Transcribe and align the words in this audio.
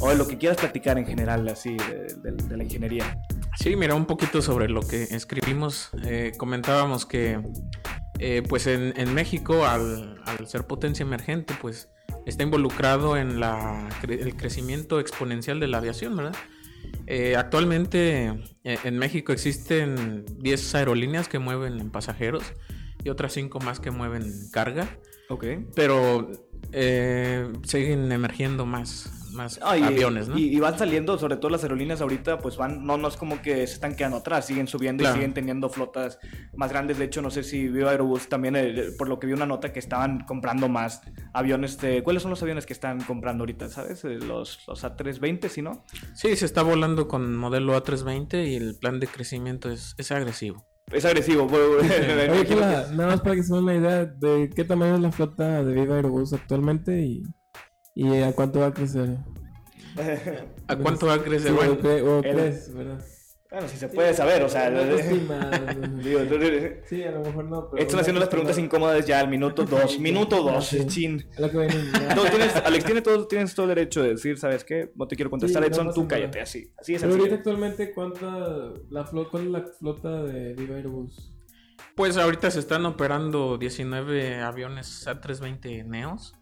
O 0.00 0.08
de 0.10 0.16
lo 0.16 0.26
que 0.26 0.38
quieras 0.38 0.58
platicar 0.58 0.98
en 0.98 1.06
general, 1.06 1.48
así, 1.48 1.76
de, 1.76 2.56
la 2.56 2.64
ingeniería. 2.64 3.18
Sí, 3.58 3.76
mira, 3.76 3.94
un 3.94 4.06
poquito 4.06 4.42
sobre 4.42 4.68
lo 4.68 4.80
que 4.80 5.04
escribimos. 5.04 5.90
Eh, 6.04 6.32
comentábamos 6.36 7.06
que, 7.06 7.40
eh, 8.18 8.42
pues 8.48 8.66
en, 8.66 9.14
México, 9.14 9.64
al, 9.64 10.18
ser 10.46 10.66
potencia 10.66 11.04
emergente, 11.04 11.54
pues 11.60 11.88
está 12.26 12.42
involucrado 12.42 13.16
en 13.16 13.38
la, 13.38 13.88
el 14.08 14.36
crecimiento 14.36 14.98
exponencial 14.98 15.60
de 15.60 15.68
la 15.68 15.78
aviación, 15.78 16.16
¿verdad? 16.16 16.34
Eh, 17.06 17.36
actualmente 17.36 18.32
en 18.62 18.98
México 18.98 19.32
existen 19.32 20.24
10 20.38 20.74
aerolíneas 20.74 21.28
que 21.28 21.38
mueven 21.38 21.90
pasajeros 21.90 22.44
y 23.02 23.10
otras 23.10 23.32
5 23.34 23.60
más 23.60 23.78
que 23.78 23.90
mueven 23.90 24.32
carga. 24.52 24.88
Ok. 25.28 25.44
Pero 25.74 26.30
siguen 27.62 28.10
emergiendo 28.10 28.66
más, 28.66 29.23
más 29.34 29.60
aviones, 29.62 30.28
¿no? 30.28 30.38
Y, 30.38 30.58
van 30.58 30.78
saliendo, 30.78 31.18
sobre 31.18 31.36
todo 31.36 31.50
las 31.50 31.62
aerolíneas 31.62 32.00
ahorita, 32.00 32.38
pues 32.38 32.56
van, 32.56 32.84
no, 32.86 32.96
no 32.96 33.08
es 33.08 33.16
como 33.16 33.42
que 33.42 33.66
se 33.66 33.74
están 33.74 33.94
quedando 33.94 34.18
atrás, 34.18 34.46
siguen 34.46 34.66
subiendo 34.66 35.04
y 35.04 35.06
siguen 35.12 35.34
teniendo 35.34 35.68
flotas 35.68 36.18
más 36.54 36.70
grandes. 36.70 36.98
De 36.98 37.04
hecho, 37.04 37.20
no 37.20 37.30
sé 37.30 37.42
si 37.42 37.68
vio 37.68 37.88
Aerobús 37.88 38.28
también, 38.28 38.56
eh, 38.56 38.86
por 38.96 39.08
lo 39.08 39.18
que 39.18 39.26
vi 39.26 39.32
una 39.32 39.46
nota 39.46 39.72
que 39.72 39.78
estaban 39.78 40.24
comprando 40.24 40.68
más 40.68 41.02
aviones. 41.32 41.78
De, 41.78 42.02
¿Cuáles 42.02 42.22
son 42.22 42.30
los 42.30 42.42
aviones 42.42 42.66
que 42.66 42.72
están 42.72 43.00
comprando 43.02 43.42
ahorita, 43.42 43.68
sabes? 43.68 44.04
Eh, 44.04 44.18
los, 44.18 44.66
los 44.66 44.84
A320, 44.84 45.48
¿sí 45.48 45.62
no? 45.62 45.84
Sí, 46.14 46.34
se 46.36 46.46
está 46.46 46.62
volando 46.62 47.08
con 47.08 47.36
modelo 47.36 47.76
A320 47.76 48.48
y 48.48 48.54
el 48.56 48.76
plan 48.76 49.00
de 49.00 49.06
crecimiento 49.06 49.70
es, 49.70 49.94
es 49.98 50.10
agresivo. 50.12 50.66
Es 50.92 51.04
agresivo. 51.04 51.48
nada 51.50 53.06
más 53.06 53.20
para 53.20 53.34
que 53.36 53.42
se 53.42 53.54
den 53.54 53.64
una 53.64 53.74
idea 53.74 54.04
de 54.04 54.50
qué 54.54 54.64
tamaño 54.64 54.96
es 54.96 55.00
la 55.00 55.12
flota 55.12 55.64
de 55.64 55.72
Viva 55.72 55.96
Aerobús 55.96 56.32
actualmente 56.32 57.00
y 57.00 57.22
¿Y 57.94 58.22
a 58.22 58.32
cuánto 58.32 58.60
va 58.60 58.66
a 58.66 58.74
crecer? 58.74 59.16
¿A 60.68 60.76
cuánto 60.76 61.06
va 61.06 61.14
a 61.14 61.22
crecer? 61.22 61.52
Sí, 61.52 61.56
bueno, 61.56 61.74
o, 62.18 62.22
crees, 62.22 62.74
¿verdad? 62.74 63.04
Bueno, 63.50 63.68
si 63.68 63.76
se 63.76 63.88
puede 63.88 64.12
saber, 64.14 64.42
o 64.42 64.48
sea. 64.48 64.68
sí, 66.88 67.04
a 67.04 67.12
lo 67.12 67.20
mejor 67.20 67.44
no. 67.44 67.70
Pero 67.70 67.82
Están 67.84 68.00
haciendo 68.00 68.18
las 68.18 68.28
preguntas 68.28 68.58
incómodas 68.58 69.06
ya 69.06 69.20
al 69.20 69.28
minuto 69.28 69.62
dos. 69.70 70.00
Minuto 70.00 70.42
dos, 70.42 70.66
sí. 70.66 70.84
chin. 70.88 71.24
no, 71.38 71.48
tienes, 71.48 72.56
Alex, 72.56 72.84
tienes 72.84 73.04
todo, 73.04 73.28
tienes 73.28 73.54
todo 73.54 73.66
el 73.66 73.76
derecho 73.76 74.02
de 74.02 74.08
decir, 74.10 74.38
¿sabes 74.38 74.64
qué? 74.64 74.90
No 74.96 75.06
te 75.06 75.14
quiero 75.14 75.30
contestar, 75.30 75.62
Edson, 75.62 75.94
tú 75.94 76.08
cállate, 76.08 76.40
así. 76.40 76.72
Así 76.76 76.96
es 76.96 77.02
Pero 77.02 77.14
ahorita 77.14 77.36
actualmente, 77.36 77.92
¿cuánta, 77.92 78.72
la 78.90 79.04
flota, 79.04 79.30
¿cuál 79.30 79.44
es 79.44 79.50
la 79.50 79.64
flota 79.78 80.22
de 80.24 80.54
Viva 80.54 80.74
Aerobus? 80.74 81.32
Pues 81.94 82.16
ahorita 82.16 82.50
se 82.50 82.58
están 82.58 82.84
operando 82.86 83.56
19 83.56 84.40
aviones 84.40 85.06
A320 85.06 85.84
Neos 85.86 86.34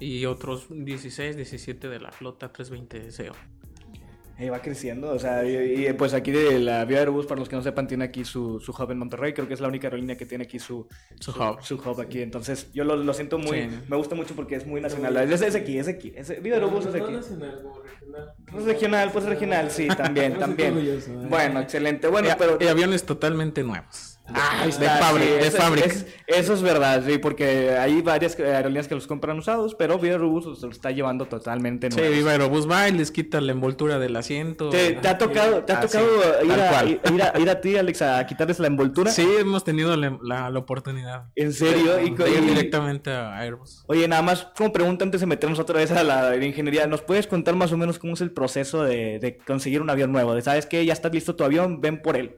y 0.00 0.24
otros 0.26 0.66
16, 0.70 1.36
17 1.36 1.88
de 1.88 2.00
la 2.00 2.10
flota 2.10 2.52
320 2.52 3.12
SEO. 3.12 3.34
Y 4.38 4.48
va 4.48 4.62
creciendo, 4.62 5.10
o 5.10 5.18
sea, 5.18 5.44
y, 5.44 5.92
pues 5.92 6.14
aquí 6.14 6.30
de 6.30 6.58
la 6.60 6.86
Vía 6.86 7.00
Airbus, 7.00 7.26
para 7.26 7.38
los 7.40 7.48
que 7.50 7.56
no 7.56 7.62
sepan, 7.62 7.86
tiene 7.86 8.06
aquí 8.06 8.24
su, 8.24 8.58
su, 8.58 8.72
hub 8.72 8.90
en 8.90 8.96
Monterrey, 8.96 9.34
creo 9.34 9.46
que 9.46 9.52
es 9.52 9.60
la 9.60 9.68
única 9.68 9.88
aerolínea 9.88 10.16
que 10.16 10.24
tiene 10.24 10.44
aquí 10.44 10.58
su, 10.58 10.88
su, 11.20 11.30
hub. 11.32 11.62
Su 11.62 11.74
hub 11.74 12.00
aquí, 12.00 12.22
entonces 12.22 12.72
yo 12.72 12.84
lo, 12.84 12.96
lo 12.96 13.12
siento 13.12 13.38
muy, 13.38 13.68
me 13.86 13.96
gusta 13.96 14.14
mucho 14.14 14.34
porque 14.34 14.54
es 14.54 14.66
muy 14.66 14.80
nacional, 14.80 15.14
es, 15.30 15.42
es 15.42 15.54
aquí, 15.54 15.76
es 15.76 15.88
aquí, 15.88 16.14
es, 16.16 16.42
Vía 16.42 16.54
Airbus 16.54 16.86
es 16.86 16.94
aquí. 16.94 17.12
No 17.12 17.20
nacional, 17.20 17.60
como 17.62 17.82
regional. 17.82 18.32
Pues 18.50 18.64
regional, 18.64 19.10
pues 19.12 19.24
regional, 19.26 19.70
sí, 19.70 19.88
también, 19.88 20.32
también. 20.38 20.74
Bueno, 21.28 21.60
excelente, 21.60 22.08
bueno, 22.08 22.30
pero... 22.38 22.56
Y 22.58 22.66
aviones 22.66 23.04
totalmente 23.04 23.62
nuevos. 23.62 24.09
Ah, 24.34 24.66
de 24.66 25.50
fábrica, 25.50 25.88
eso 26.26 26.54
es 26.54 26.62
verdad, 26.62 27.02
sí, 27.04 27.18
porque 27.18 27.70
hay 27.70 28.02
varias 28.02 28.38
aerolíneas 28.38 28.88
que 28.88 28.94
los 28.94 29.06
compran 29.06 29.38
usados, 29.38 29.74
pero 29.74 29.98
Viva 29.98 30.14
Aerobús 30.14 30.60
se 30.60 30.66
lo 30.66 30.72
está 30.72 30.90
llevando 30.90 31.26
totalmente 31.26 31.88
nuevo. 31.88 32.08
Sí, 32.08 32.14
Viva 32.14 32.32
Aerobús 32.32 32.70
va 32.70 32.88
y 32.88 32.92
les 32.92 33.10
quita 33.10 33.40
la 33.40 33.52
envoltura 33.52 33.98
del 33.98 34.14
asiento. 34.16 34.70
¿Te, 34.70 34.96
ha 35.06 35.18
tocado, 35.18 35.64
te 35.64 35.72
ha 35.72 35.80
tocado 35.80 36.06
ir, 36.44 36.52
a, 36.52 37.38
ir, 37.38 37.50
a, 37.50 37.60
ti, 37.60 37.76
Alex, 37.76 38.02
a 38.02 38.24
quitarles 38.26 38.58
la 38.60 38.68
envoltura? 38.68 39.10
Sí, 39.10 39.26
hemos 39.38 39.64
tenido 39.64 39.96
la, 39.96 40.50
oportunidad. 40.56 41.24
¿En 41.36 41.52
serio? 41.52 42.00
Y, 42.00 42.10
ir 42.10 42.44
directamente 42.44 43.10
a 43.10 43.38
Airbus. 43.38 43.84
Oye, 43.86 44.06
nada 44.06 44.22
más 44.22 44.48
como 44.56 44.72
pregunta 44.72 45.04
antes 45.04 45.20
de 45.20 45.26
meternos 45.26 45.58
otra 45.58 45.78
vez 45.78 45.90
a 45.90 46.04
la 46.04 46.36
ingeniería, 46.36 46.86
¿nos 46.86 47.02
puedes 47.02 47.26
contar 47.26 47.56
más 47.56 47.72
o 47.72 47.76
menos 47.76 47.98
cómo 47.98 48.14
es 48.14 48.20
el 48.20 48.30
proceso 48.30 48.82
de, 48.82 49.18
de 49.18 49.38
conseguir 49.38 49.82
un 49.82 49.90
avión 49.90 50.12
nuevo? 50.12 50.34
De, 50.34 50.42
¿Sabes 50.42 50.66
que 50.66 50.84
Ya 50.84 50.92
está 50.92 51.08
listo 51.08 51.36
tu 51.36 51.44
avión, 51.44 51.80
ven 51.80 52.02
por 52.02 52.16
él. 52.16 52.36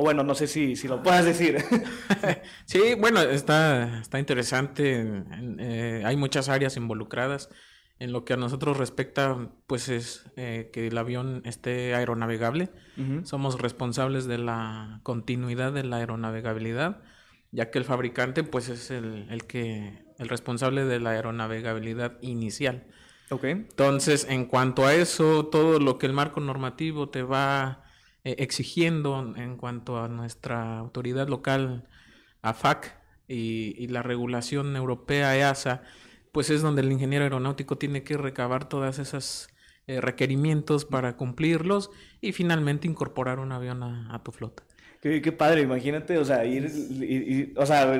O 0.00 0.04
bueno, 0.04 0.22
no 0.22 0.36
sé 0.36 0.46
si, 0.46 0.76
si 0.76 0.86
lo 0.86 1.02
puedas 1.02 1.24
decir. 1.24 1.58
sí, 2.66 2.94
bueno, 3.00 3.20
está, 3.20 3.98
está 4.00 4.20
interesante. 4.20 5.24
Eh, 5.58 6.02
hay 6.04 6.16
muchas 6.16 6.48
áreas 6.48 6.76
involucradas. 6.76 7.50
En 7.98 8.12
lo 8.12 8.24
que 8.24 8.34
a 8.34 8.36
nosotros 8.36 8.76
respecta, 8.76 9.50
pues 9.66 9.88
es 9.88 10.30
eh, 10.36 10.70
que 10.72 10.86
el 10.86 10.96
avión 10.98 11.42
esté 11.44 11.96
aeronavegable. 11.96 12.70
Somos 13.24 13.60
responsables 13.60 14.26
de 14.26 14.38
la 14.38 15.00
continuidad 15.02 15.72
de 15.72 15.82
la 15.82 15.96
aeronavegabilidad, 15.96 17.02
ya 17.50 17.72
que 17.72 17.78
el 17.78 17.84
fabricante, 17.84 18.44
pues 18.44 18.68
es 18.68 18.92
el, 18.92 19.26
el 19.30 19.46
que 19.46 20.04
el 20.16 20.28
responsable 20.28 20.84
de 20.84 21.00
la 21.00 21.10
aeronavegabilidad 21.10 22.18
inicial. 22.20 22.86
Ok. 23.30 23.42
Entonces, 23.46 24.28
en 24.30 24.44
cuanto 24.44 24.86
a 24.86 24.94
eso, 24.94 25.46
todo 25.46 25.80
lo 25.80 25.98
que 25.98 26.06
el 26.06 26.12
marco 26.12 26.38
normativo 26.38 27.08
te 27.08 27.24
va 27.24 27.82
eh, 28.28 28.36
exigiendo 28.40 29.34
en 29.36 29.56
cuanto 29.56 29.98
a 30.02 30.08
nuestra 30.08 30.78
autoridad 30.78 31.28
local, 31.28 31.88
AFAC, 32.42 32.94
y, 33.26 33.74
y 33.78 33.86
la 33.88 34.02
regulación 34.02 34.76
europea 34.76 35.34
EASA, 35.34 35.82
pues 36.30 36.50
es 36.50 36.60
donde 36.60 36.82
el 36.82 36.92
ingeniero 36.92 37.24
aeronáutico 37.24 37.78
tiene 37.78 38.02
que 38.02 38.18
recabar 38.18 38.68
todas 38.68 38.98
esas 38.98 39.48
eh, 39.86 40.02
requerimientos 40.02 40.84
para 40.84 41.16
cumplirlos 41.16 41.90
y 42.20 42.32
finalmente 42.32 42.86
incorporar 42.86 43.38
un 43.38 43.52
avión 43.52 43.82
a, 43.82 44.22
tu 44.22 44.32
flota. 44.32 44.62
Qué, 45.00 45.22
qué, 45.22 45.32
padre, 45.32 45.62
imagínate, 45.62 46.18
o 46.18 46.24
sea, 46.26 46.44
ir, 46.44 47.54
o 47.56 47.64
sea, 47.64 47.98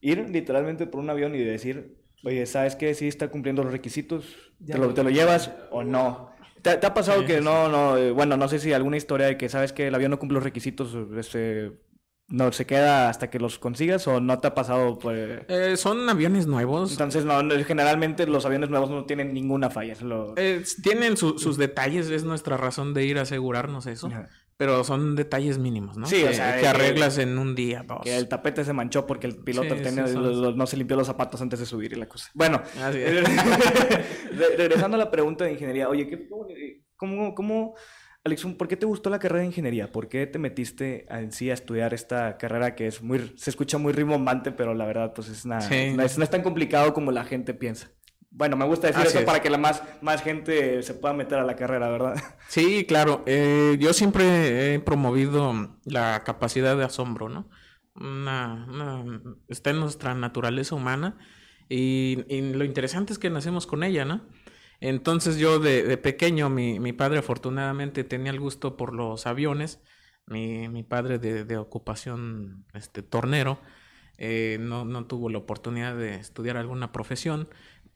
ir 0.00 0.30
literalmente 0.30 0.86
por 0.86 1.00
un 1.00 1.10
avión 1.10 1.34
y 1.34 1.40
decir, 1.40 1.98
oye, 2.24 2.46
¿sabes 2.46 2.76
qué? 2.76 2.94
Si 2.94 3.08
está 3.08 3.28
cumpliendo 3.28 3.62
los 3.62 3.72
requisitos, 3.72 4.24
¿te 4.66 4.78
lo, 4.78 4.94
te 4.94 5.04
lo 5.04 5.10
llevas 5.10 5.52
o 5.70 5.84
no? 5.84 6.31
¿Te, 6.62 6.70
ha 6.70 6.94
pasado 6.94 7.24
que 7.24 7.40
no, 7.40 7.68
no, 7.68 7.96
eh, 7.96 8.12
bueno, 8.12 8.36
no 8.36 8.48
sé 8.48 8.58
si 8.58 8.72
alguna 8.72 8.96
historia 8.96 9.26
de 9.26 9.36
que 9.36 9.48
sabes 9.48 9.72
que 9.72 9.88
el 9.88 9.94
avión 9.94 10.10
no 10.10 10.18
cumple 10.18 10.36
los 10.36 10.44
requisitos, 10.44 10.96
este, 11.16 11.72
no 12.28 12.50
se 12.50 12.66
queda 12.66 13.08
hasta 13.08 13.30
que 13.30 13.38
los 13.38 13.58
consigas 13.58 14.06
o 14.08 14.20
no 14.20 14.38
te 14.38 14.48
ha 14.48 14.54
pasado? 14.54 14.98
Pues... 14.98 15.42
Eh, 15.48 15.76
son 15.76 16.08
aviones 16.08 16.46
nuevos. 16.46 16.92
Entonces, 16.92 17.24
no, 17.24 17.42
generalmente 17.64 18.26
los 18.26 18.46
aviones 18.46 18.70
nuevos 18.70 18.90
no 18.90 19.04
tienen 19.04 19.34
ninguna 19.34 19.70
falla. 19.70 19.94
Eh, 20.36 20.64
tienen 20.82 21.16
sus 21.16 21.56
detalles, 21.58 22.08
es 22.10 22.24
nuestra 22.24 22.56
razón 22.56 22.94
de 22.94 23.04
ir 23.04 23.18
a 23.18 23.22
asegurarnos 23.22 23.86
eso. 23.86 24.10
Pero 24.62 24.84
son 24.84 25.16
detalles 25.16 25.58
mínimos, 25.58 25.96
¿no? 25.96 26.06
Sí, 26.06 26.22
que, 26.22 26.28
o 26.28 26.32
sea, 26.32 26.56
que 26.56 26.68
arreglas 26.68 27.18
en 27.18 27.36
un 27.36 27.56
día, 27.56 27.82
dos. 27.82 28.02
Que 28.04 28.16
el 28.16 28.28
tapete 28.28 28.64
se 28.64 28.72
manchó 28.72 29.08
porque 29.08 29.26
el 29.26 29.34
piloto 29.38 29.74
no 30.54 30.66
se 30.68 30.76
limpió 30.76 30.96
los 30.96 31.08
zapatos 31.08 31.42
antes 31.42 31.58
de 31.58 31.66
subir 31.66 31.92
y 31.94 31.96
la 31.96 32.06
cosa. 32.06 32.30
Bueno, 32.32 32.62
regresando 34.56 34.94
a 34.94 34.98
la 34.98 35.10
pregunta 35.10 35.46
de 35.46 35.54
ingeniería, 35.54 35.88
oye, 35.88 36.06
¿qué, 36.06 36.28
cómo, 36.94 37.34
cómo, 37.34 37.74
Alex, 38.22 38.44
¿por 38.56 38.68
qué 38.68 38.76
te 38.76 38.86
gustó 38.86 39.10
la 39.10 39.18
carrera 39.18 39.40
de 39.40 39.46
ingeniería? 39.46 39.90
¿Por 39.90 40.08
qué 40.08 40.28
te 40.28 40.38
metiste 40.38 41.06
en 41.12 41.32
sí 41.32 41.50
a 41.50 41.54
estudiar 41.54 41.92
esta 41.92 42.38
carrera 42.38 42.76
que 42.76 42.86
es 42.86 43.02
muy, 43.02 43.34
se 43.36 43.50
escucha 43.50 43.78
muy 43.78 43.92
rimbombante, 43.92 44.52
pero 44.52 44.74
la 44.74 44.86
verdad, 44.86 45.12
pues 45.12 45.28
es, 45.28 45.44
nada, 45.44 45.68
es, 45.68 46.16
no 46.16 46.22
es 46.22 46.30
tan 46.30 46.42
complicado 46.42 46.94
como 46.94 47.10
la 47.10 47.24
gente 47.24 47.52
piensa? 47.52 47.90
Bueno, 48.34 48.56
me 48.56 48.64
gusta 48.64 48.86
decir 48.88 49.06
Así 49.06 49.08
eso 49.08 49.20
es. 49.20 49.26
para 49.26 49.42
que 49.42 49.50
la 49.50 49.58
más, 49.58 49.82
más 50.00 50.22
gente 50.22 50.82
se 50.82 50.94
pueda 50.94 51.14
meter 51.14 51.38
a 51.38 51.44
la 51.44 51.56
carrera, 51.56 51.88
¿verdad? 51.90 52.14
Sí, 52.46 52.84
claro. 52.86 53.22
eh, 53.26 53.76
yo 53.80 53.92
siempre 53.94 54.74
he 54.74 54.80
promovido 54.80 55.78
la 55.84 56.22
capacidad 56.24 56.76
de 56.76 56.84
asombro, 56.84 57.28
¿no? 57.28 57.48
Una, 57.94 58.66
una- 58.68 59.22
está 59.48 59.70
en 59.70 59.80
nuestra 59.80 60.14
naturaleza 60.14 60.74
humana 60.74 61.18
y, 61.68 62.24
y 62.28 62.52
lo 62.52 62.64
interesante 62.64 63.12
es 63.12 63.18
que 63.18 63.30
nacemos 63.30 63.66
con 63.66 63.82
ella, 63.84 64.04
¿no? 64.04 64.28
Entonces 64.80 65.38
yo 65.38 65.58
de, 65.60 65.84
de 65.84 65.96
pequeño, 65.98 66.50
mi, 66.50 66.80
mi 66.80 66.92
padre 66.92 67.18
afortunadamente 67.20 68.04
tenía 68.04 68.32
el 68.32 68.40
gusto 68.40 68.76
por 68.76 68.92
los 68.94 69.26
aviones, 69.26 69.80
mi, 70.26 70.68
mi 70.68 70.82
padre 70.82 71.18
de, 71.18 71.44
de 71.44 71.56
ocupación 71.56 72.66
este, 72.74 73.02
tornero, 73.02 73.60
eh, 74.18 74.58
no, 74.60 74.84
no 74.84 75.06
tuvo 75.06 75.30
la 75.30 75.38
oportunidad 75.38 75.96
de 75.96 76.16
estudiar 76.16 76.56
alguna 76.56 76.92
profesión, 76.92 77.48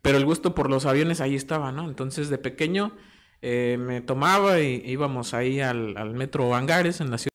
pero 0.07 0.19
el 0.19 0.25
gusto 0.25 0.55
por 0.55 0.71
los 0.71 0.87
aviones 0.87 1.21
ahí 1.21 1.35
estaba, 1.35 1.73
¿no? 1.73 1.89
Entonces 1.89 2.29
de 2.31 2.39
pequeño 2.39 2.97
eh, 3.43 3.77
me 3.79 4.01
tomaba 4.01 4.61
y 4.61 4.83
íbamos 4.87 5.35
ahí 5.35 5.61
al, 5.61 5.97
al 5.97 6.15
metro 6.15 6.55
Hangares 6.55 7.01
en 7.01 7.11
la 7.11 7.19
ciudad. 7.19 7.31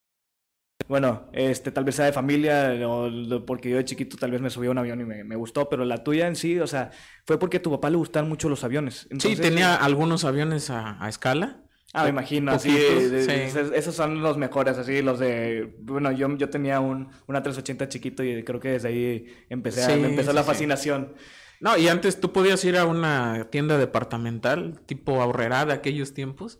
Bueno, 0.87 1.29
este, 1.31 1.71
tal 1.71 1.85
vez 1.85 1.95
sea 1.95 2.05
de 2.05 2.11
familia, 2.11 2.73
o 2.85 3.09
porque 3.45 3.69
yo 3.69 3.77
de 3.77 3.85
chiquito 3.85 4.17
tal 4.17 4.31
vez 4.31 4.41
me 4.41 4.49
subí 4.49 4.67
a 4.67 4.71
un 4.71 4.77
avión 4.77 4.99
y 4.99 5.05
me, 5.05 5.23
me 5.23 5.35
gustó, 5.37 5.69
pero 5.69 5.85
la 5.85 6.03
tuya 6.03 6.27
en 6.27 6.35
sí, 6.35 6.59
o 6.59 6.67
sea, 6.67 6.91
fue 7.25 7.39
porque 7.39 7.57
a 7.57 7.61
tu 7.61 7.71
papá 7.71 7.89
le 7.89 7.95
gustaban 7.97 8.27
mucho 8.27 8.49
los 8.49 8.63
aviones. 8.65 9.07
Sí, 9.19 9.35
tenía 9.37 9.75
algunos 9.75 10.25
aviones 10.25 10.69
a, 10.69 11.01
a 11.01 11.07
escala. 11.07 11.63
Ah, 11.93 12.03
me 12.05 12.09
imagino, 12.09 12.51
así, 12.53 12.69
sí. 12.71 13.27
esos- 13.29 13.95
son 13.95 14.21
los 14.21 14.37
mejores, 14.37 14.77
así, 14.77 15.01
los 15.01 15.19
de, 15.19 15.75
bueno, 15.81 16.11
yo, 16.11 16.35
yo 16.37 16.49
tenía 16.49 16.79
un, 16.79 17.09
una 17.27 17.41
380 17.43 17.87
chiquito 17.89 18.23
y 18.23 18.43
creo 18.43 18.59
que 18.61 18.69
desde 18.71 18.87
ahí 18.89 19.25
empecé 19.49 19.83
a- 19.83 19.95
me 19.97 20.07
empezó 20.07 20.31
sí, 20.31 20.35
la 20.35 20.41
sí. 20.43 20.47
fascinación. 20.47 21.13
No, 21.61 21.77
y 21.77 21.87
antes 21.87 22.19
tú 22.19 22.33
podías 22.33 22.65
ir 22.65 22.77
a 22.77 22.85
una 22.85 23.49
tienda 23.51 23.77
departamental, 23.77 24.81
tipo 24.87 25.21
ahorrera 25.21 25.65
de 25.65 25.73
aquellos 25.73 26.13
tiempos, 26.13 26.59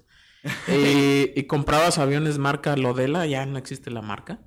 y, 0.67 1.31
y 1.39 1.43
comprabas 1.47 1.97
aviones 1.97 2.37
marca 2.37 2.75
Lodela, 2.77 3.25
ya 3.25 3.45
no 3.47 3.57
existe 3.57 3.91
la 3.91 4.01
marca. 4.03 4.41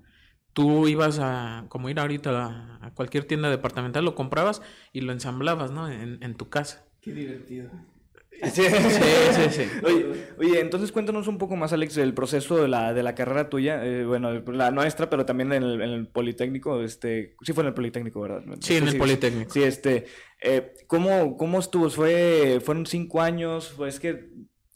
Tú 0.53 0.87
ibas 0.89 1.19
a, 1.21 1.67
como 1.69 1.89
ir 1.91 1.99
ahorita 1.99 2.31
a, 2.47 2.87
a 2.87 2.95
cualquier 2.95 3.25
tienda 3.25 3.51
departamental, 3.51 4.05
lo 4.05 4.15
comprabas 4.15 4.63
y 4.93 5.01
lo 5.01 5.13
ensamblabas, 5.13 5.73
¿no? 5.73 5.91
En, 5.91 6.23
en 6.23 6.37
tu 6.37 6.49
casa. 6.49 6.85
Qué 7.01 7.13
divertido. 7.13 7.71
Sí, 8.43 8.63
sí, 8.63 9.43
sí. 9.51 9.63
Oye, 9.85 10.07
oye, 10.39 10.61
entonces 10.61 10.93
cuéntanos 10.93 11.29
un 11.29 11.39
poco 11.39 11.57
más, 11.57 11.73
Alex, 11.73 11.95
del 11.95 12.15
proceso 12.15 12.61
de 12.61 12.69
la, 12.69 12.93
de 12.93 13.03
la 13.03 13.15
carrera 13.15 13.49
tuya, 13.49 13.85
eh, 13.85 14.05
bueno, 14.05 14.33
la 14.53 14.71
nuestra, 14.71 15.09
pero 15.09 15.25
también 15.25 15.53
en 15.53 15.63
el, 15.63 15.81
en 15.81 15.91
el 15.91 16.07
Politécnico, 16.09 16.83
este, 16.83 17.37
sí 17.43 17.53
fue 17.53 17.63
en 17.63 17.69
el 17.69 17.75
Politécnico, 17.75 18.21
¿verdad? 18.21 18.43
Sí, 18.61 18.77
en 18.77 18.89
el 18.89 18.99
Politécnico. 18.99 19.53
Sí, 19.53 19.63
este, 19.63 20.07
eh, 20.43 20.75
¿cómo, 20.87 21.37
¿cómo 21.37 21.59
estuvo? 21.59 21.89
¿Fue, 21.91 22.61
¿Fueron 22.65 22.87
cinco 22.87 23.23
años? 23.23 23.73
Pues 23.77 23.95
es 23.95 24.01
que 24.01 24.29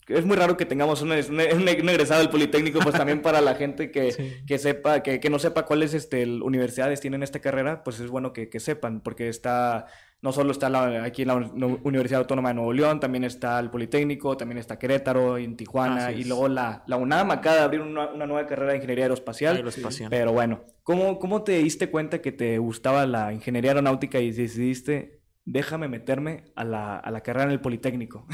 es 0.07 0.25
muy 0.25 0.35
raro 0.35 0.57
que 0.57 0.65
tengamos 0.65 1.03
un, 1.03 1.11
un, 1.11 1.39
un 1.39 1.89
egresado 1.89 2.21
del 2.21 2.29
Politécnico, 2.31 2.79
pues 2.79 2.95
también 2.95 3.21
para 3.21 3.41
la 3.41 3.53
gente 3.55 3.91
que, 3.91 4.11
Sí. 4.19 4.33
que 4.47 4.57
sepa, 4.57 5.03
que, 5.03 5.19
que 5.19 5.29
no 5.29 5.37
sepa 5.37 5.65
cuáles 5.65 5.93
este, 5.93 6.25
universidades 6.25 6.99
tienen 6.99 7.21
esta 7.21 7.39
carrera, 7.39 7.83
pues 7.83 7.99
es 7.99 8.09
bueno 8.09 8.33
que, 8.33 8.49
que 8.49 8.59
sepan, 8.59 9.01
porque 9.01 9.29
está, 9.29 9.85
no 10.21 10.31
solo 10.33 10.51
está 10.51 10.69
la- 10.69 11.03
aquí 11.03 11.21
en 11.21 11.27
la 11.29 11.35
Uni- 11.35 11.79
Universidad 11.83 12.19
Autónoma 12.21 12.49
de 12.49 12.55
Nuevo 12.55 12.73
León, 12.73 12.99
también 12.99 13.23
está 13.23 13.59
el 13.59 13.69
Politécnico, 13.69 14.35
también 14.35 14.57
está 14.57 14.77
Querétaro, 14.77 15.37
en 15.37 15.55
Tijuana, 15.55 16.11
y 16.11 16.23
luego 16.25 16.47
la, 16.49 16.83
la 16.87 16.97
UNAM 16.97 17.31
acaba 17.31 17.55
de 17.57 17.61
abrir 17.61 17.81
una, 17.81 18.09
una 18.11 18.25
nueva 18.25 18.45
carrera 18.47 18.71
de 18.71 18.77
Ingeniería 18.77 19.05
Aeroespacial. 19.05 19.55
Aeroespacial. 19.55 20.09
Pero 20.09 20.33
bueno, 20.33 20.65
¿cómo, 20.83 21.19
¿cómo 21.19 21.43
te 21.43 21.53
diste 21.59 21.89
cuenta 21.89 22.21
que 22.21 22.31
te 22.31 22.57
gustaba 22.57 23.05
la 23.05 23.31
ingeniería 23.33 23.71
aeronáutica 23.71 24.19
y 24.19 24.31
decidiste, 24.31 25.21
déjame 25.45 25.87
meterme 25.87 26.45
a 26.55 26.63
la, 26.63 26.97
a 26.97 27.11
la 27.11 27.21
carrera 27.21 27.45
en 27.45 27.51
el 27.51 27.61
Politécnico? 27.61 28.27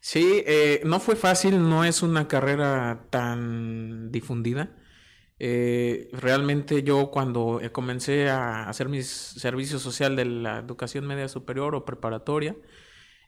Sí, 0.00 0.42
eh, 0.46 0.82
no 0.84 1.00
fue 1.00 1.16
fácil, 1.16 1.66
no 1.66 1.82
es 1.84 2.02
una 2.02 2.28
carrera 2.28 3.06
tan 3.08 4.12
difundida. 4.12 4.76
Eh, 5.38 6.08
realmente 6.12 6.82
yo 6.84 7.10
cuando 7.10 7.60
eh, 7.60 7.72
comencé 7.72 8.30
a 8.30 8.68
hacer 8.68 8.88
mi 8.88 9.02
servicio 9.02 9.78
social 9.78 10.16
de 10.16 10.24
la 10.26 10.58
educación 10.60 11.06
media 11.06 11.28
superior 11.28 11.74
o 11.74 11.84
preparatoria, 11.84 12.56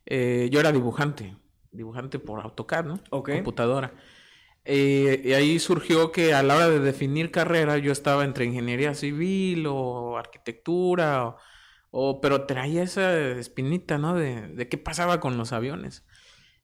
eh, 0.06 0.49
yo 0.53 0.61
era 0.61 0.73
dibujante, 0.73 1.37
dibujante 1.73 2.19
por 2.19 2.41
AutoCAD, 2.41 2.85
¿no? 2.85 3.00
Ok. 3.11 3.31
Computadora. 3.32 3.94
Eh, 4.64 5.23
y 5.25 5.32
ahí 5.35 5.58
surgió 5.61 6.11
que 6.12 6.35
a 6.35 6.43
la 6.43 6.56
hora 6.56 6.69
de 6.69 6.81
definir 6.81 7.31
carrera 7.31 7.79
yo 7.79 7.93
estaba 7.93 8.25
entre 8.25 8.44
ingeniería 8.47 8.94
civil 8.94 9.67
o 9.69 10.17
arquitectura, 10.19 11.26
o, 11.29 11.37
o- 11.91 12.20
pero 12.20 12.47
traía 12.47 12.82
esa 12.82 13.17
espinita, 13.38 13.99
¿no? 13.99 14.14
De, 14.14 14.49
de 14.49 14.69
qué 14.69 14.79
pasaba 14.79 15.20
con 15.20 15.37
los 15.38 15.53
aviones. 15.53 16.05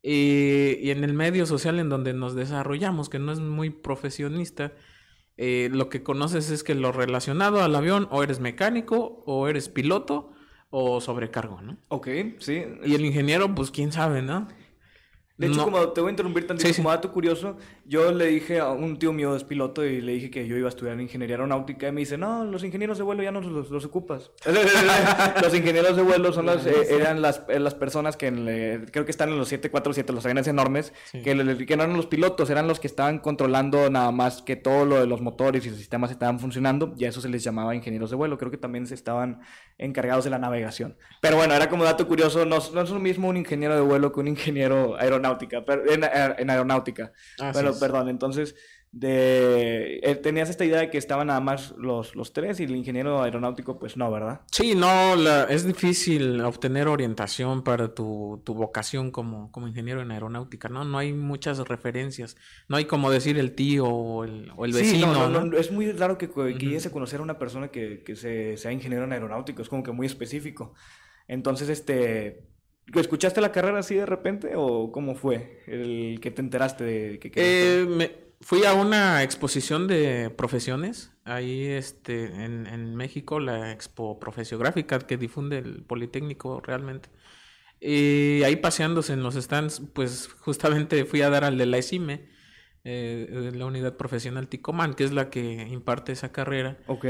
Y, 0.02 0.78
y 0.82 0.90
en 0.90 1.04
el 1.04 1.14
medio 1.14 1.46
social 1.46 1.78
en 1.78 1.88
donde 1.88 2.12
nos 2.12 2.34
desarrollamos, 2.34 3.08
que 3.08 3.18
no 3.20 3.32
es 3.32 3.38
muy 3.40 3.70
profesionista, 3.70 4.72
eh, 5.44 5.70
lo 5.72 5.88
que 5.88 6.04
conoces 6.04 6.50
es 6.50 6.62
que 6.62 6.76
lo 6.76 6.92
relacionado 6.92 7.64
al 7.64 7.74
avión 7.74 8.06
o 8.12 8.22
eres 8.22 8.38
mecánico 8.38 9.24
o 9.26 9.48
eres 9.48 9.68
piloto 9.68 10.30
o 10.70 11.00
sobrecargo, 11.00 11.60
¿no? 11.60 11.78
Ok, 11.88 12.06
sí. 12.38 12.62
Y 12.84 12.94
el 12.94 13.04
ingeniero, 13.04 13.52
pues 13.52 13.72
quién 13.72 13.90
sabe, 13.90 14.22
¿no? 14.22 14.46
De 15.38 15.46
hecho, 15.46 15.56
No- 15.56 15.64
como 15.64 15.88
te 15.88 16.00
voy 16.02 16.08
a 16.08 16.12
interrumpir 16.12 16.46
tantito, 16.46 16.68
Sí, 16.68 16.74
sí. 16.74 16.80
como 16.82 16.90
dato 16.90 17.10
curioso, 17.10 17.56
yo 17.86 18.12
le 18.12 18.26
dije 18.26 18.60
a 18.60 18.68
un 18.68 18.98
tío 18.98 19.12
mío 19.12 19.34
es 19.34 19.44
piloto 19.44 19.84
y 19.84 20.00
le 20.00 20.12
dije 20.12 20.30
que 20.30 20.46
yo 20.46 20.56
iba 20.56 20.66
a 20.66 20.68
estudiar 20.68 21.00
ingeniería 21.00 21.36
aeronáutica 21.36 21.88
y 21.88 21.92
me 21.92 22.00
dice, 22.00 22.18
no, 22.18 22.44
los 22.44 22.62
ingenieros 22.62 22.98
de 22.98 23.04
vuelo 23.04 23.22
ya 23.22 23.32
no 23.32 23.40
los, 23.40 23.70
los 23.70 23.84
ocupas. 23.84 24.30
los 25.42 25.54
ingenieros 25.54 25.96
de 25.96 26.02
vuelo 26.02 26.32
son 26.32 26.46
las, 26.46 26.66
eh, 26.66 26.74
eran 26.94 27.22
las, 27.22 27.42
eh, 27.48 27.58
las 27.58 27.74
personas 27.74 28.16
que 28.16 28.26
en 28.28 28.44
le- 28.44 28.84
creo 28.92 29.04
que 29.04 29.10
están 29.10 29.30
en 29.30 29.38
los 29.38 29.48
747, 29.48 30.12
los 30.12 30.24
aviones 30.24 30.46
enormes, 30.46 30.92
Sí. 31.10 31.22
que, 31.22 31.34
le- 31.34 31.64
que 31.66 31.76
no 31.76 31.84
eran 31.84 31.96
los 31.96 32.06
pilotos, 32.06 32.50
eran 32.50 32.68
los 32.68 32.78
que 32.78 32.86
estaban 32.86 33.18
controlando 33.18 33.88
nada 33.90 34.12
más 34.12 34.42
que 34.42 34.56
todo 34.56 34.84
lo 34.84 35.00
de 35.00 35.06
los 35.06 35.20
motores 35.22 35.64
y 35.66 35.70
los 35.70 35.78
sistemas 35.78 36.10
estaban 36.10 36.38
funcionando 36.40 36.94
y 36.96 37.04
a 37.04 37.08
eso 37.08 37.20
se 37.20 37.28
les 37.28 37.42
llamaba 37.42 37.74
ingenieros 37.74 38.10
de 38.10 38.16
vuelo. 38.16 38.38
Creo 38.38 38.50
que 38.50 38.58
también 38.58 38.86
se 38.86 38.94
estaban 38.94 39.40
encargados 39.78 40.24
de 40.24 40.30
la 40.30 40.38
navegación. 40.38 40.96
Pero 41.20 41.36
bueno, 41.36 41.54
era 41.54 41.68
como 41.68 41.84
dato 41.84 42.06
curioso, 42.06 42.44
no, 42.44 42.58
no 42.74 42.80
es 42.82 42.90
lo 42.90 43.00
mismo 43.00 43.28
un 43.28 43.36
ingeniero 43.36 43.74
de 43.74 43.80
vuelo 43.80 44.12
que 44.12 44.20
un 44.20 44.28
ingeniero 44.28 44.98
aeronáutica, 45.24 45.64
pero, 45.64 45.90
en, 45.90 46.04
en 46.38 46.50
aeronáutica. 46.50 47.12
Así 47.38 47.58
Pero 47.58 47.70
es. 47.70 47.78
perdón, 47.78 48.08
entonces 48.08 48.54
de 48.94 50.00
eh, 50.02 50.14
tenías 50.16 50.50
esta 50.50 50.66
idea 50.66 50.80
de 50.80 50.90
que 50.90 50.98
estaban 50.98 51.28
nada 51.28 51.40
más 51.40 51.72
los, 51.78 52.14
los 52.14 52.34
tres 52.34 52.60
y 52.60 52.64
el 52.64 52.76
ingeniero 52.76 53.22
aeronáutico 53.22 53.78
pues 53.78 53.96
no, 53.96 54.10
¿verdad? 54.10 54.42
Sí, 54.50 54.74
no, 54.74 55.16
la- 55.16 55.44
es 55.44 55.64
difícil 55.66 56.38
obtener 56.42 56.88
orientación 56.88 57.62
para 57.64 57.94
tu, 57.94 58.42
tu 58.44 58.52
vocación 58.52 59.10
como, 59.10 59.50
como 59.50 59.66
ingeniero 59.66 60.02
en 60.02 60.10
aeronáutica, 60.10 60.68
¿no? 60.68 60.84
No 60.84 60.98
hay 60.98 61.14
muchas 61.14 61.58
referencias, 61.60 62.36
no 62.68 62.76
hay 62.76 62.84
como 62.84 63.10
decir 63.10 63.38
el 63.38 63.54
tío 63.54 63.86
o 63.86 64.24
el, 64.24 64.52
o 64.56 64.66
el 64.66 64.74
Sí, 64.74 64.80
vecino, 64.80 65.06
no, 65.14 65.30
no, 65.30 65.40
¿no? 65.40 65.46
no, 65.46 65.56
es 65.56 65.72
muy 65.72 65.90
raro 65.92 66.18
que, 66.18 66.28
que 66.30 66.40
Ujú. 66.40 66.50
llegues 66.58 66.84
a 66.86 66.90
conocer 66.92 67.20
a 67.20 67.22
una 67.22 67.38
persona 67.38 67.68
que, 67.68 68.02
que 68.04 68.14
se, 68.14 68.58
sea 68.58 68.72
ingeniero 68.72 69.04
en 69.04 69.12
aeronáutico, 69.14 69.62
es 69.62 69.70
como 69.70 69.82
que 69.82 69.92
muy 69.92 70.06
específico. 70.06 70.74
Entonces, 71.28 71.70
este, 71.70 72.42
¿escuchaste 72.94 73.40
la 73.40 73.52
carrera 73.52 73.78
así 73.78 73.94
de 73.94 74.06
repente 74.06 74.52
o 74.56 74.90
cómo 74.92 75.14
fue 75.14 75.62
el 75.66 76.18
que 76.20 76.30
te 76.30 76.40
enteraste 76.42 76.84
de 76.84 77.18
que 77.18 77.30
Eh, 77.36 77.86
me- 77.88 78.10
fui 78.40 78.64
a 78.64 78.74
una 78.74 79.22
exposición 79.22 79.86
de 79.86 80.30
profesiones 80.30 81.12
ahí 81.24 81.64
este, 81.66 82.24
en, 82.44 82.66
en 82.66 82.96
México, 82.96 83.38
la 83.38 83.70
Expo 83.72 84.18
Profesiográfica 84.18 84.98
que 84.98 85.16
difunde 85.16 85.58
el 85.58 85.82
Politécnico 85.84 86.60
realmente. 86.60 87.08
Y 87.80 88.42
ahí 88.44 88.56
paseándose 88.56 89.12
en 89.12 89.22
los 89.22 89.34
stands, 89.34 89.82
pues 89.92 90.28
justamente 90.40 91.04
fui 91.04 91.22
a 91.22 91.30
dar 91.30 91.44
al 91.44 91.58
de 91.58 91.66
la 91.66 91.78
ESIME, 91.78 92.28
eh, 92.84 93.50
la 93.54 93.66
Unidad 93.66 93.96
Profesional 93.96 94.48
Ticomán, 94.48 94.94
que 94.94 95.04
es 95.04 95.12
la 95.12 95.30
que 95.30 95.66
imparte 95.68 96.12
esa 96.12 96.32
carrera. 96.32 96.78
Ok. 96.86 97.06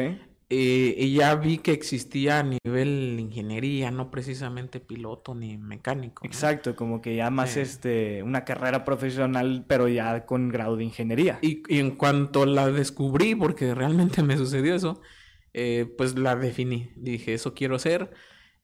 Eh, 0.54 0.94
y 0.98 1.14
ya 1.14 1.34
vi 1.36 1.56
que 1.56 1.72
existía 1.72 2.40
a 2.40 2.42
nivel 2.42 3.16
ingeniería, 3.18 3.90
no 3.90 4.10
precisamente 4.10 4.80
piloto 4.80 5.34
ni 5.34 5.56
mecánico. 5.56 6.22
¿no? 6.22 6.28
Exacto, 6.28 6.76
como 6.76 7.00
que 7.00 7.16
ya 7.16 7.30
más 7.30 7.52
Sí. 7.52 7.60
este, 7.60 8.22
una 8.22 8.44
carrera 8.44 8.84
profesional, 8.84 9.64
pero 9.66 9.88
ya 9.88 10.26
con 10.26 10.50
grado 10.50 10.76
de 10.76 10.84
ingeniería. 10.84 11.38
Y, 11.40 11.62
y 11.74 11.78
en 11.78 11.92
cuanto 11.92 12.44
la 12.44 12.70
descubrí, 12.70 13.34
porque 13.34 13.74
realmente 13.74 14.22
me 14.22 14.36
sucedió 14.36 14.74
eso, 14.74 15.00
eh, 15.54 15.86
pues 15.96 16.18
la 16.18 16.36
definí. 16.36 16.90
Dije, 16.96 17.32
eso 17.32 17.54
quiero 17.54 17.78
ser. 17.78 18.12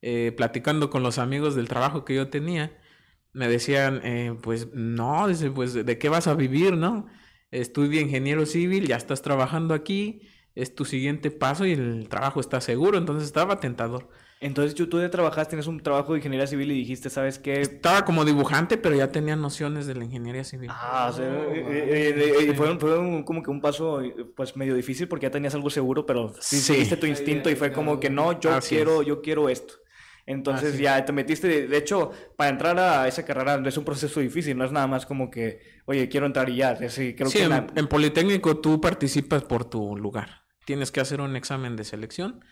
Eh, 0.02 0.32
platicando 0.36 0.90
con 0.90 1.02
los 1.02 1.16
amigos 1.18 1.54
del 1.54 1.68
trabajo 1.68 2.04
que 2.04 2.14
yo 2.14 2.28
tenía, 2.28 2.76
me 3.32 3.48
decían, 3.48 4.00
eh, 4.04 4.36
pues 4.42 4.68
no, 4.74 5.26
dice, 5.26 5.50
pues 5.50 5.72
¿de 5.72 5.98
qué 5.98 6.10
vas 6.10 6.26
a 6.26 6.34
vivir, 6.34 6.76
no? 6.76 7.06
Estudia 7.50 8.02
ingeniero 8.02 8.44
civil, 8.44 8.86
ya 8.86 8.96
estás 8.96 9.22
trabajando 9.22 9.72
aquí, 9.72 10.20
es 10.60 10.74
tu 10.74 10.84
siguiente 10.84 11.30
paso 11.30 11.64
y 11.64 11.72
el 11.72 12.08
trabajo 12.08 12.40
está 12.40 12.60
seguro, 12.60 12.98
entonces 12.98 13.26
estaba 13.26 13.60
tentador. 13.60 14.08
Entonces 14.40 14.74
tú, 14.74 14.88
tú 14.88 15.00
ya 15.00 15.10
trabajaste, 15.10 15.50
tienes 15.50 15.66
un 15.66 15.80
trabajo 15.80 16.12
de 16.12 16.18
ingeniería 16.18 16.46
civil 16.46 16.70
y 16.70 16.74
dijiste, 16.74 17.10
¿sabes 17.10 17.38
qué? 17.38 17.60
Estaba 17.60 18.04
como 18.04 18.24
dibujante, 18.24 18.76
pero 18.76 18.94
ya 18.94 19.10
tenía 19.10 19.34
nociones 19.34 19.86
de 19.86 19.94
la 19.96 20.04
ingeniería 20.04 20.44
civil. 20.44 20.70
Ah, 20.72 21.08
o 21.10 21.12
sea, 21.16 21.26
Oh, 21.26 21.52
eh, 21.52 21.64
eh, 21.66 22.14
eh, 22.16 22.50
eh, 22.50 22.54
fue, 22.54 22.78
fue 22.78 22.98
un- 22.98 23.24
como 23.24 23.42
que 23.42 23.50
un 23.50 23.60
paso 23.60 24.00
pues 24.36 24.56
medio 24.56 24.74
difícil 24.74 25.08
porque 25.08 25.26
ya 25.26 25.30
tenías 25.30 25.54
algo 25.54 25.70
seguro, 25.70 26.06
pero 26.06 26.32
sí, 26.40 26.56
seguiste 26.58 26.96
tu 26.96 27.06
instinto 27.06 27.50
y 27.50 27.56
fue 27.56 27.72
como 27.72 27.98
que 27.98 28.10
no, 28.10 28.38
yo 28.40 28.50
Así 28.52 28.76
quiero, 28.76 29.00
es. 29.02 29.08
yo 29.08 29.22
quiero 29.22 29.48
esto. 29.48 29.74
Entonces 30.26 30.78
ya 30.78 31.04
te 31.04 31.12
metiste, 31.12 31.48
de, 31.48 31.66
de 31.68 31.76
hecho, 31.78 32.10
para 32.36 32.50
entrar 32.50 32.78
a 32.78 33.08
esa 33.08 33.24
carrera 33.24 33.60
es 33.66 33.76
un 33.78 33.84
proceso 33.84 34.20
difícil, 34.20 34.56
no 34.58 34.64
es 34.64 34.70
nada 34.72 34.86
más 34.86 35.06
como 35.06 35.30
que, 35.30 35.60
oye, 35.86 36.08
quiero 36.08 36.26
entrar 36.26 36.48
y 36.50 36.56
ya. 36.56 36.76
Creo 36.76 36.90
sí, 36.90 37.14
que 37.14 37.42
en, 37.44 37.48
la- 37.48 37.66
en 37.74 37.86
Politécnico 37.88 38.58
tú 38.58 38.78
participas 38.80 39.42
por 39.44 39.64
tu 39.64 39.96
lugar. 39.96 40.47
Tienes 40.68 40.92
que 40.92 41.00
hacer 41.00 41.22
un 41.22 41.34
examen 41.34 41.76
de 41.76 41.84
selección 41.84 42.44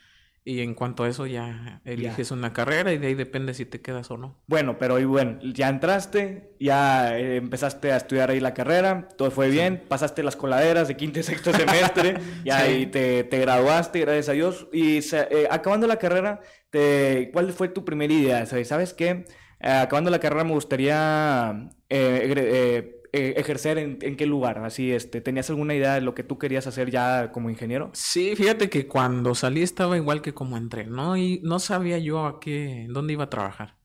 y 0.43 0.61
en 0.61 0.75
cuanto 0.75 1.05
a 1.05 1.09
eso 1.09 1.27
ya 1.27 1.83
eliges 1.85 2.31
una 2.31 2.55
carrera 2.55 2.93
y 2.93 2.99
de 2.99 3.09
ahí 3.09 3.15
depende 3.15 3.53
si 3.53 3.67
te 3.67 3.83
quedas 3.83 4.11
o 4.11 4.17
no. 4.17 4.39
Bueno, 4.47 4.79
pero 4.79 4.99
y 4.99 5.05
bueno, 5.05 5.39
ya 5.43 5.69
entraste, 5.69 6.53
ya 6.59 7.19
eh, 7.19 7.37
empezaste 7.37 7.93
a 7.93 7.97
estudiar 7.99 8.31
ahí 8.31 8.41
la 8.41 8.55
carrera, 8.55 9.09
todo 9.19 9.31
fue 9.31 9.51
bien, 9.51 9.83
pasaste 9.87 10.23
las 10.23 10.35
coladeras 10.37 10.89
de 10.89 10.97
quinto 10.97 11.19
y 11.21 11.25
sexto 11.25 11.53
semestre, 11.53 12.15
y 12.45 12.51
ahí 12.51 12.87
te, 12.87 13.25
te 13.25 13.39
graduaste, 13.39 14.01
gracias 14.01 14.31
a 14.31 14.33
Dios. 14.33 14.69
Y 14.73 14.99
eh, 14.99 15.47
acabando 15.51 15.87
la 15.87 15.97
carrera, 15.99 16.41
te, 16.71 17.29
¿cuál 17.35 17.53
fue 17.53 17.69
tu 17.69 17.85
primera 17.85 18.15
idea? 18.15 18.47
¿Sabes 18.47 18.69
¿Sabes 18.69 18.95
qué? 18.95 19.27
Eh, 19.61 19.69
acabando 19.71 20.11
la 20.11 20.21
carrera 20.21 20.45
me 20.45 20.53
gustaría 20.53 21.71
eh, 21.89 22.21
egre- 22.25 22.96
eh, 23.17 23.35
ejercer 23.39 23.79
en, 23.79 23.99
en 24.03 24.17
qué 24.17 24.27
lugar, 24.27 24.59
así, 24.65 24.93
este, 24.93 25.21
¿tenías 25.21 25.51
alguna 25.51 25.75
idea 25.75 25.95
de 25.95 26.01
lo 26.03 26.15
que 26.15 26.25
tú 26.25 26.39
querías 26.39 26.67
hacer 26.67 26.91
ya 26.91 27.33
como 27.33 27.51
ingeniero? 27.51 27.93
Sí, 27.93 28.37
fíjate 28.37 28.69
que 28.69 28.87
cuando 28.87 29.35
salí 29.35 29.63
estaba 29.63 29.97
igual 29.97 30.21
que 30.21 30.35
como 30.35 30.57
entré, 30.59 30.87
¿no? 30.87 31.17
Y 31.17 31.41
no 31.43 31.59
sabía 31.59 31.99
yo 31.99 32.27
a 32.27 32.41
qué, 32.41 32.87
dónde 32.91 33.15
iba 33.15 33.25
a 33.25 33.31
trabajar. 33.31 33.79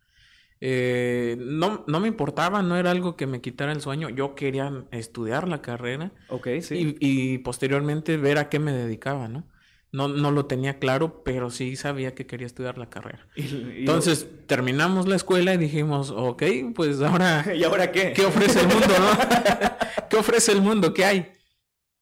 Eh, 0.61 1.37
no, 1.39 1.85
no 1.87 1.99
me 2.01 2.07
importaba, 2.09 2.63
no 2.63 2.77
era 2.77 2.91
algo 2.91 3.17
que 3.17 3.27
me 3.27 3.41
quitara 3.41 3.73
el 3.73 3.81
sueño. 3.81 4.09
Yo 4.09 4.35
quería 4.35 4.87
estudiar 4.91 5.47
la 5.47 5.61
carrera 5.61 6.13
Ok, 6.27 6.47
sí. 6.61 6.79
y, 6.79 6.97
y 6.99 7.39
posteriormente 7.39 8.17
ver 8.17 8.39
a 8.39 8.49
qué 8.49 8.59
me 8.59 8.73
dedicaba, 8.73 9.29
¿no? 9.29 9.50
No, 9.93 10.07
no 10.07 10.31
lo 10.31 10.45
tenía 10.45 10.79
claro, 10.79 11.21
pero 11.23 11.49
sí 11.49 11.75
sabía 11.75 12.15
que 12.15 12.25
quería 12.25 12.47
estudiar 12.47 12.77
la 12.77 12.89
carrera. 12.89 13.27
Y- 13.35 13.41
y- 13.41 13.75
Entonces 13.79 14.25
terminamos 14.47 15.07
la 15.07 15.17
escuela 15.17 15.53
y 15.53 15.57
dijimos, 15.57 16.11
ok, 16.15 16.43
pues 16.73 17.01
ahora, 17.01 17.45
¿Y 17.55 17.63
ahora 17.63 17.91
qué? 17.91 18.13
¿qué 18.13 18.25
ofrece 18.25 18.61
el 18.61 18.67
mundo, 18.67 18.87
no? 18.87 19.11
¿Qué 20.09 20.15
ofrece 20.17 20.51
el 20.53 20.61
mundo? 20.61 20.93
¿Qué 20.93 21.05
hay? 21.05 21.27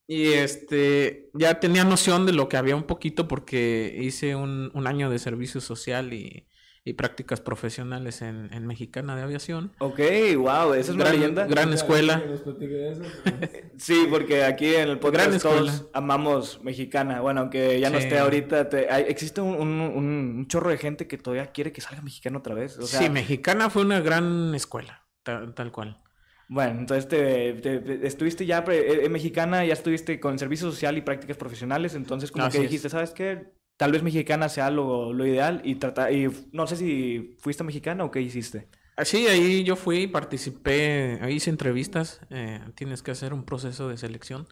Y 0.08 0.34
este, 0.34 1.30
ya 1.34 1.60
tenía 1.60 1.84
noción 1.84 2.26
de 2.26 2.34
lo 2.34 2.50
que 2.50 2.58
había 2.58 2.76
un 2.76 2.84
poquito 2.84 3.28
porque 3.28 3.96
hice 4.02 4.36
un, 4.36 4.72
un 4.74 4.88
año 4.88 5.10
de 5.10 5.20
servicio 5.20 5.62
social 5.62 6.14
y, 6.14 6.48
y 6.86 6.94
prácticas 6.94 7.42
profesionales 7.42 8.22
en, 8.22 8.50
en 8.54 8.66
Mexicana 8.66 9.16
de 9.16 9.22
Aviación. 9.24 9.74
Ok, 9.80 10.00
wow, 10.38 10.74
esa 10.74 10.80
es 10.80 10.90
una 10.90 11.04
Gran- 11.06 11.16
leyenda. 11.16 11.46
gran- 11.46 11.74
escuela. 11.74 12.22
Que 12.22 12.28
nos 12.30 12.42
platique 12.42 12.74
de 12.74 12.92
eso. 12.92 13.02
Sí, 13.78 14.08
porque 14.10 14.44
aquí 14.44 14.76
en 14.76 14.90
el 14.90 15.00
podcast 15.00 15.42
todos 15.42 15.88
amamos 15.94 16.62
mexicana. 16.64 17.22
Bueno, 17.22 17.42
aunque 17.42 17.80
ya 17.80 17.90
no 17.90 17.98
Sí. 17.98 18.04
esté 18.06 18.20
ahorita, 18.20 18.68
te- 18.70 18.90
hay- 18.92 19.06
existe 19.08 19.40
un, 19.42 19.56
un- 19.56 19.82
un- 19.82 20.48
chorro 20.48 20.70
de 20.70 20.78
gente 20.78 21.08
que 21.08 21.18
todavía 21.18 21.48
quiere 21.52 21.72
que 21.72 21.80
salga 21.82 22.02
mexicano 22.02 22.40
otra 22.40 22.56
vez. 22.56 22.78
O 22.78 22.86
sea, 22.88 23.00
sí, 23.00 23.10
Mexicana 23.10 23.70
fue 23.70 23.84
una 23.84 24.00
gran 24.02 24.54
escuela, 24.56 25.06
ta- 25.24 25.54
tal 25.54 25.72
cual. 25.72 26.02
bueno, 26.50 26.80
entonces 26.80 27.08
te, 27.08 27.54
te- 27.62 27.80
te- 27.80 28.08
estuviste 28.08 28.46
ya 28.46 28.64
pre- 28.66 29.06
en 29.06 29.12
mexicana, 29.12 29.64
ya 29.66 29.74
estuviste 29.74 30.20
con 30.20 30.40
servicio 30.40 30.70
social 30.72 30.98
y 30.98 31.02
prácticas 31.02 31.38
profesionales, 31.38 31.94
entonces 31.94 32.32
como 32.32 32.46
Así 32.46 32.58
que 32.58 32.64
es. 32.66 32.70
dijiste, 32.72 32.90
¿sabes 32.90 33.12
qué? 33.12 33.54
Tal 33.80 33.94
vez 33.94 34.04
mexicana 34.04 34.50
sea 34.50 34.70
lo, 34.72 35.14
lo 35.14 35.26
ideal 35.26 35.62
y 35.64 35.76
trata, 35.76 36.12
y 36.12 36.28
no 36.52 36.68
sé 36.68 36.76
si 36.76 37.38
fuiste 37.40 37.64
mexicana 37.64 38.04
o 38.04 38.12
qué 38.12 38.20
hiciste. 38.22 38.68
Así, 38.98 39.26
ahí 39.28 39.64
yo 39.64 39.78
fui, 39.78 40.06
participé, 40.08 41.18
ahí 41.22 41.36
hice 41.36 41.50
entrevistas, 41.50 42.20
eh, 42.30 42.60
tienes 42.76 43.02
que 43.02 43.12
hacer 43.12 43.34
un 43.34 43.46
proceso 43.46 43.88
de 43.88 43.96
selección 43.96 44.48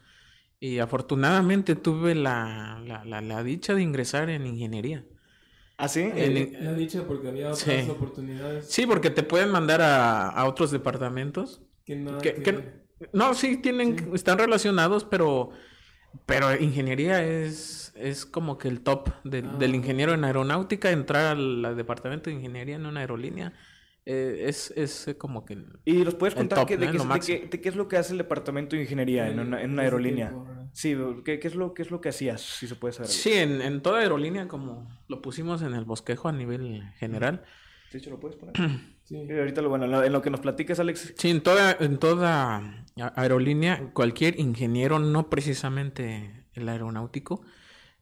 y 0.62 0.80
afortunadamente 0.80 1.76
tuve 1.76 2.16
la, 2.16 2.82
la, 2.86 3.04
la, 3.04 3.20
la 3.20 3.44
dicha 3.44 3.74
de 3.76 3.82
ingresar 3.82 4.30
en 4.30 4.48
ingeniería. 4.48 5.04
¿Ah, 5.78 5.90
sí? 5.90 6.04
En- 6.16 6.38
Eh, 6.38 6.58
La 6.62 6.72
dicha 6.74 7.04
porque 7.06 7.28
había 7.28 7.48
otras 7.52 7.60
Sí. 7.86 7.92
oportunidades 7.92 8.66
Sí, 8.70 8.86
porque 8.88 9.10
te 9.10 9.24
pueden 9.24 9.50
mandar 9.52 9.82
a, 9.82 10.30
a 10.30 10.46
otros 10.48 10.72
departamentos. 10.72 11.62
que 11.86 11.98
no 11.98 12.18
que- 12.20 12.34
que- 12.36 12.64
no, 13.12 13.34
sí, 13.34 13.58
tienen, 13.58 14.12
están 14.14 14.38
relacionados, 14.40 15.04
pero, 15.04 15.50
pero 16.26 16.56
ingeniería 16.56 17.24
es, 17.24 17.94
es 17.96 18.26
como 18.26 18.58
que 18.58 18.68
el 18.68 18.82
top 18.82 19.10
de- 19.24 19.40
Ah. 19.46 19.56
del 19.60 19.76
ingeniero 19.76 20.14
en 20.14 20.24
aeronáutica, 20.24 20.92
entrar 20.92 21.26
al, 21.38 21.64
al 21.66 21.78
departamento 21.78 22.30
de 22.30 22.36
ingeniería 22.38 22.76
en 22.76 22.86
una 22.86 23.02
aerolínea, 23.02 23.54
eh, 24.06 24.46
es, 24.48 24.72
es 24.78 25.14
como 25.18 25.44
que... 25.46 25.58
¿Y 25.86 25.96
nos 26.04 26.16
puedes 26.16 26.34
contar 26.34 26.60
top, 26.60 26.68
qué- 26.70 26.78
de, 26.78 26.86
¿no? 26.88 26.92
qué, 27.26 27.48
de 27.50 27.60
de 27.60 27.70
es 27.70 27.76
lo 27.76 27.88
que 27.90 27.98
hace 27.98 28.14
el 28.14 28.18
departamento 28.18 28.76
de 28.76 28.84
ingeniería 28.84 29.28
en 29.30 29.40
una, 29.40 29.62
en 29.62 29.72
una 29.72 29.82
aerolínea? 29.84 30.34
Sí, 30.72 30.96
¿qué, 31.26 31.40
qué 31.40 31.48
es 31.48 31.56
lo, 31.56 31.74
qué 31.74 31.82
es 31.82 31.92
lo 31.92 32.00
que 32.02 32.10
hacías? 32.10 32.40
Si 32.42 32.68
se 32.68 32.76
puede 32.76 32.94
saber. 32.94 33.10
Sí, 33.10 33.34
en, 33.34 33.62
en 33.62 33.82
toda 33.82 34.00
aerolínea, 34.00 34.48
como 34.48 34.88
lo 35.08 35.22
pusimos 35.22 35.62
en 35.62 35.74
el 35.74 35.84
bosquejo 35.86 36.28
a 36.30 36.32
nivel 36.32 36.84
general. 37.00 37.44
¿Sí, 37.92 38.00
se 38.00 38.10
lo 38.10 38.20
puedes 38.20 38.38
poner? 38.38 38.54
Sí. 39.08 39.28
Ahorita, 39.32 39.62
lo, 39.62 39.70
bueno, 39.70 39.86
en 39.86 39.92
lo, 39.92 40.04
en 40.04 40.12
lo 40.12 40.22
que 40.22 40.30
nos 40.30 40.40
platicas, 40.42 40.80
Alex. 40.80 41.14
Sí, 41.18 41.30
en 41.30 41.42
toda, 41.42 41.76
en 41.80 41.98
toda 41.98 42.86
aerolínea, 43.16 43.92
cualquier 43.94 44.40
ingeniero, 44.40 45.00
no 45.00 45.30
precisamente 45.30 46.46
el 46.54 46.68
aeronáutico, 46.68 47.42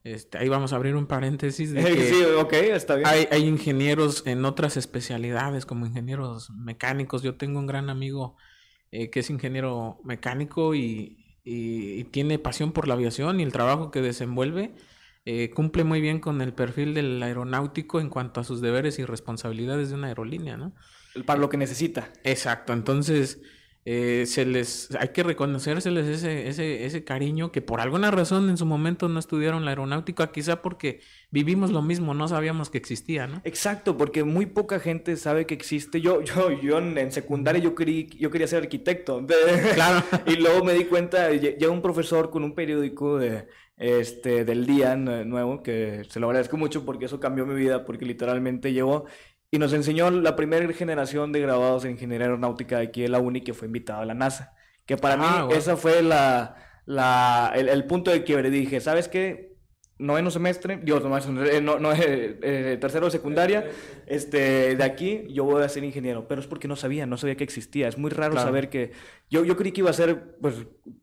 este, 0.04 0.38
ahí 0.38 0.50
vamos 0.50 0.72
a 0.74 0.78
abrir 0.78 0.96
un 0.96 1.06
paréntesis 1.08 1.72
de 1.74 1.84
que 1.96 2.10
sí, 2.10 2.24
ok, 2.40 2.54
está 2.54 2.96
bien. 2.96 3.08
hay, 3.08 3.28
hay 3.32 3.44
ingenieros 3.46 4.24
en 4.26 4.46
otras 4.46 4.78
especialidades, 4.78 5.66
como 5.66 5.86
ingenieros 5.86 6.50
mecánicos. 6.52 7.22
Yo 7.24 7.36
tengo 7.36 7.60
un 7.60 7.68
gran 7.68 7.90
amigo 7.90 8.36
eh, 8.92 9.10
que 9.10 9.20
es 9.20 9.30
ingeniero 9.30 10.00
mecánico 10.04 10.74
y, 10.76 11.38
y- 11.44 12.00
y 12.00 12.04
tiene 12.06 12.40
pasión 12.40 12.72
por 12.72 12.88
la 12.88 12.94
aviación 12.96 13.40
y 13.40 13.44
el 13.44 13.52
trabajo 13.52 13.92
que 13.92 14.02
desenvuelve 14.02 14.74
eh, 15.26 15.50
cumple 15.50 15.84
muy 15.84 16.02
bien 16.02 16.20
con 16.20 16.42
el 16.42 16.54
perfil 16.54 16.94
del 16.94 17.22
aeronáutico 17.22 18.00
en 18.00 18.10
cuanto 18.10 18.40
a 18.40 18.44
sus 18.44 18.62
deberes 18.62 19.00
y 19.00 19.06
responsabilidades 19.06 19.90
de 19.90 19.96
una 19.96 20.08
aerolínea, 20.08 20.56
¿no? 20.56 20.74
Para 21.26 21.40
lo 21.40 21.50
que 21.50 21.58
necesita. 21.58 22.12
Exacto, 22.24 22.74
entonces 22.74 23.42
eh, 23.88 24.26
se 24.26 24.46
les 24.46 24.90
hay 25.00 25.10
que 25.10 25.22
reconocérseles 25.22 26.08
ese, 26.08 26.48
ese, 26.48 26.86
ese 26.86 27.04
cariño 27.04 27.52
que 27.52 27.62
por 27.62 27.82
alguna 27.82 28.10
razón 28.10 28.50
en 28.50 28.58
su 28.58 28.66
momento 28.66 29.10
no 29.10 29.20
estudiaron 29.20 29.64
la 29.64 29.72
aeronáutica, 29.72 30.32
quizá 30.32 30.62
porque 30.64 31.02
vivimos 31.30 31.72
lo 31.72 31.84
mismo, 31.84 32.14
no 32.16 32.28
sabíamos 32.28 32.72
que 32.72 32.80
existía, 32.80 33.28
¿no? 33.28 33.42
Exacto, 33.44 33.96
porque 33.96 34.24
muy 34.24 34.48
poca 34.48 34.80
gente 34.80 35.16
sabe 35.18 35.46
que 35.46 35.54
existe. 35.54 36.02
Yo, 36.02 36.22
yo, 36.22 36.50
yo 36.62 36.80
en, 36.80 37.12
secundaria 37.12 37.62
yo 37.62 37.76
quería, 37.76 38.08
yo 38.18 38.32
quería 38.32 38.48
ser 38.48 38.64
arquitecto. 38.64 39.26
Claro. 39.76 40.04
y 40.26 40.36
luego 40.38 40.64
me 40.64 40.74
di 40.74 40.86
cuenta, 40.86 41.32
lle- 41.32 41.58
llega 41.58 41.70
un 41.72 41.82
profesor 41.82 42.30
con 42.32 42.44
un 42.44 42.56
periódico 42.56 43.18
de, 43.20 43.48
este, 43.78 44.46
del 44.46 44.66
día 44.66 44.96
nue- 44.96 45.26
nuevo, 45.26 45.62
que 45.62 46.04
se 46.10 46.20
lo 46.20 46.28
agradezco 46.28 46.58
mucho 46.58 46.86
porque 46.86 47.06
eso 47.06 47.20
cambió 47.20 47.46
mi 47.46 47.56
vida, 47.56 47.86
porque 47.86 48.06
literalmente 48.06 48.74
llegó 48.74 49.06
y 49.52 49.60
nos 49.60 49.74
enseñó 49.74 50.10
la 50.12 50.36
primera 50.36 50.72
generación 50.74 51.32
de 51.32 51.42
graduados 51.42 51.86
en 51.86 51.92
ingeniería 51.92 52.26
aeronáutica 52.28 52.78
de 52.80 52.84
aquí 52.88 53.02
de 53.04 53.10
la 53.10 53.20
UNI 53.20 53.42
que 53.42 53.54
fue 53.54 53.68
invitado 53.68 54.02
a 54.02 54.06
la 54.06 54.14
NASA. 54.14 54.54
Que 54.86 54.98
para 54.98 55.16
Ah, 55.16 55.18
mí 55.18 55.46
guau. 55.48 55.52
esa 55.58 55.78
fue 55.78 56.02
la, 56.02 56.56
la, 56.86 57.52
el, 57.56 57.70
el 57.70 57.86
punto 57.86 58.12
de 58.12 58.24
quiebre. 58.24 58.50
Dije, 58.50 58.80
¿sabes 58.82 59.08
qué? 59.08 59.54
Noveno 59.98 60.30
semestre, 60.30 60.78
Dios, 60.84 61.02
no, 61.06 61.46
eh, 61.46 61.62
no, 61.62 61.80
no, 61.80 61.94
eh, 61.94 62.38
eh, 62.44 62.78
tercero 62.82 63.06
de 63.06 63.12
secundaria, 63.12 63.66
este, 64.08 64.76
de 64.76 64.84
aquí 64.84 65.24
yo 65.30 65.46
voy 65.46 65.64
a 65.64 65.70
ser 65.70 65.86
ingeniero, 65.86 66.28
pero 66.28 66.42
es 66.42 66.48
porque 66.48 66.68
no 66.68 66.76
sabía, 66.76 67.06
no 67.06 67.16
sabía 67.16 67.38
que 67.38 67.46
existía. 67.46 67.88
Es 67.88 67.98
muy 67.98 68.12
raro 68.12 68.34
Claro. 68.34 68.46
saber 68.48 68.70
que 68.70 68.92
yo, 69.30 69.46
yo 69.46 69.56
creí 69.56 69.72
que 69.72 69.80
iba 69.80 69.90
a 69.90 69.94
ser 69.94 70.36
pues, 70.42 70.56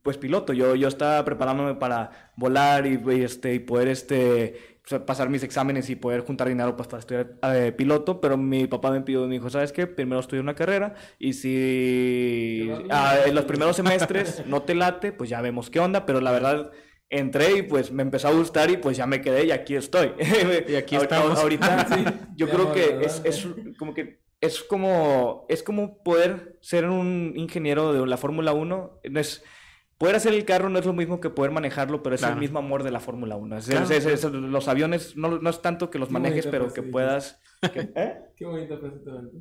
pues 0.02 0.18
piloto. 0.18 0.52
Yo, 0.52 0.74
yo 0.74 0.88
estaba 0.88 1.24
preparándome 1.24 1.74
para 1.76 2.32
volar 2.36 2.86
y, 2.86 3.00
y, 3.02 3.22
este, 3.22 3.54
y 3.54 3.60
poder 3.60 3.88
este, 3.88 4.71
pasar 5.06 5.28
mis 5.28 5.42
exámenes 5.42 5.88
y 5.90 5.96
poder 5.96 6.20
juntar 6.22 6.48
dinero 6.48 6.76
pues, 6.76 6.88
para 6.88 7.00
estudiar 7.00 7.34
eh, 7.54 7.72
piloto, 7.72 8.20
pero 8.20 8.36
mi 8.36 8.66
papá 8.66 8.90
me 8.90 9.00
pidió, 9.00 9.26
me 9.26 9.34
dijo, 9.34 9.48
¿sabes 9.48 9.72
qué? 9.72 9.86
Primero 9.86 10.20
estudia 10.20 10.42
una 10.42 10.54
carrera 10.54 10.94
y 11.18 11.34
si 11.34 12.70
ah, 12.90 13.16
en 13.26 13.34
los 13.34 13.44
primeros 13.44 13.76
semestres 13.76 14.44
no 14.46 14.62
te 14.62 14.74
late, 14.74 15.12
pues 15.12 15.30
ya 15.30 15.40
vemos 15.40 15.70
qué 15.70 15.80
onda, 15.80 16.06
pero 16.06 16.20
la 16.20 16.32
verdad... 16.32 16.70
Entré 17.14 17.58
y 17.58 17.62
pues 17.62 17.92
me 17.92 18.02
empezó 18.02 18.28
a 18.28 18.32
gustar 18.32 18.70
y 18.70 18.78
pues 18.78 18.96
ya 18.96 19.06
me 19.06 19.20
quedé 19.20 19.44
y 19.44 19.50
aquí 19.50 19.74
estoy. 19.74 20.12
Y 20.66 20.76
aquí 20.76 20.96
estamos. 20.96 21.38
Ahorita 21.38 21.86
Sí, 21.94 22.04
yo 22.36 22.48
creo 22.48 22.72
que 22.72 23.04
es, 23.04 23.20
es 23.22 23.46
como 23.78 23.92
que 23.92 24.22
es 24.40 24.62
como 24.62 25.46
es 25.50 25.62
como 25.62 26.02
poder 26.02 26.58
ser 26.62 26.86
un 26.86 27.34
ingeniero 27.36 27.92
de 27.92 28.06
la 28.06 28.16
Fórmula 28.16 28.54
1 28.54 29.00
no 29.10 29.20
es 29.20 29.44
poder 30.02 30.16
hacer 30.16 30.34
el 30.34 30.44
carro 30.44 30.68
no 30.68 30.80
es 30.80 30.84
lo 30.84 30.92
mismo 30.92 31.20
que 31.20 31.30
poder 31.30 31.52
manejarlo 31.52 32.02
pero 32.02 32.16
es 32.16 32.22
el 32.24 32.34
mismo 32.34 32.58
amor 32.58 32.82
de 32.82 32.90
la 32.90 32.98
Fórmula 32.98 33.36
1 33.36 33.58
Es- 33.58 33.66
Claro, 33.66 33.84
es- 33.84 33.90
es- 34.04 34.06
es- 34.24 34.24
los 34.32 34.66
aviones 34.66 35.16
no, 35.16 35.38
no 35.38 35.48
es 35.48 35.62
tanto 35.62 35.90
que 35.90 36.00
los 36.00 36.08
Qué 36.08 36.12
manejes 36.14 36.46
pero 36.48 36.64
frase 36.64 36.82
que 36.82 36.88
puedas 36.90 37.40
que- 37.72 37.90
¿eh? 37.94 38.14
Qué 38.36 38.44
bonita 38.44 38.76
frase. 38.78 38.96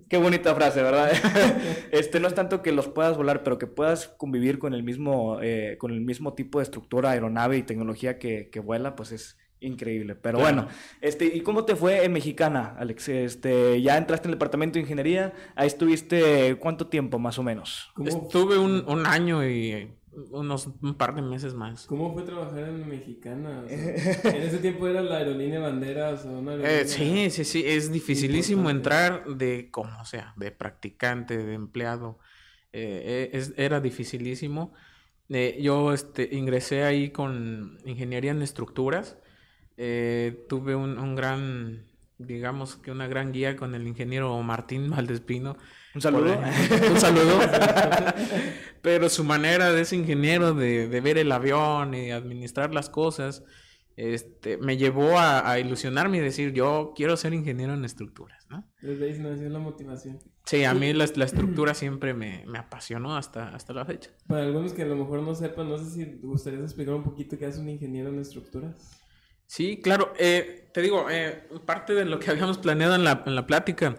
Qué 0.07 0.17
bonita 0.17 0.53
frase, 0.53 0.83
¿verdad? 0.83 1.11
este 1.91 2.19
no 2.19 2.27
es 2.27 2.35
tanto 2.35 2.61
que 2.61 2.71
los 2.71 2.87
puedas 2.87 3.17
volar, 3.17 3.41
pero 3.41 3.57
que 3.57 3.65
puedas 3.65 4.07
convivir 4.07 4.59
con 4.59 4.75
el 4.75 4.83
mismo, 4.83 5.39
eh, 5.41 5.77
con 5.79 5.89
el 5.91 6.01
mismo 6.01 6.35
tipo 6.35 6.59
de 6.59 6.63
estructura, 6.65 7.09
aeronave 7.09 7.57
y 7.57 7.63
tecnología 7.63 8.19
que, 8.19 8.49
que 8.51 8.59
vuela, 8.59 8.95
pues 8.95 9.11
es 9.13 9.39
increíble. 9.59 10.13
Pero 10.15 10.37
Claro. 10.37 10.55
bueno, 10.55 10.67
este, 11.01 11.25
¿y 11.25 11.41
cómo 11.41 11.65
te 11.65 11.75
fue 11.75 12.03
en 12.05 12.13
Mexicana, 12.13 12.75
Alex? 12.77 13.09
Este, 13.09 13.81
ya 13.81 13.97
entraste 13.97 14.27
en 14.27 14.33
el 14.33 14.35
departamento 14.37 14.75
de 14.75 14.81
ingeniería, 14.81 15.33
ahí 15.55 15.65
estuviste 15.65 16.55
cuánto 16.59 16.85
tiempo 16.87 17.17
más 17.17 17.39
o 17.39 17.43
menos. 17.43 17.89
¿Cómo? 17.95 18.07
Estuve 18.07 18.59
un, 18.59 18.83
un 18.87 19.05
año 19.07 19.43
y 19.47 19.91
unos 20.31 20.69
un 20.81 20.95
par 20.95 21.15
de 21.15 21.21
meses 21.21 21.53
más. 21.53 21.85
¿Cómo 21.85 22.13
fue 22.13 22.23
trabajar 22.23 22.69
en 22.69 22.87
Mexicana? 22.87 23.63
O 23.65 23.67
sea, 23.69 23.77
en 24.35 24.41
ese 24.41 24.57
tiempo 24.57 24.87
era 24.87 25.01
la 25.01 25.17
aerolínea 25.17 25.59
Banderas 25.59 26.25
o 26.25 26.39
una 26.39 26.51
aerolínea... 26.51 26.81
Eh, 26.81 26.87
sí, 26.87 27.29
sí, 27.29 27.45
sí, 27.45 27.63
es 27.65 27.91
dificilísimo 27.91 28.69
entrar 28.69 29.25
de 29.25 29.69
como 29.71 30.05
sea, 30.05 30.33
de 30.35 30.51
practicante, 30.51 31.37
de 31.37 31.53
empleado. 31.53 32.19
Eh, 32.73 33.29
eh, 33.33 33.37
es, 33.37 33.53
era 33.57 33.79
dificilísimo. 33.79 34.73
Eh, 35.29 35.59
yo 35.61 35.93
este, 35.93 36.29
ingresé 36.33 36.83
ahí 36.83 37.11
con 37.11 37.77
ingeniería 37.85 38.31
en 38.31 38.41
estructuras. 38.41 39.17
Eh, 39.77 40.45
tuve 40.49 40.75
un, 40.75 40.99
un 40.99 41.15
gran, 41.15 41.85
digamos 42.17 42.75
que 42.75 42.91
una 42.91 43.07
gran 43.07 43.31
guía 43.31 43.55
con 43.55 43.73
el 43.75 43.87
ingeniero 43.87 44.41
Martín 44.43 44.89
Valdespino. 44.89 45.57
Un 45.93 46.01
saludo. 46.01 46.39
Un 46.91 46.99
saludo. 46.99 47.39
Pero 48.81 49.09
su 49.09 49.23
manera 49.23 49.71
de 49.71 49.81
ese 49.81 49.95
ingeniero 49.95 50.53
de, 50.53 50.87
de 50.87 51.01
ver 51.01 51.17
el 51.17 51.31
avión 51.31 51.93
y 51.93 52.11
administrar 52.11 52.73
las 52.73 52.89
cosas, 52.89 53.43
este, 53.95 54.57
me 54.57 54.77
llevó 54.77 55.19
a, 55.19 55.49
a 55.49 55.59
ilusionarme 55.59 56.17
y 56.17 56.21
decir, 56.21 56.53
yo 56.53 56.93
quiero 56.95 57.15
ser 57.17 57.33
ingeniero 57.33 57.73
en 57.73 57.85
estructuras, 57.85 58.47
¿no? 58.49 58.67
Desde 58.81 59.05
ahí 59.05 59.13
se 59.13 59.19
nació 59.21 59.49
la 59.49 59.59
motivación. 59.59 60.19
Sí, 60.45 60.63
a 60.63 60.73
mí 60.73 60.93
la, 60.93 61.05
la 61.15 61.25
estructura 61.25 61.73
siempre 61.75 62.13
me, 62.13 62.43
me 62.47 62.57
apasionó 62.57 63.15
hasta, 63.15 63.49
hasta 63.49 63.73
la 63.73 63.85
fecha. 63.85 64.09
Para 64.27 64.43
algunos 64.43 64.73
que 64.73 64.81
a 64.83 64.85
lo 64.85 64.95
mejor 64.95 65.21
no 65.21 65.35
sepan, 65.35 65.69
no 65.69 65.77
sé 65.77 65.91
si 65.91 66.05
te 66.05 66.25
gustaría 66.25 66.59
explicar 66.61 66.95
un 66.95 67.03
poquito 67.03 67.37
qué 67.37 67.45
hace 67.45 67.59
un 67.59 67.69
ingeniero 67.69 68.09
en 68.09 68.19
estructuras. 68.19 68.97
Sí, 69.45 69.81
claro. 69.81 70.13
eh, 70.17 70.69
te 70.73 70.81
digo, 70.81 71.07
eh, 71.11 71.43
parte 71.65 71.93
de 71.93 72.05
lo 72.05 72.17
que 72.19 72.31
habíamos 72.31 72.57
planeado 72.57 72.95
en 72.95 73.03
la, 73.03 73.21
en 73.25 73.35
la 73.35 73.45
plática, 73.45 73.97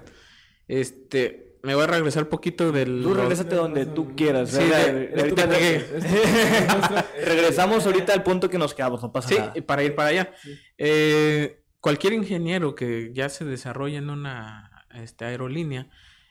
este, 0.67 1.51
me 1.62 1.75
voy 1.75 1.85
a 1.85 1.87
regresar 1.87 2.25
un 2.25 2.28
poquito 2.28 2.73
del... 2.73 3.02
Tú 3.02 3.14
regrésate 3.14 3.54
donde 3.54 3.87
tú 3.87 4.14
quieras. 4.16 4.50
Sí, 4.50 4.59
¿verdad? 4.59 4.87
de- 4.92 5.07
De 5.09 5.21
ahorita 5.23 5.42
Es 5.45 5.49
tu 5.49 5.54
llegué. 5.54 5.78
puesto, 5.81 5.97
es 5.97 6.04
tu- 6.12 6.16
es 6.19 6.69
nuestro- 6.78 7.04
Regresamos 7.26 7.87
ahorita 7.87 8.12
al 8.14 8.23
punto 8.23 8.50
que 8.50 8.59
nos 8.59 8.75
quedamos, 8.75 9.02
no 9.02 9.12
pasa 9.12 9.28
Sí, 9.28 9.37
nada. 9.38 9.54
para 9.66 9.83
ir 9.85 9.95
para 9.95 10.09
allá. 10.09 10.35
Sí. 10.42 10.59
Eh, 10.78 11.62
cualquier 11.81 12.12
ingeniero 12.14 12.75
que 12.75 13.11
ya 13.14 13.28
se 13.28 13.45
desarrolle 13.45 13.97
en 13.99 14.11
una 14.11 14.87
este, 14.95 15.25
aerolínea 15.25 15.88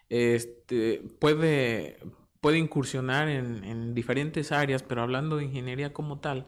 este, 0.10 1.02
puede, 1.20 1.98
puede 2.42 2.58
incursionar 2.58 3.30
en, 3.30 3.64
en 3.64 3.94
diferentes 3.94 4.52
áreas, 4.52 4.84
pero 4.84 5.02
hablando 5.02 5.38
de 5.38 5.46
ingeniería 5.46 5.94
como 5.94 6.20
tal, 6.20 6.48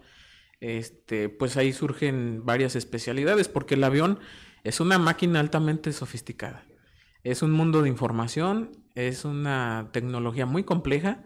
este, 0.60 1.30
pues 1.30 1.56
ahí 1.58 1.72
surgen 1.74 2.46
varias 2.46 2.76
especialidades, 2.76 3.48
porque 3.48 3.76
el 3.76 3.84
avión 3.84 4.20
es 4.64 4.80
una 4.80 4.98
máquina 5.00 5.40
altamente 5.40 5.92
sofisticada. 5.94 6.66
Es 7.24 7.42
un 7.42 7.52
mundo 7.52 7.82
de 7.82 7.90
información, 7.90 8.72
es 8.96 9.26
una 9.26 9.90
tecnología 9.92 10.46
muy 10.46 10.64
compleja 10.64 11.24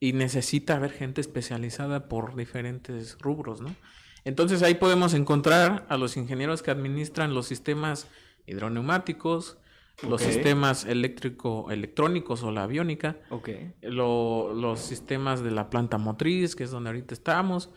y 0.00 0.12
necesita 0.12 0.76
haber 0.76 0.90
gente 0.92 1.20
especializada 1.20 2.08
por 2.08 2.34
diferentes 2.36 3.16
rubros, 3.20 3.60
¿no? 3.60 3.74
Entonces 4.24 4.62
ahí 4.62 4.74
podemos 4.74 5.14
encontrar 5.14 5.86
a 5.88 5.96
los 5.96 6.16
ingenieros 6.16 6.62
que 6.62 6.70
administran 6.70 7.34
los 7.34 7.46
sistemas 7.46 8.08
hidroneumáticos, 8.46 9.58
los 10.08 10.20
sistemas 10.22 10.84
eléctrico 10.84 11.70
electrónicos 11.70 12.42
o 12.42 12.50
la 12.52 12.64
aviónica, 12.64 13.16
lo- 13.82 14.52
los 14.54 14.80
sistemas 14.80 15.42
de 15.42 15.50
la 15.50 15.70
planta 15.70 15.98
motriz, 15.98 16.54
que 16.54 16.64
es 16.64 16.70
donde 16.70 16.90
ahorita 16.90 17.14
estamos, 17.14 17.70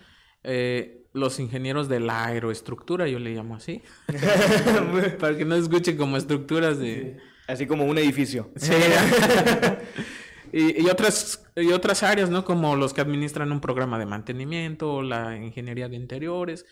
eh, 0.44 1.08
los 1.14 1.40
ingenieros 1.40 1.90
de 1.90 2.00
la 2.00 2.26
aeroestructura, 2.26 3.08
yo 3.08 3.20
le 3.20 3.34
llamo 3.34 3.56
así, 3.56 3.82
para 5.20 5.38
que 5.38 5.46
no 5.46 5.56
escuchen 5.56 5.98
como 5.98 6.18
estructuras 6.18 6.80
de... 6.80 7.18
Así 7.52 7.68
como 7.68 7.86
un 7.86 7.98
edificio. 7.98 8.52
Sí. 8.56 8.74
y, 10.54 10.84
y 10.84 10.90
otras, 10.90 11.44
y 11.56 11.72
otras 11.72 12.04
áreas, 12.04 12.30
¿no? 12.30 12.46
Como 12.46 12.76
los 12.76 12.94
que 12.94 13.02
administran 13.02 13.52
un 13.52 13.60
programa 13.60 14.00
de 14.00 14.06
mantenimiento, 14.06 15.02
la 15.02 15.38
ingeniería 15.38 15.90
de 15.90 15.98
interiores. 15.98 16.66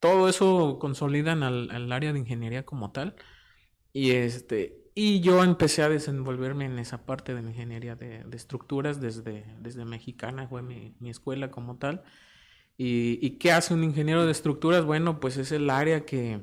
Todo 0.00 0.28
eso 0.28 0.78
consolidan 0.80 1.42
al, 1.42 1.70
al 1.70 1.92
área 1.92 2.12
de 2.12 2.18
ingeniería 2.18 2.64
como 2.64 2.92
tal. 2.92 3.14
Y 3.92 4.12
este. 4.12 4.82
Y 4.94 5.20
yo 5.20 5.44
empecé 5.44 5.82
a 5.82 5.90
desenvolverme 5.90 6.64
en 6.64 6.78
esa 6.78 7.04
parte 7.04 7.34
de 7.34 7.42
la 7.42 7.50
ingeniería 7.50 7.96
de, 7.96 8.24
de 8.24 8.36
estructuras 8.36 9.00
desde, 9.00 9.44
desde 9.60 9.84
mexicana, 9.84 10.48
fue 10.48 10.62
mi, 10.62 10.96
mi 11.00 11.10
escuela 11.10 11.50
como 11.50 11.76
tal. 11.76 12.02
Y, 12.78 13.18
¿Y 13.24 13.38
qué 13.38 13.52
hace 13.52 13.74
un 13.74 13.84
ingeniero 13.84 14.24
de 14.26 14.32
estructuras? 14.32 14.84
Bueno, 14.84 15.20
pues 15.20 15.36
es 15.36 15.52
el 15.52 15.70
área 15.70 16.06
que, 16.06 16.40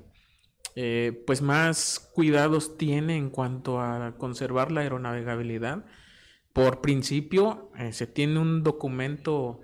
eh, 0.76 1.24
pues 1.28 1.42
más 1.42 2.00
cuidados 2.14 2.78
tiene 2.78 3.18
en 3.18 3.30
cuanto 3.30 3.80
a 3.80 4.16
conservar 4.18 4.72
la 4.72 4.82
aeronavegabilidad. 4.82 5.86
Por 6.54 6.82
principio, 6.82 7.72
eh, 7.78 7.94
se 7.94 8.08
tiene 8.08 8.40
un 8.40 8.64
documento 8.64 9.62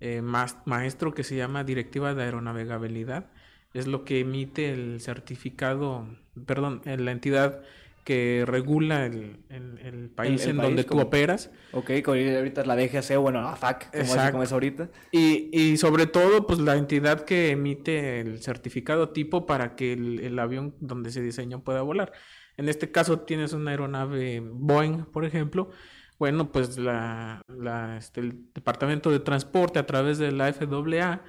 eh, 0.00 0.22
más, 0.22 0.56
maestro 0.66 1.14
que 1.14 1.24
se 1.24 1.36
llama 1.36 1.64
Directiva 1.64 2.14
de 2.14 2.24
Aeronavegabilidad. 2.24 3.30
Es 3.74 3.86
lo 3.86 4.04
que 4.04 4.20
emite 4.20 4.72
el 4.72 5.00
certificado, 5.00 6.06
perdón, 6.46 6.82
la 6.84 7.12
entidad 7.12 7.62
que 8.04 8.44
regula 8.46 9.06
el, 9.06 9.44
el- 9.48 9.78
el 9.78 10.10
país 10.10 10.42
el 10.44 10.50
en 10.50 10.56
país, 10.56 10.68
donde 10.68 10.84
tú 10.84 10.98
operas. 11.00 11.50
Ok, 11.72 11.90
ahorita 12.06 12.60
es 12.62 12.66
la 12.66 12.76
DGC, 12.76 13.16
bueno, 13.18 13.40
la 13.42 13.56
FAC, 13.56 13.90
como 13.90 14.14
es, 14.16 14.30
como 14.30 14.42
es 14.42 14.52
ahorita. 14.52 14.90
Y, 15.12 15.50
y 15.58 15.76
sobre 15.76 16.06
todo, 16.06 16.46
pues 16.46 16.58
la 16.58 16.76
entidad 16.76 17.24
que 17.24 17.50
emite 17.50 18.20
el 18.20 18.42
certificado 18.42 19.10
tipo 19.10 19.46
para 19.46 19.76
que 19.76 19.92
el, 19.92 20.20
el 20.20 20.38
avión 20.38 20.74
donde 20.80 21.10
se 21.12 21.20
diseñó 21.22 21.62
pueda 21.62 21.82
volar. 21.82 22.12
En 22.56 22.68
este 22.68 22.90
caso 22.90 23.20
tienes 23.20 23.52
una 23.52 23.70
aeronave 23.70 24.40
Boeing, 24.40 25.04
por 25.06 25.24
ejemplo. 25.24 25.70
Bueno, 26.18 26.52
pues 26.52 26.76
la, 26.76 27.40
la, 27.48 27.96
este, 27.96 28.20
el 28.20 28.52
Departamento 28.52 29.10
de 29.10 29.20
Transporte 29.20 29.78
a 29.78 29.86
través 29.86 30.18
de 30.18 30.32
la 30.32 30.52
FAA 30.52 31.22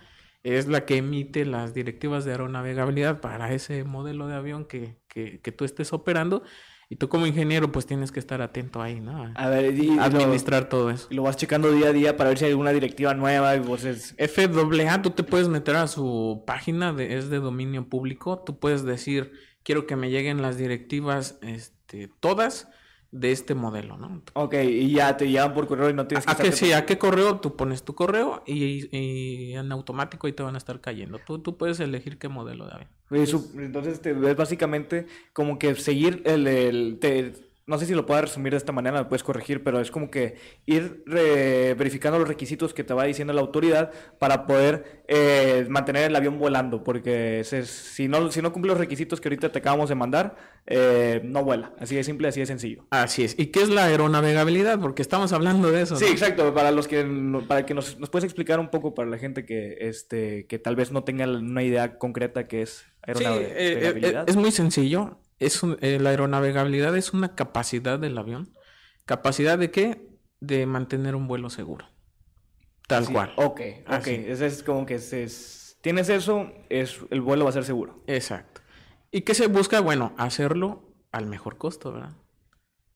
es 0.44 0.68
la 0.68 0.86
que 0.86 0.98
emite 0.98 1.46
las 1.46 1.74
directivas 1.74 2.26
de 2.26 2.32
aeronavegabilidad 2.32 3.22
para 3.22 3.54
ese 3.54 3.84
modelo 3.86 4.28
de 4.28 4.36
avión 4.36 4.66
que, 4.66 4.98
que, 5.12 5.40
que 5.42 5.52
tú 5.52 5.66
estés 5.66 5.94
operando. 5.94 6.44
Y 6.90 6.98
tú 6.98 7.08
como 7.08 7.26
ingeniero 7.26 7.72
pues 7.72 7.86
tienes 7.86 8.12
que 8.12 8.20
estar 8.20 8.42
atento 8.42 8.82
ahí, 8.82 9.00
¿no? 9.00 9.32
A 9.36 9.48
ver, 9.48 9.74
y, 9.74 9.96
lo, 9.96 10.02
administrar 10.02 10.68
todo 10.68 10.90
eso. 10.90 11.08
y 11.10 11.16
lo 11.16 11.24
vas 11.24 11.38
checando 11.38 11.72
día 11.72 11.88
a 11.88 11.94
día 11.94 12.18
para 12.18 12.32
ver 12.32 12.38
si 12.38 12.44
hay 12.44 12.52
alguna 12.52 12.72
directiva 12.72 13.14
nueva 13.14 13.56
y 13.56 13.60
vos 13.60 13.86
es... 13.86 14.14
FAA, 14.18 15.02
tú 15.02 15.12
te 15.12 15.24
puedes 15.24 15.48
meter 15.48 15.78
a 15.78 15.88
su 15.88 16.44
página, 16.46 16.92
de, 16.92 17.18
es 17.18 17.30
de 17.30 17.40
dominio 17.40 17.88
público. 17.88 18.44
Tú 18.46 18.60
puedes 18.60 18.84
decir, 18.84 19.32
quiero 19.64 19.88
que 19.88 19.96
me 19.96 20.10
lleguen 20.10 20.42
las 20.42 20.58
directivas, 20.58 21.40
este, 21.42 22.10
todas 22.20 22.68
de 23.12 23.32
este 23.32 23.56
modelo, 23.56 23.98
¿no? 23.98 24.22
Ok, 24.34 24.54
y 24.64 24.92
ya 24.94 25.18
te 25.18 25.30
llevan 25.30 25.54
por 25.54 25.68
correo 25.68 25.90
y 25.90 25.94
no 25.94 26.08
tienes 26.08 26.26
que... 26.26 26.32
¿A 26.32 26.36
qué, 26.36 26.44
estarte- 26.50 26.56
sí, 26.66 26.72
¿A 26.72 26.86
qué 26.86 26.98
correo? 26.98 27.40
Tú 27.42 27.56
pones 27.58 27.84
tu 27.84 27.94
correo 27.94 28.42
y, 28.48 28.88
y 28.98 29.54
en 29.54 29.72
automático 29.72 30.28
ahí 30.28 30.34
te 30.34 30.44
van 30.44 30.56
a 30.56 30.58
estar 30.58 30.80
cayendo. 30.80 31.20
Tú, 31.20 31.40
tú 31.40 31.58
puedes 31.58 31.80
elegir 31.82 32.18
qué 32.18 32.30
modelo 32.30 32.66
de 32.68 32.72
avión. 32.74 32.90
Oye, 33.10 33.26
su- 33.28 33.52
Entonces 33.60 34.02
te 34.02 34.14
ves 34.14 34.36
básicamente 34.38 35.08
como 35.34 35.60
que 35.60 35.76
seguir 35.76 36.22
el... 36.26 36.48
el- 36.48 36.98
te- 37.00 37.51
no 37.68 37.78
sé 37.78 37.86
si 37.86 37.94
lo 37.94 38.06
puedo 38.06 38.22
resumir 38.22 38.52
de 38.52 38.58
esta 38.58 38.72
manera, 38.72 38.98
me 39.00 39.06
puedes 39.06 39.24
corregir, 39.24 39.64
pero 39.64 39.80
es 39.80 39.92
como 39.92 40.10
que 40.12 40.36
ir 40.66 41.04
re- 41.06 41.74
verificando 41.76 42.20
los 42.20 42.28
requisitos 42.28 42.74
que 42.74 42.84
te 42.84 42.94
va 42.94 43.06
diciendo 43.06 43.34
la 43.34 43.42
autoridad 43.42 43.92
para 44.20 44.46
poder 44.46 45.04
eh, 45.08 45.66
mantener 45.70 46.06
el 46.10 46.16
avión 46.16 46.38
volando, 46.40 46.84
porque 46.84 47.44
se- 47.46 47.66
si, 47.66 48.08
no, 48.08 48.32
si 48.32 48.42
no 48.42 48.52
cumple 48.52 48.70
los 48.70 48.78
requisitos 48.80 49.22
que 49.22 49.30
ahorita 49.30 49.52
te 49.52 49.60
acabamos 49.60 49.90
de 49.90 49.96
mandar, 49.96 50.36
eh, 50.68 51.22
no 51.24 51.44
vuela. 51.44 51.74
Así 51.80 51.96
de 51.96 52.04
simple, 52.04 52.28
así 52.28 52.40
de 52.40 52.46
sencillo. 52.46 52.86
Así 52.90 53.24
es. 53.24 53.38
¿Y 53.40 53.48
qué 53.48 53.62
es 53.62 53.70
la 53.70 53.86
aeronavegabilidad? 53.86 54.80
Porque 54.80 55.02
estamos 55.02 55.32
hablando 55.34 55.72
de 55.72 55.82
eso. 55.84 55.96
Sí, 55.96 56.06
¿no? 56.06 56.12
exacto. 56.12 56.54
Para 56.54 56.72
los 56.72 56.88
que 56.88 57.04
para 57.48 57.66
que 57.66 57.74
nos, 57.74 58.00
nos 58.00 58.10
puedes 58.10 58.26
explicar 58.26 58.60
un 58.60 58.70
poco 58.70 58.94
para 58.94 59.10
la 59.10 59.18
gente 59.18 59.46
que 59.46 59.78
este 59.82 60.46
que 60.48 60.60
tal 60.60 60.76
vez 60.76 60.92
no 60.92 61.04
tenga 61.04 61.26
una 61.26 61.64
idea 61.64 61.98
concreta 61.98 62.48
que 62.48 62.62
es 62.64 62.86
Sí, 63.16 63.24
eh, 63.24 63.54
eh, 63.56 63.58
aeronavegabilidad. 63.76 64.30
es 64.30 64.36
muy 64.36 64.52
sencillo. 64.52 65.18
Es 65.42 65.64
un- 65.64 65.78
eh, 65.82 66.00
la 66.00 66.12
aeronavegabilidad 66.12 66.96
es 66.96 67.14
una 67.14 67.36
capacidad 67.36 67.98
del 68.00 68.18
avión. 68.18 68.54
¿Capacidad 69.06 69.58
de 69.58 69.72
qué? 69.72 70.08
De 70.40 70.66
mantener 70.66 71.16
un 71.16 71.28
vuelo 71.28 71.50
seguro. 71.50 71.88
Tal 72.88 73.06
Sí, 73.06 73.14
cual. 73.14 73.34
Ok, 73.38 73.62
ok. 73.88 74.08
Ese 74.08 74.46
es 74.46 74.64
como 74.64 74.86
que 74.86 75.00
se 75.00 75.24
es- 75.24 75.78
tienes 75.82 76.10
eso, 76.10 76.52
es 76.70 77.00
el 77.10 77.22
vuelo 77.22 77.46
va 77.46 77.50
a 77.50 77.54
ser 77.54 77.64
seguro. 77.66 78.04
Exacto. 78.06 78.62
¿Y 79.12 79.22
qué 79.22 79.34
se 79.34 79.48
busca? 79.48 79.80
Bueno, 79.80 80.14
hacerlo 80.18 80.94
al 81.12 81.26
mejor 81.26 81.58
costo, 81.58 81.92
¿verdad? 81.92 82.14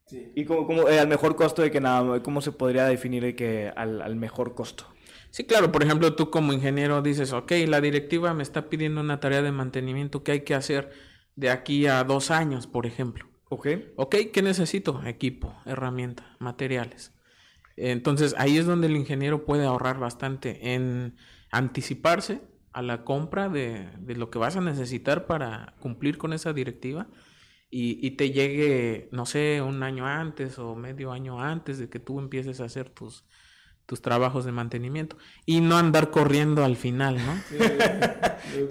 Sí. 0.05 0.31
Y 0.36 0.45
como, 0.45 0.67
como 0.67 0.88
eh, 0.88 0.99
al 0.99 1.08
mejor 1.08 1.36
costo 1.36 1.63
de 1.63 1.71
que 1.71 1.81
nada, 1.81 2.21
¿cómo 2.21 2.41
se 2.41 2.51
podría 2.51 2.86
definir 2.86 3.23
de 3.23 3.36
que 3.36 3.71
al, 3.75 4.01
al 4.03 4.15
mejor 4.15 4.53
costo? 4.53 4.86
Sí, 5.31 5.45
claro, 5.45 5.71
por 5.71 5.84
ejemplo, 5.84 6.15
tú 6.15 6.29
como 6.29 6.53
ingeniero 6.53 7.01
dices, 7.01 7.34
ok, 7.34 7.51
la 7.67 7.81
directiva 7.81 8.34
me 8.36 8.43
está 8.43 8.69
pidiendo 8.69 9.01
una 9.01 9.19
tarea 9.19 9.41
de 9.41 9.51
mantenimiento 9.51 10.23
que 10.23 10.31
hay 10.34 10.41
que 10.41 10.53
hacer 10.53 10.91
de 11.35 11.49
aquí 11.49 11.87
a 11.87 12.03
dos 12.03 12.31
años, 12.31 12.67
por 12.67 12.85
ejemplo. 12.85 13.25
Ok. 13.49 13.67
Ok, 13.95 14.15
¿qué 14.33 14.41
necesito? 14.41 15.01
Equipo, 15.05 15.55
herramienta, 15.65 16.35
materiales. 16.39 17.13
Entonces 17.77 18.35
ahí 18.37 18.57
es 18.57 18.65
donde 18.65 18.87
el 18.87 18.95
ingeniero 18.95 19.45
puede 19.45 19.65
ahorrar 19.65 19.99
bastante 19.99 20.73
en 20.73 21.15
anticiparse 21.51 22.41
a 22.71 22.81
la 22.81 23.03
compra 23.03 23.49
de, 23.49 23.89
de 23.99 24.15
lo 24.15 24.29
que 24.29 24.39
vas 24.39 24.55
a 24.55 24.61
necesitar 24.61 25.27
para 25.27 25.75
cumplir 25.79 26.17
con 26.17 26.33
esa 26.33 26.53
directiva 26.53 27.07
y, 27.69 28.05
y 28.05 28.11
te 28.11 28.31
llegue, 28.31 29.09
no 29.11 29.25
sé, 29.25 29.61
un 29.61 29.83
año 29.83 30.05
antes 30.05 30.57
o 30.59 30.75
medio 30.75 31.11
año 31.11 31.41
antes 31.41 31.77
de 31.79 31.89
que 31.89 31.99
tú 31.99 32.19
empieces 32.19 32.61
a 32.61 32.65
hacer 32.65 32.89
tus, 32.89 33.25
tus 33.85 34.01
trabajos 34.01 34.45
de 34.45 34.51
mantenimiento 34.51 35.17
y 35.45 35.61
no 35.61 35.77
andar 35.77 36.09
corriendo 36.11 36.63
al 36.65 36.75
final, 36.75 37.17
¿no? 37.17 37.35
Sí, 37.49 38.67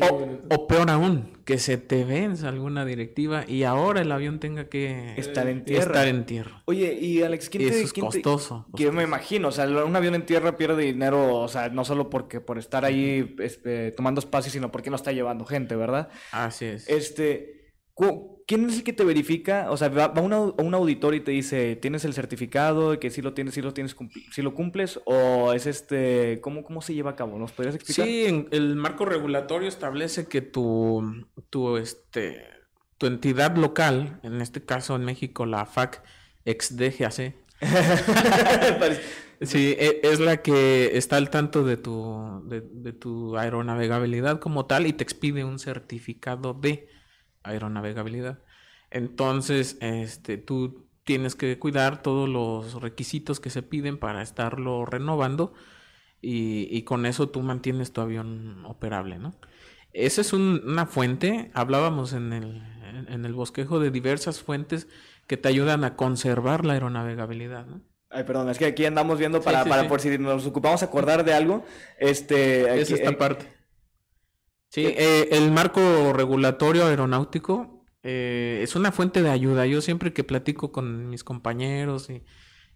O, 0.51 0.67
peor 0.67 0.91
aún, 0.91 1.33
que 1.45 1.59
se 1.59 1.77
te 1.79 2.05
vence 2.05 2.47
alguna 2.47 2.85
directiva 2.85 3.45
y 3.47 3.65
ahora 3.65 4.01
el 4.01 4.11
avión 4.13 4.41
tenga 4.41 4.69
que 4.69 5.15
Estar 5.17 5.49
en 5.49 5.65
tierra. 5.65 5.85
estar 5.85 6.09
en 6.09 6.27
tierra. 6.27 6.63
Oye, 6.67 6.95
y 7.01 7.23
Alex, 7.23 7.49
¿quién 7.49 7.65
Eso 7.65 7.73
te, 7.73 7.83
es 7.83 7.93
quién 7.93 8.09
te- 8.09 8.23
costoso. 8.23 8.67
Que 8.77 8.85
yo 8.85 8.93
me 8.93 9.03
costoso. 9.03 9.09
imagino, 9.09 9.49
o 9.49 9.53
sea, 9.53 9.67
un 9.67 9.97
avión 9.97 10.15
en 10.15 10.27
tierra 10.27 10.57
pierde 10.57 10.83
dinero, 10.85 11.37
o 11.39 11.49
sea, 11.49 11.69
no 11.69 11.85
solo 11.85 12.11
porque 12.11 12.41
por 12.41 12.59
estar 12.59 12.85
ahí 12.85 13.35
este, 13.39 13.93
tomando 13.93 14.21
espacio, 14.21 14.51
sino 14.51 14.71
porque 14.73 14.91
no 14.91 14.97
está 14.97 15.13
llevando 15.13 15.45
gente, 15.45 15.77
¿verdad? 15.77 16.09
Así 16.33 16.65
es. 16.67 16.89
Este, 16.89 17.73
cu- 17.93 18.34
¿quién 18.47 18.69
es 18.69 18.77
el 18.79 18.85
que 18.85 18.93
te 18.93 19.05
verifica? 19.05 19.71
O 19.71 19.77
sea, 19.77 19.89
va, 19.89 20.09
va 20.09 20.23
un, 20.23 20.33
au- 20.33 20.55
un 20.63 20.75
auditor 20.75 21.15
y 21.15 21.21
te 21.21 21.31
dice, 21.33 21.77
¿tienes 21.77 22.05
el 22.05 22.15
certificado 22.15 22.99
que 23.01 23.11
sí 23.11 23.23
lo 23.23 23.35
tienes, 23.35 23.55
sí 23.55 23.63
lo 23.63 23.73
tienes, 23.75 23.97
sí 24.31 24.43
lo 24.43 24.55
cumples? 24.55 25.01
¿O 25.07 25.53
es 25.53 25.67
este, 25.67 26.41
cómo, 26.43 26.65
cómo 26.65 26.83
se 26.83 26.95
lleva 26.95 27.11
a 27.13 27.17
cabo? 27.17 27.39
¿Nos 27.39 27.53
podrías 27.53 27.75
explicar? 27.75 28.07
Sí, 28.07 28.25
en- 28.27 28.49
el 28.51 28.77
marco 28.77 29.05
regulatorio 29.05 29.69
establece 29.69 30.27
que 30.29 30.41
tu, 30.43 31.27
tu, 31.51 31.77
este, 31.77 32.47
tu 32.99 33.07
entidad 33.07 33.57
local, 33.57 34.21
en 34.23 34.41
este 34.41 34.65
caso 34.65 34.97
en 34.97 35.05
México 35.05 35.47
la 35.47 35.67
FAC 35.67 36.03
ex 36.45 36.77
DGAC, 36.77 37.35
Parece- 38.79 39.03
sí, 39.41 39.75
e- 39.79 40.01
es 40.03 40.21
la 40.21 40.43
que 40.43 40.97
está 40.97 41.17
al 41.17 41.31
tanto 41.31 41.65
de 41.65 41.77
tu, 41.77 42.43
de, 42.47 42.61
de 42.63 42.93
tu 42.93 43.37
aeronavegabilidad 43.37 44.39
como 44.41 44.67
tal 44.67 44.87
y 44.87 44.93
te 44.93 45.05
expide 45.05 45.45
un 45.45 45.59
certificado 45.59 46.55
de 46.55 46.89
aeronavegabilidad. 47.45 48.41
Entonces, 48.91 49.77
este, 49.81 50.39
tú 50.39 50.87
tienes 51.05 51.35
que 51.37 51.59
cuidar 51.59 52.03
todos 52.03 52.29
los 52.29 52.81
requisitos 52.83 53.41
que 53.41 53.51
se 53.51 53.63
piden 53.63 53.99
para 53.99 54.23
estarlo 54.23 54.87
renovando 54.87 55.53
y, 56.21 56.69
y 56.77 56.83
con 56.83 57.07
eso 57.07 57.29
tú 57.29 57.43
mantienes 57.43 57.93
tu 57.93 58.01
avión 58.01 58.65
operable, 58.65 59.19
¿no? 59.19 59.35
Esa 59.93 60.23
es 60.23 60.33
un- 60.33 60.63
una 60.67 60.87
fuente, 60.87 61.51
hablábamos 61.55 62.13
en 62.15 62.33
el, 62.33 62.63
en- 63.09 63.25
el 63.25 63.33
bosquejo 63.35 63.79
de 63.81 63.91
diversas 63.91 64.41
fuentes 64.43 64.89
que 65.27 65.37
te 65.37 65.49
ayudan 65.49 65.85
a 65.85 65.97
conservar 65.97 66.65
la 66.65 66.73
aeronavegabilidad, 66.75 67.67
¿no? 67.67 67.83
Ay, 68.11 68.25
perdón, 68.25 68.49
es 68.49 68.59
que 68.59 68.67
aquí 68.67 68.85
andamos 68.85 69.19
viendo 69.19 69.41
para, 69.43 69.65
sí, 69.65 69.69
para 69.69 69.83
sí. 69.83 69.89
por 69.89 70.01
si 70.01 70.17
nos 70.19 70.47
ocupamos 70.47 70.83
acordar 70.85 71.25
de 71.25 71.35
algo. 71.35 71.65
Este, 71.99 72.61
Es 72.81 72.85
aquí- 72.91 72.95
esta 72.95 73.11
eh, 73.11 73.17
parte. 73.17 73.47
Sí, 74.75 74.87
eh, 74.87 75.29
el 75.31 75.53
marco 75.53 76.13
regulatorio 76.13 76.87
aeronáutico 76.87 77.87
eh, 78.03 78.59
es 78.61 78.75
una 78.75 78.91
fuente 78.91 79.23
de 79.23 79.31
ayuda. 79.31 79.67
Yo 79.67 79.81
siempre 79.81 80.13
que 80.13 80.25
platico 80.25 80.73
con 80.73 81.09
mis 81.09 81.23
compañeros 81.23 82.11
y, 82.11 82.25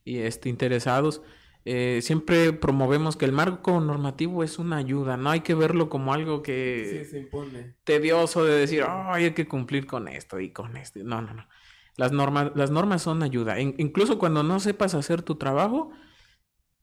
y, 0.05 0.19
este, 0.19 0.49
interesados, 0.49 1.23
eh, 1.65 1.99
siempre 2.03 2.53
promovemos 2.53 3.17
que 3.17 3.25
el 3.25 3.33
marco 3.33 3.81
normativo 3.81 4.45
es 4.45 4.61
una 4.61 4.77
ayuda. 4.77 5.17
No 5.17 5.31
hay 5.31 5.41
que 5.41 5.57
verlo 5.57 5.89
como 5.91 6.15
algo 6.15 6.41
que 6.41 7.03
Sí, 7.05 7.11
se 7.11 7.19
impone. 7.19 7.75
tedioso 7.83 8.45
de 8.45 8.55
decir, 8.61 8.85
"Ay, 8.89 9.25
hay 9.25 9.35
que 9.35 9.49
cumplir 9.49 9.89
con 9.89 10.07
esto 10.07 10.39
y 10.39 10.53
con 10.53 10.77
esto. 10.77 11.01
No, 11.03 11.21
no, 11.21 11.35
no. 11.35 11.49
Las 11.97 12.13
normas, 12.13 12.53
las 12.55 12.71
normas 12.71 13.03
son 13.03 13.25
ayuda. 13.25 13.59
In- 13.59 13.75
incluso 13.79 14.21
cuando 14.21 14.45
no 14.45 14.61
sepas 14.61 14.95
hacer 14.95 15.23
tu 15.23 15.35
trabajo, 15.35 15.91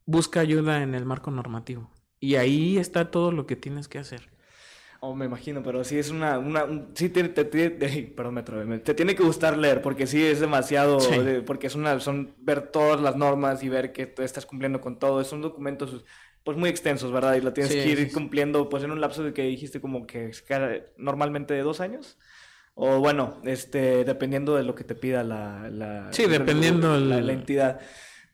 busca 0.05 0.41
ayuda 0.41 0.83
en 0.83 0.93
el 0.93 1.05
marco 1.05 1.31
normativo. 1.31 1.89
Y 2.19 2.35
ahí 2.35 2.77
está 2.77 3.11
todo 3.11 3.31
lo 3.31 3.45
que 3.45 3.55
tienes 3.55 3.87
que 3.87 3.97
hacer. 3.99 4.34
Oh, 5.01 5.13
me 5.15 5.25
imagino, 5.25 5.61
pero 5.61 5.83
sí 5.83 5.97
es 5.99 6.09
una, 6.09 6.39
una 6.39 6.63
un- 6.63 6.91
sí 6.95 7.09
te, 7.09 7.23
te- 7.29 7.45
te- 7.45 8.13
perdón, 8.15 8.33
me 8.35 8.65
me- 8.65 8.79
te 8.79 8.93
tiene 8.93 9.15
que 9.15 9.23
gustar 9.23 9.57
leer 9.57 9.81
porque 9.81 10.07
sí 10.07 10.23
es 10.25 10.39
demasiado, 10.39 10.99
Sí. 10.99 11.19
porque 11.45 11.67
es 11.67 11.75
una, 11.75 11.99
son 11.99 12.33
ver 12.39 12.71
todas 12.71 13.01
las 13.01 13.15
normas 13.15 13.63
y 13.63 13.69
ver 13.69 13.91
que 13.91 14.13
estás 14.19 14.45
cumpliendo 14.45 14.81
con 14.81 14.97
todo, 14.97 15.23
son 15.23 15.41
documentos 15.41 16.03
pues 16.43 16.57
muy 16.57 16.69
extensos, 16.69 17.11
¿verdad? 17.11 17.35
Y 17.35 17.41
lo 17.41 17.53
tienes 17.53 17.73
Sí, 17.73 17.79
que 17.79 17.89
ir 17.89 18.11
cumpliendo 18.13 18.69
pues 18.69 18.83
en 18.83 18.91
un 18.91 19.01
lapso 19.01 19.23
de 19.23 19.33
que 19.33 19.43
dijiste 19.43 19.81
como 19.81 20.05
que 20.05 20.31
normalmente 20.97 21.53
de 21.55 21.61
dos 21.61 21.81
años. 21.81 22.17
O 22.75 22.99
bueno, 22.99 23.39
este, 23.45 24.03
dependiendo 24.03 24.55
de 24.55 24.63
lo 24.63 24.75
que 24.75 24.83
te 24.83 24.95
pida 24.95 25.23
la, 25.23 25.69
la, 25.69 26.07
Sí, 26.11 26.25
dependiendo 26.27 26.99
la, 26.99 27.17
el- 27.19 27.27
la 27.27 27.33
entidad. 27.33 27.79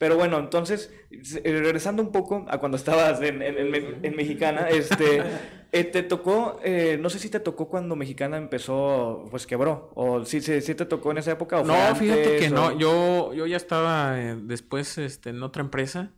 Pero 0.01 0.15
bueno, 0.17 0.39
entonces, 0.39 0.91
eh, 1.11 1.41
regresando 1.61 2.01
un 2.01 2.11
poco 2.11 2.43
a 2.49 2.57
cuando 2.57 2.75
estabas 2.75 3.21
en, 3.21 3.43
en, 3.43 3.55
en 3.59 3.69
Me- 3.69 3.97
en 4.01 4.15
Mexicana, 4.15 4.67
este, 4.67 5.21
eh, 5.71 5.83
te 5.83 6.01
tocó, 6.01 6.59
eh, 6.63 6.97
no 6.99 7.11
sé 7.11 7.19
si 7.19 7.29
te 7.29 7.39
tocó 7.39 7.69
cuando 7.69 7.95
Mexicana 7.95 8.37
empezó, 8.37 9.27
pues 9.29 9.45
quebró, 9.45 9.91
o 9.93 10.25
sí, 10.25 10.41
sí 10.41 10.73
te 10.73 10.85
tocó 10.87 11.11
en 11.11 11.19
esa 11.19 11.33
época 11.33 11.59
o 11.59 11.65
fue 11.65 11.75
No, 11.77 11.95
fíjate 11.95 12.37
que 12.37 12.49
no. 12.49 12.75
Yo, 12.79 13.31
yo 13.35 13.45
ya 13.45 13.57
estaba 13.57 14.19
eh, 14.19 14.35
después 14.41 14.97
este, 14.97 15.29
en 15.29 15.43
otra 15.43 15.61
empresa, 15.61 16.13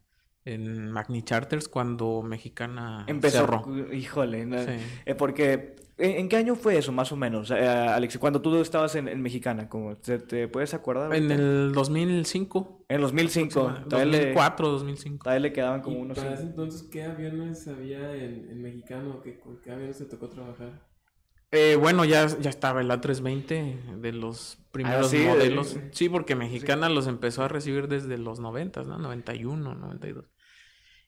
en 0.46 0.90
Magni 0.90 1.22
Charters, 1.22 1.68
cuando 1.68 2.22
Mexicana 2.22 3.04
empezó, 3.08 3.40
cerró. 3.40 3.66
híjole, 3.94 4.46
no, 4.46 4.60
Sí. 4.60 4.72
eh, 5.06 5.14
porque, 5.16 5.76
¿en, 5.98 6.12
en 6.20 6.30
qué 6.30 6.38
año 6.38 6.56
fue 6.56 6.78
eso, 6.78 6.92
más 6.92 7.12
o 7.12 7.16
menos, 7.16 7.52
eh, 7.52 7.56
Alex? 7.68 8.18
Cuando 8.18 8.42
tú 8.42 8.56
estabas 8.58 8.96
en, 8.96 9.08
en 9.08 9.22
Mexicana, 9.22 9.70
como, 9.70 9.96
¿te, 9.98 10.20
te 10.20 10.48
puedes 10.48 10.74
acordar? 10.74 11.14
En 11.16 11.32
el 11.32 11.72
2005. 11.74 12.86
En 12.90 13.02
2005, 13.02 13.60
todavía 13.90 14.12
le, 14.12 14.18
2004, 14.20 14.70
2005. 14.70 15.24
todavía 15.24 15.40
le 15.42 15.54
quedaban 15.54 15.82
como 15.82 15.98
¿Y 15.98 16.02
unos... 16.02 16.18
para 16.18 16.30
cinco- 16.38 16.42
ese 16.42 16.50
entonces 16.50 16.90
qué 16.92 17.04
aviones 17.04 17.68
había 17.68 18.16
en, 18.16 18.50
en 18.50 18.62
mexicano? 18.62 19.22
¿Qué, 19.24 19.40
¿Con 19.40 19.60
qué 19.62 19.72
aviones 19.72 19.98
te 19.98 20.06
tocó 20.06 20.30
trabajar? 20.30 20.82
Eh, 21.52 21.76
bueno, 21.76 22.04
ya, 22.04 22.26
ya 22.40 22.50
estaba 22.50 22.82
el 22.82 22.90
A320 22.90 24.00
de 24.02 24.12
los 24.12 24.58
primeros 24.72 25.06
Ah, 25.06 25.10
sí, 25.10 25.18
de- 25.18 25.28
modelos. 25.28 25.80
Sí, 25.92 26.10
porque 26.10 26.36
Mexicana 26.36 26.90
los 26.90 27.06
empezó 27.06 27.44
a 27.44 27.48
recibir 27.48 27.88
desde 27.88 28.18
los 28.18 28.40
90, 28.40 28.84
¿no? 28.84 28.98
91, 28.98 29.76
92. 29.76 30.26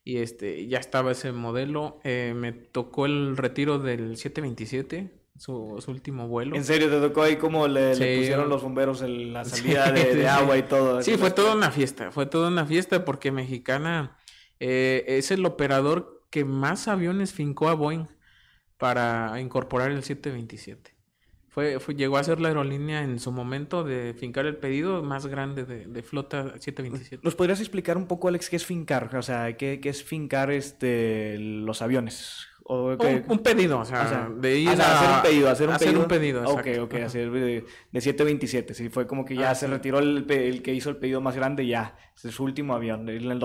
Y 0.05 0.17
este, 0.19 0.67
ya 0.67 0.77
estaba 0.77 1.11
ese 1.11 1.31
modelo. 1.31 1.99
Eh, 2.03 2.33
me 2.35 2.53
tocó 2.53 3.07
el 3.07 3.35
retiro 3.35 3.79
del 3.79 4.15
727, 4.17 5.11
su, 5.37 5.75
su 5.83 5.89
último 5.91 6.27
vuelo. 6.27 6.55
En 6.55 6.63
serio, 6.63 6.89
te 6.91 6.99
tocó 7.01 7.23
ahí 7.23 7.37
como 7.37 7.67
le, 7.67 7.89
pusieron 7.89 8.47
los 8.47 8.61
bomberos 8.61 9.01
el- 9.01 9.33
la 9.33 9.43
salida 9.45 9.91
de, 9.91 10.03
de 10.05 10.13
sí, 10.13 10.19
sí. 10.19 10.25
agua 10.27 10.57
y 10.57 10.63
todo. 10.63 11.01
Sí, 11.01 11.17
fue 11.17 11.31
toda 11.31 11.55
una 11.55 11.71
fiesta, 11.71 12.11
fue 12.11 12.27
toda 12.27 12.49
una 12.49 12.65
fiesta 12.65 13.03
porque 13.03 13.31
Mexicana 13.31 14.15
eh, 14.59 15.03
es 15.07 15.31
el 15.31 15.43
operador 15.45 16.21
que 16.29 16.45
más 16.45 16.87
aviones 16.87 17.33
fincó 17.33 17.67
a 17.69 17.73
Boeing 17.73 18.05
para 18.77 19.39
incorporar 19.41 19.89
el 19.91 20.03
727. 20.03 20.94
Fue, 21.55 21.79
fue, 21.79 21.95
llegó 21.95 22.17
a 22.17 22.23
ser 22.23 22.41
la 22.41 22.49
aerolínea 22.49 23.01
en 23.01 23.17
su 23.17 23.31
momento 23.31 23.83
de 23.85 24.13
fincar 24.13 24.45
el 24.45 24.57
pedido 24.57 25.01
más 25.01 25.25
grande 25.25 25.63
de, 25.63 25.85
de 25.87 26.03
flota 26.03 26.43
727. 26.59 27.21
¿Nos 27.23 27.33
podrías 27.33 27.61
explicar 27.61 27.95
un 27.97 28.07
poco, 28.07 28.27
Alex, 28.27 28.49
qué 28.49 28.57
es 28.57 28.65
fincar? 28.65 29.15
O 29.15 29.21
sea, 29.21 29.55
¿qué, 29.55 29.79
qué 29.79 29.87
es 29.89 30.03
fincar 30.03 30.51
este, 30.51 31.37
los 31.39 31.81
aviones? 31.81 32.45
O 32.65 32.87
Un, 32.99 33.23
un 33.29 33.39
pedido, 33.39 33.79
o 33.79 33.85
sea, 33.85 34.03
o 34.05 34.09
sea, 34.09 34.29
de 34.37 34.57
ir 34.59 34.69
o 34.69 34.75
sea, 34.75 34.85
a 34.85 34.97
hacer 34.97 35.09
un 35.15 35.21
pedido, 35.21 35.49
hacer 35.49 35.69
un 35.69 35.77
pedido. 35.77 36.07
pedido, 36.07 36.43
Ok, 36.49 36.59
exacto. 36.65 36.83
ok, 36.83 36.93
Ajá. 36.95 37.05
hacer 37.05 37.31
de, 37.31 37.65
de 37.91 38.01
727. 38.01 38.73
Sí, 38.73 38.89
fue 38.89 39.07
como 39.07 39.23
que 39.23 39.35
ya 39.35 39.51
Ah, 39.51 39.55
se 39.55 39.67
sí. 39.67 39.71
retiró 39.71 39.99
el, 39.99 40.25
el 40.29 40.61
que 40.61 40.73
hizo 40.73 40.89
el 40.89 40.97
pedido 40.97 41.21
más 41.21 41.35
grande, 41.37 41.65
ya. 41.67 41.95
Es 42.21 42.33
su 42.33 42.43
último 42.43 42.73
avión. 42.73 43.07
En 43.07 43.31
el 43.31 43.39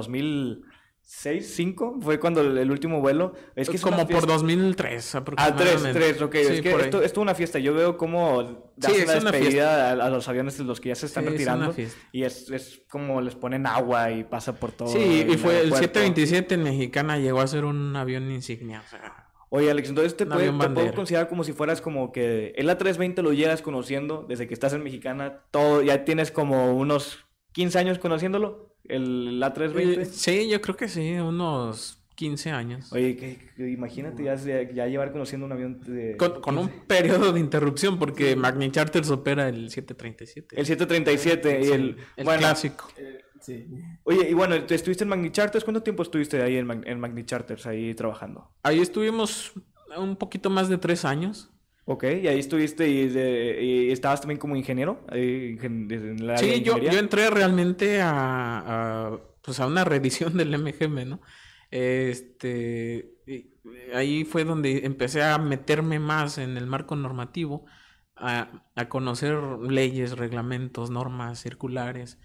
2006, 1.02 1.54
5 1.54 1.98
fue 2.00 2.20
cuando 2.20 2.40
el, 2.40 2.56
el 2.58 2.70
último 2.70 3.00
vuelo. 3.00 3.32
Es 3.56 3.68
que 3.68 3.76
es 3.76 3.82
como 3.82 3.98
por 3.98 4.06
fiesta- 4.06 4.26
2003 4.32 4.76
Ah, 4.76 4.84
tres, 4.84 5.14
aproximadamente. 5.16 5.92
tres, 6.00 6.22
ok. 6.22 6.32
Sí, 6.34 6.40
es 6.40 6.60
que 6.62 6.70
esto, 6.70 7.02
esto 7.02 7.20
es 7.20 7.22
una 7.22 7.34
fiesta. 7.34 7.58
Yo 7.58 7.74
veo 7.74 7.96
cómo 7.96 8.72
Sí, 8.80 8.92
es 8.92 9.06
la 9.08 9.18
una 9.18 9.30
despedida 9.32 9.90
a, 9.90 9.92
a 10.06 10.10
los 10.10 10.28
aviones 10.28 10.56
de 10.56 10.64
los 10.64 10.80
que 10.80 10.90
ya 10.90 10.94
se 10.94 11.06
están 11.06 11.24
Sí, 11.24 11.30
retirando. 11.30 11.74
Y 12.12 12.22
es, 12.22 12.50
es 12.50 12.82
como 12.88 13.20
les 13.20 13.34
ponen 13.34 13.66
agua 13.66 14.10
y 14.12 14.24
pasa 14.24 14.54
por 14.54 14.72
todo. 14.72 14.88
Sí, 14.88 15.26
y 15.28 15.36
fue 15.36 15.60
el 15.60 15.72
aeropuerto. 15.72 15.76
727 15.76 16.54
en 16.54 16.62
Mexicana 16.62 17.18
llegó 17.18 17.40
a 17.40 17.46
ser 17.46 17.64
un 17.64 17.94
avión 17.96 18.30
insignia, 18.30 18.82
o 18.86 18.88
sea, 18.88 19.26
Oye, 19.52 19.68
Alex, 19.68 19.88
entonces 19.88 20.16
te, 20.16 20.26
puede- 20.26 20.52
te 20.52 20.68
puedo 20.70 20.94
considerar 20.94 21.28
como 21.28 21.42
si 21.42 21.52
fueras 21.52 21.80
como 21.80 22.12
que 22.12 22.52
el 22.56 22.68
A320 22.68 23.20
lo 23.20 23.32
llegas 23.32 23.62
conociendo 23.62 24.24
desde 24.28 24.46
que 24.46 24.54
estás 24.54 24.72
en 24.74 24.84
Mexicana. 24.84 25.40
Todo, 25.50 25.82
ya 25.82 26.04
tienes 26.04 26.30
como 26.30 26.72
unos 26.76 27.26
15 27.50 27.76
años 27.80 27.98
conociéndolo, 27.98 28.69
el 28.88 29.40
A320. 29.43 30.01
Eh, 30.01 30.05
Sí, 30.07 30.49
yo 30.49 30.61
creo 30.61 30.77
que 30.77 30.88
sí, 30.88 31.12
unos 31.14 31.99
15 32.16 32.51
años. 32.51 32.93
Oye, 32.93 33.16
que, 33.16 33.38
que 33.57 33.71
imagínate 33.71 34.25
ya, 34.25 34.35
ya 34.37 34.87
llevar 34.87 35.11
conociendo 35.12 35.47
un 35.47 35.53
avión 35.53 35.81
de... 35.81 36.16
Con, 36.16 36.40
con 36.40 36.59
un 36.59 36.69
periodo 36.87 37.33
de 37.33 37.40
interrupción, 37.40 37.99
porque 37.99 38.37
Magni 38.37 38.71
Charters 38.71 39.11
opera 39.11 39.49
el 39.49 39.71
737. 39.71 40.59
El 40.59 40.66
737 40.66 41.61
y 41.61 41.64
Sí, 41.64 41.73
el... 41.73 41.97
el 42.16 42.25
bueno, 42.25 42.40
clásico. 42.40 42.88
Eh, 42.99 43.21
sí. 43.40 43.66
Oye, 44.05 44.29
y 44.29 44.35
bueno, 44.35 44.62
¿te 44.64 44.75
estuviste 44.75 45.05
en 45.05 45.11
Magni 45.11 45.31
Charters? 45.31 45.64
¿Cuánto 45.64 45.83
tiempo 45.83 46.03
estuviste 46.03 46.43
ahí 46.43 46.57
en, 46.57 46.66
Mag- 46.66 46.83
en 46.87 47.01
Magni 47.01 47.25
Charters, 47.25 47.66
ahí 47.66 47.95
trabajando? 47.95 48.51
Ahí 48.62 48.81
estuvimos 48.81 49.53
un 49.97 50.16
poquito 50.16 50.51
más 50.51 50.69
de 50.69 50.77
tres 50.79 51.05
años. 51.07 51.51
Ok, 51.92 52.05
y 52.05 52.29
ahí 52.29 52.38
estuviste 52.38 52.88
y, 52.88 53.09
de- 53.09 53.59
y 53.61 53.90
estabas 53.90 54.20
también 54.20 54.38
como 54.38 54.55
ingeniero. 54.55 55.05
en 55.11 55.88
de 55.88 56.37
Sí, 56.38 56.62
yo, 56.62 56.79
yo 56.79 56.96
entré 57.00 57.29
realmente 57.31 58.00
a, 58.00 59.09
a, 59.09 59.18
pues 59.42 59.59
a 59.59 59.66
una 59.66 59.83
revisión 59.83 60.37
del 60.37 60.57
MGM, 60.57 61.09
¿no? 61.09 61.20
Este, 61.68 63.16
y 63.26 63.50
ahí 63.92 64.24
fue 64.24 64.44
donde 64.44 64.87
empecé 64.87 65.24
a 65.24 65.37
meterme 65.38 65.98
más 65.98 66.38
en 66.38 66.57
el 66.57 66.68
marco 66.68 66.94
normativo, 66.94 67.66
a, 68.14 68.62
a 68.76 68.88
conocer 68.88 69.35
leyes, 69.68 70.16
reglamentos, 70.16 70.90
normas 70.90 71.40
circulares, 71.40 72.20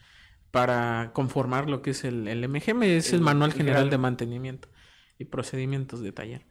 para 0.52 1.10
conformar 1.14 1.72
lo 1.72 1.82
que 1.82 1.90
es 1.90 2.04
el, 2.04 2.28
el 2.28 2.48
MGM, 2.48 2.84
es 2.84 3.14
el, 3.14 3.22
Manual 3.22 3.52
General 3.52 3.90
de 3.90 3.98
Mantenimiento 3.98 4.70
y 5.18 5.26
Procedimientos 5.26 6.02
de 6.02 6.12
Taller. 6.12 6.46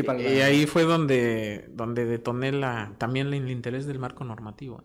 Sí, 0.00 0.02
para 0.02 0.20
y, 0.20 0.40
ahí 0.40 0.66
fue 0.66 0.84
donde, 0.84 1.66
donde 1.70 2.04
detoné 2.04 2.52
la, 2.52 2.92
también 2.98 3.32
el 3.32 3.50
interés 3.50 3.86
del 3.86 3.98
marco 3.98 4.24
normativo. 4.24 4.82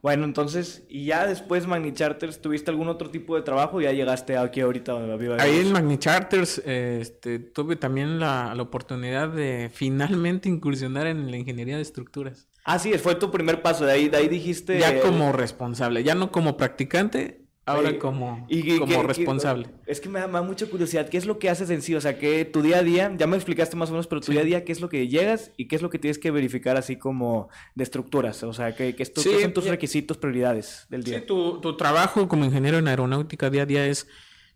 Bueno, 0.00 0.24
entonces, 0.24 0.84
y 0.88 1.06
ya 1.06 1.26
después 1.26 1.66
Magni 1.66 1.92
Charters, 1.92 2.40
¿tuviste 2.40 2.70
algún 2.70 2.88
otro 2.88 3.10
tipo 3.10 3.34
de 3.34 3.42
trabajo? 3.42 3.80
Ya 3.80 3.90
llegaste 3.90 4.36
aquí 4.36 4.60
ahorita 4.60 4.92
donde 4.92 5.16
vivo. 5.16 5.34
Ahí 5.40 5.58
en 5.58 5.72
Magni 5.72 5.98
Charters 5.98 6.62
este, 6.64 7.40
tuve 7.40 7.74
también 7.74 8.20
la, 8.20 8.54
la, 8.54 8.62
oportunidad 8.62 9.28
de 9.28 9.70
finalmente 9.72 10.48
incursionar 10.48 11.08
en 11.08 11.30
la 11.30 11.36
ingeniería 11.36 11.76
de 11.76 11.82
estructuras. 11.82 12.48
Ah, 12.64 12.78
sí, 12.78 12.92
fue 12.98 13.14
tu 13.16 13.30
primer 13.30 13.62
paso, 13.62 13.86
de 13.86 13.92
ahí, 13.92 14.08
de 14.08 14.18
ahí 14.18 14.28
dijiste... 14.28 14.78
Ya 14.78 15.00
como 15.00 15.32
responsable, 15.32 16.04
ya 16.04 16.14
no 16.14 16.30
como 16.30 16.56
practicante, 16.56 17.47
ahora 17.68 17.98
como, 17.98 18.46
como 18.78 19.02
responsable. 19.02 19.68
es 19.86 20.00
que 20.00 20.08
me 20.08 20.20
da, 20.20 20.42
mucha 20.42 20.66
curiosidad, 20.66 21.08
¿qué 21.08 21.16
es 21.18 21.26
lo 21.26 21.38
que 21.38 21.48
haces 21.50 21.70
en 21.70 21.82
sí? 21.82 21.94
O 21.94 22.00
sea, 22.00 22.18
que 22.18 22.44
tu 22.44 22.62
día 22.62 22.78
a 22.78 22.82
día, 22.82 23.14
ya 23.16 23.26
me 23.26 23.36
explicaste 23.36 23.76
más 23.76 23.90
o 23.90 23.92
menos, 23.92 24.06
pero 24.06 24.20
tu 24.20 24.32
día 24.32 24.40
a 24.40 24.44
día, 24.44 24.64
¿qué 24.64 24.72
es 24.72 24.80
lo 24.80 24.88
que 24.88 25.08
llegas 25.08 25.52
y 25.56 25.68
qué 25.68 25.76
es 25.76 25.82
lo 25.82 25.90
que 25.90 25.98
tienes 25.98 26.18
que 26.18 26.30
verificar 26.30 26.76
así 26.76 26.96
como 26.96 27.48
de 27.74 27.84
estructuras? 27.84 28.42
O 28.42 28.52
sea, 28.52 28.74
¿qué, 28.74 28.94
qué, 28.94 29.04
son 29.04 29.52
tus 29.52 29.66
requisitos, 29.66 30.16
prioridades 30.16 30.86
del 30.88 31.04
día? 31.04 31.20
Sí, 31.20 31.26
tu, 31.26 31.60
tu 31.60 31.76
trabajo 31.76 32.28
como 32.28 32.44
ingeniero 32.44 32.78
en 32.78 32.88
aeronáutica 32.88 33.50
día 33.50 33.62
a 33.62 33.66
día 33.66 33.86
es 33.86 34.06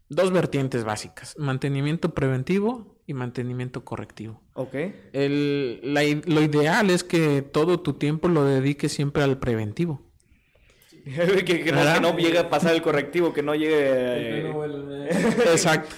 dos 0.09 0.31
vertientes 0.31 0.85
básicas, 0.85 1.35
mantenimiento 1.39 2.15
preventivo 2.15 2.97
y 3.07 3.15
mantenimiento 3.15 3.85
correctivo. 3.85 4.41
Ok. 4.55 4.75
El, 5.13 5.81
lo 6.27 6.43
ideal 6.43 6.91
es 6.91 7.05
que 7.05 7.43
todo 7.43 7.81
tu 7.81 7.95
tiempo 7.95 8.29
lo 8.29 8.45
dediques 8.45 8.93
siempre 8.93 9.23
al 9.23 9.39
preventivo. 9.39 10.12
que, 11.45 11.73
no, 12.01 12.17
llegue 12.17 12.39
a 12.39 12.51
pasar 12.51 12.75
el 12.75 12.83
correctivo, 12.83 13.33
que 13.33 13.43
no 13.43 13.55
llegue... 13.55 14.49
Exacto. 15.51 15.95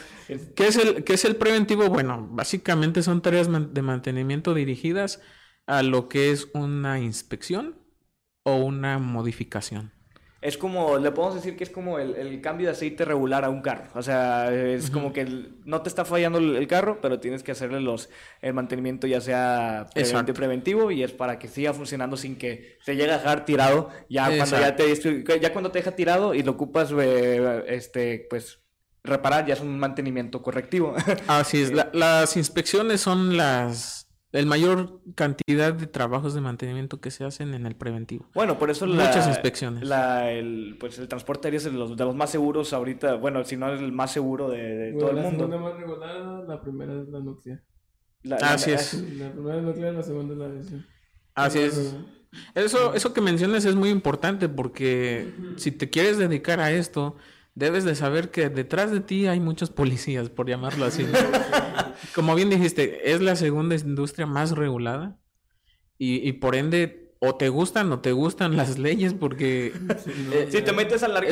¿Qué 0.55 0.67
es, 0.67 0.77
el, 0.77 1.05
¿Qué 1.05 1.15
es 1.15 1.25
el 1.25 1.37
preventivo? 1.37 1.89
Bueno, 1.89 2.27
básicamente 2.31 3.03
son 3.03 3.21
tareas 3.21 3.49
de 3.51 3.83
mantenimiento 3.83 4.55
dirigidas 4.55 5.21
a 5.67 5.83
lo 5.83 6.09
que 6.09 6.31
es 6.31 6.49
una 6.55 6.99
inspección 6.99 7.79
o 8.43 8.57
una 8.57 8.99
modificación 8.99 9.93
es 10.45 10.59
como, 10.59 10.99
le 10.99 11.11
podemos 11.11 11.37
decir 11.37 11.57
que 11.57 11.65
es 11.65 11.71
como 11.71 11.99
el, 11.99 12.39
cambio 12.43 12.67
de 12.67 12.73
aceite 12.73 13.07
regular 13.07 13.47
a 13.47 13.49
un 13.49 13.63
carro. 13.63 13.87
O 13.95 14.03
sea, 14.03 14.55
es 14.55 14.91
como 14.91 15.11
que 15.11 15.25
no 15.65 15.81
te 15.81 15.89
está 15.89 16.05
fallando 16.05 16.39
el, 16.39 16.67
carro, 16.67 16.99
pero 17.01 17.19
tienes 17.19 17.43
que 17.43 17.53
hacerle 17.53 17.81
los, 17.81 18.11
el 18.43 18.53
mantenimiento 18.53 19.07
ya 19.07 19.23
sea 19.23 19.87
preventivo 20.35 20.91
y 20.91 21.03
es 21.03 21.13
para 21.13 21.39
que 21.39 21.49
siga 21.49 21.73
funcionando 21.73 22.19
sin 22.19 22.37
que 22.37 22.77
se 22.83 22.95
llegue 22.95 23.11
a 23.13 23.17
dejar 23.17 23.47
tirado. 23.47 23.89
Ya 24.11 24.27
cuando 24.37 24.61
ya 24.61 24.77
te, 24.77 25.41
ya 25.41 25.53
cuando 25.55 25.71
te 25.71 25.79
deja 25.79 25.93
tirado 25.93 26.35
y 26.35 26.43
lo 26.43 26.53
ocupas, 26.53 26.93
eh, 26.93 27.65
este, 27.69 28.27
pues 28.29 28.59
reparar 29.03 29.47
ya 29.47 29.55
es 29.55 29.61
un 29.61 29.79
mantenimiento 29.79 30.43
correctivo. 30.43 30.95
Así 31.27 31.63
es, 31.63 31.73
las 31.95 32.37
inspecciones 32.37 33.01
son 33.01 33.39
las 33.39 34.04
el 34.35 34.47
mayor 34.47 35.01
cantidad 35.15 35.73
de 35.73 35.87
trabajos 35.87 36.35
de 36.35 36.41
mantenimiento 36.41 37.01
que 37.01 37.13
se 37.13 37.25
hacen 37.25 37.55
en 37.55 37.67
el 37.67 37.77
preventivo. 37.77 38.29
Bueno, 38.35 38.59
por 38.59 38.69
eso 38.69 38.85
muchas 38.85 39.29
inspecciones. 39.29 39.89
el, 40.29 40.77
pues 40.81 40.99
el 40.99 41.07
transporte 41.07 41.47
aéreo 41.47 41.59
es 41.59 41.65
de 41.65 41.71
los, 41.71 41.97
de 41.97 42.05
los 42.05 42.17
más 42.17 42.31
seguros 42.31 42.73
ahorita, 42.73 43.15
bueno, 43.15 43.45
si 43.45 43.57
no 43.57 43.73
es 43.73 43.81
el 43.81 43.93
más 43.93 44.11
seguro 44.11 44.51
de, 44.51 44.97
todo 44.99 45.11
el 45.11 45.17
mundo. 45.19 45.47
La 45.47 45.55
segunda 45.55 45.59
más 45.59 45.77
regulada, 45.77 46.43
la 46.43 46.61
primera 46.61 47.01
es 47.01 47.09
la 47.09 47.21
nuclear. 47.21 47.63
Así 48.43 48.73
es. 48.73 48.95
La 49.19 49.31
primera 49.31 49.59
es 49.59 49.63
nuclear, 49.63 49.95
la 49.95 50.03
segunda 50.03 50.33
es 50.33 50.39
la 50.39 50.47
aviación. 50.47 50.87
Así 51.37 51.59
es. 51.61 51.97
Eso, 52.57 52.93
eso 52.95 53.15
que 53.15 53.21
mencionas 53.21 53.65
es 53.65 53.77
muy 53.77 53.91
importante 53.91 54.49
porque 54.49 55.33
si 55.57 55.71
te 55.71 55.91
quieres 55.91 56.19
dedicar 56.19 56.59
a 56.59 56.73
esto, 56.73 57.15
debes 57.55 57.85
de 57.85 57.95
saber 57.95 58.31
que 58.31 58.49
detrás 58.49 58.91
de 58.91 59.01
ti 59.01 59.27
hay 59.27 59.41
muchos 59.41 59.71
policías, 59.71 60.29
por 60.29 60.49
llamarlo 60.49 60.85
así. 60.85 61.07
Como 62.15 62.35
bien 62.35 62.51
dijiste, 62.51 63.13
es 63.13 63.21
la 63.21 63.37
segunda 63.37 63.77
industria 63.77 64.27
más 64.27 64.53
regulada 64.53 65.19
y, 65.99 66.27
y 66.29 66.33
por 66.33 66.57
ende 66.57 67.04
o 67.27 67.35
te 67.35 67.49
gustan 67.49 67.91
o 67.93 68.01
te 68.01 68.13
gustan 68.13 68.57
las 68.57 68.79
leyes 68.79 69.15
porque 69.15 69.73
si 70.51 70.63
te 70.63 70.73
metes 70.73 71.03
al, 71.03 71.17
al, 71.17 71.25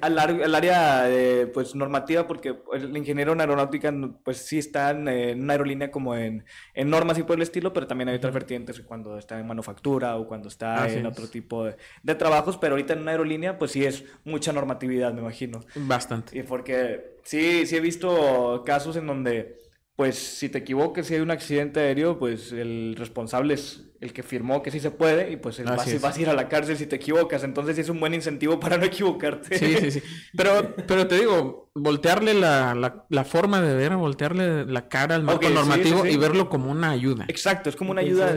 al, 0.00 0.18
al 0.18 0.54
área 0.54 1.10
eh, 1.10 1.46
pues 1.46 1.74
normativa 1.74 2.26
porque 2.26 2.56
el 2.72 2.96
ingeniero 2.96 3.32
en 3.32 3.40
aeronáutica 3.40 3.92
pues 4.24 4.38
sí 4.38 4.58
está 4.58 4.90
en, 4.90 5.40
una 5.40 5.54
aerolínea 5.54 5.90
como 5.90 6.16
en, 6.16 6.44
en, 6.74 6.90
normas 6.90 7.18
y 7.18 7.22
por 7.22 7.36
el 7.36 7.42
estilo 7.42 7.72
pero 7.72 7.86
también 7.86 8.08
hay 8.08 8.16
otras 8.16 8.34
vertientes 8.34 8.80
cuando 8.80 9.18
está 9.18 9.38
en 9.38 9.46
manufactura 9.46 10.16
o 10.16 10.26
cuando 10.26 10.48
está 10.48 10.88
en 10.88 11.06
otro 11.06 11.28
tipo 11.28 11.64
de, 11.64 11.76
de, 12.02 12.14
trabajos 12.14 12.56
pero 12.58 12.74
ahorita 12.74 12.94
en 12.94 13.00
una 13.00 13.12
aerolínea 13.12 13.58
pues 13.58 13.72
sí 13.72 13.84
es 13.84 14.04
mucha 14.24 14.52
normatividad 14.52 15.12
me 15.12 15.20
imagino. 15.20 15.60
Bastante. 15.74 16.38
Y 16.38 16.42
porque 16.42 17.16
sí 17.22 17.66
sí 17.66 17.76
he 17.76 17.80
visto 17.80 18.62
casos 18.64 18.96
en 18.96 19.06
donde 19.06 19.62
pues 19.96 20.16
si 20.16 20.48
te 20.48 20.58
equivocas, 20.58 21.06
si 21.06 21.14
hay 21.14 21.20
un 21.20 21.30
accidente 21.30 21.80
aéreo, 21.80 22.18
pues 22.18 22.50
el 22.52 22.94
responsable 22.96 23.54
es 23.54 23.90
el 24.00 24.12
que 24.12 24.22
firmó 24.22 24.62
que 24.62 24.70
sí 24.70 24.80
se 24.80 24.90
puede 24.90 25.30
y 25.30 25.36
pues 25.36 25.62
vas, 25.62 26.00
vas, 26.00 26.16
a 26.16 26.20
ir 26.20 26.28
a 26.28 26.34
la 26.34 26.48
cárcel 26.48 26.76
si 26.76 26.86
te 26.86 26.96
equivocas. 26.96 27.44
Entonces 27.44 27.78
es 27.78 27.88
un 27.88 28.00
buen 28.00 28.14
incentivo 28.14 28.58
para 28.58 28.78
no 28.78 28.84
equivocarte. 28.84 29.58
Sí, 29.58 29.76
sí, 29.76 29.90
sí. 29.92 30.02
Pero, 30.36 30.74
pero 30.88 31.06
te 31.06 31.16
digo, 31.16 31.70
voltearle 31.74 32.34
la, 32.34 33.04
la, 33.08 33.24
forma 33.24 33.60
de 33.60 33.74
ver, 33.76 33.94
voltearle 33.96 34.64
la 34.64 34.88
cara 34.88 35.14
al 35.14 35.24
marco 35.24 35.48
normativo 35.48 36.06
y 36.06 36.16
verlo 36.16 36.48
como 36.48 36.70
una 36.70 36.90
ayuda. 36.90 37.26
Exacto, 37.28 37.68
es 37.68 37.76
como 37.76 37.90
una 37.90 38.00
ayuda. 38.00 38.34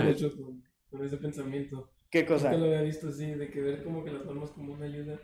con, 0.92 1.06
ese 1.06 1.18
pensamiento. 1.18 1.90
¿Qué 2.10 2.26
cosa? 2.26 2.54
lo 2.54 2.66
había 2.66 2.82
visto 2.82 3.10
así, 3.10 3.26
de 3.26 3.50
que 3.50 3.62
ver 3.62 3.84
como 3.84 4.04
que 4.04 4.12
las 4.12 4.26
normas 4.26 4.52
como 4.52 4.74
una 4.74 4.86
ayuda. 4.86 5.20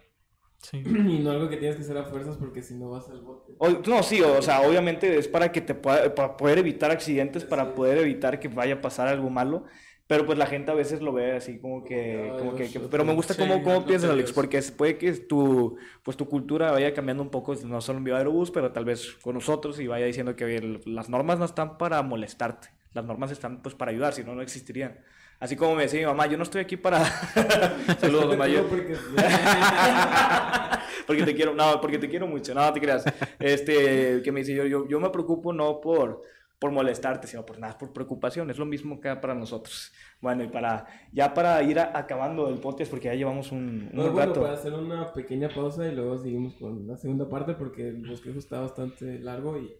Y 0.73 1.19
no 1.19 1.31
algo 1.31 1.49
que 1.49 1.57
tienes 1.57 1.75
que 1.75 1.83
hacer 1.83 1.97
a 1.97 2.03
fuerzas 2.03 2.37
porque 2.37 2.61
si 2.61 2.75
no 2.75 2.89
vas 2.89 3.09
al 3.09 3.21
bote. 3.21 3.53
no, 3.87 4.03
sí, 4.03 4.21
o, 4.21 4.41
sea, 4.41 4.61
obviamente 4.61 5.17
es 5.17 5.27
para 5.27 5.51
que 5.51 5.61
te 5.61 5.75
pueda, 5.75 6.13
para 6.13 6.37
poder 6.37 6.59
evitar 6.59 6.91
accidentes, 6.91 7.43
para 7.43 7.73
poder 7.73 7.97
evitar 7.97 8.39
que 8.39 8.47
vaya 8.47 8.75
a 8.75 8.81
pasar 8.81 9.07
algo 9.07 9.29
malo. 9.29 9.65
Pero 10.07 10.25
pues 10.25 10.37
la 10.37 10.45
gente 10.45 10.69
a 10.69 10.73
veces 10.73 11.01
lo 11.01 11.13
ve 11.13 11.31
así 11.31 11.57
como 11.57 11.85
que... 11.85 12.33
como 12.37 12.53
que, 12.53 12.69
pero 12.91 13.05
me 13.05 13.13
gusta 13.13 13.33
cómo, 13.33 13.63
cómo 13.63 13.85
piensas, 13.85 14.09
Alex, 14.09 14.33
porque 14.33 14.61
puede 14.75 14.97
que 14.97 15.13
tu, 15.13 15.77
pues, 16.03 16.17
tu 16.17 16.27
cultura 16.27 16.69
vaya 16.69 16.93
cambiando 16.93 17.23
un 17.23 17.29
poco, 17.29 17.55
no 17.63 17.79
solo 17.79 17.99
en 17.99 18.13
Aerobús, 18.13 18.51
pero 18.51 18.73
tal 18.73 18.83
vez 18.83 19.13
con 19.21 19.35
nosotros 19.35 19.79
y 19.79 19.87
vaya 19.87 20.05
diciendo 20.05 20.35
que 20.35 20.81
las 20.85 21.07
normas 21.07 21.39
no 21.39 21.45
están 21.45 21.77
para 21.77 22.01
molestarte, 22.01 22.73
las 22.91 23.05
normas 23.05 23.31
están 23.31 23.61
pues 23.61 23.73
para 23.73 23.91
ayudar, 23.91 24.11
si 24.11 24.25
no, 24.25 24.35
no 24.35 24.41
existirían. 24.41 24.99
Así 25.41 25.55
como 25.55 25.73
me 25.73 25.81
decía 25.81 26.01
mi 26.01 26.05
mamá, 26.05 26.27
yo 26.27 26.37
no 26.37 26.43
estoy 26.43 26.61
aquí 26.61 26.77
para... 26.77 27.03
Saludos, 27.99 28.37
mamá. 28.37 28.45
Porque... 28.69 28.95
porque 31.07 31.23
te 31.23 31.33
quiero, 31.33 31.55
no, 31.55 31.81
porque 31.81 31.97
te 31.97 32.07
quiero 32.07 32.27
mucho, 32.27 32.53
no, 32.53 32.71
te 32.71 32.79
creas. 32.79 33.03
Este, 33.39 34.21
que 34.21 34.31
me 34.31 34.41
dice, 34.41 34.53
yo, 34.53 34.67
yo, 34.67 34.87
yo 34.87 34.99
me 34.99 35.09
preocupo 35.09 35.51
no 35.51 35.81
por, 35.81 36.21
por 36.59 36.69
molestarte, 36.69 37.25
sino 37.25 37.43
por 37.43 37.57
nada, 37.57 37.75
por 37.75 37.91
preocupación. 37.91 38.51
Es 38.51 38.59
lo 38.59 38.67
mismo 38.67 39.01
que 39.01 39.15
para 39.15 39.33
nosotros. 39.33 39.91
Bueno, 40.21 40.43
y 40.43 40.47
para, 40.47 40.85
ya 41.11 41.33
para 41.33 41.63
ir 41.63 41.79
acabando 41.79 42.47
el 42.47 42.59
podcast, 42.59 42.91
porque 42.91 43.07
ya 43.07 43.15
llevamos 43.15 43.51
un, 43.51 43.89
un 43.91 43.93
no, 43.93 44.03
rato. 44.09 44.13
Bueno, 44.13 44.33
para 44.41 44.53
hacer 44.53 44.75
una 44.75 45.11
pequeña 45.11 45.49
pausa 45.49 45.87
y 45.87 45.95
luego 45.95 46.19
seguimos 46.19 46.53
con 46.53 46.87
la 46.87 46.97
segunda 46.97 47.27
parte, 47.27 47.55
porque 47.55 47.87
el 47.87 48.07
bosquejo 48.07 48.37
está 48.37 48.59
bastante 48.59 49.17
largo 49.17 49.57
y 49.57 49.73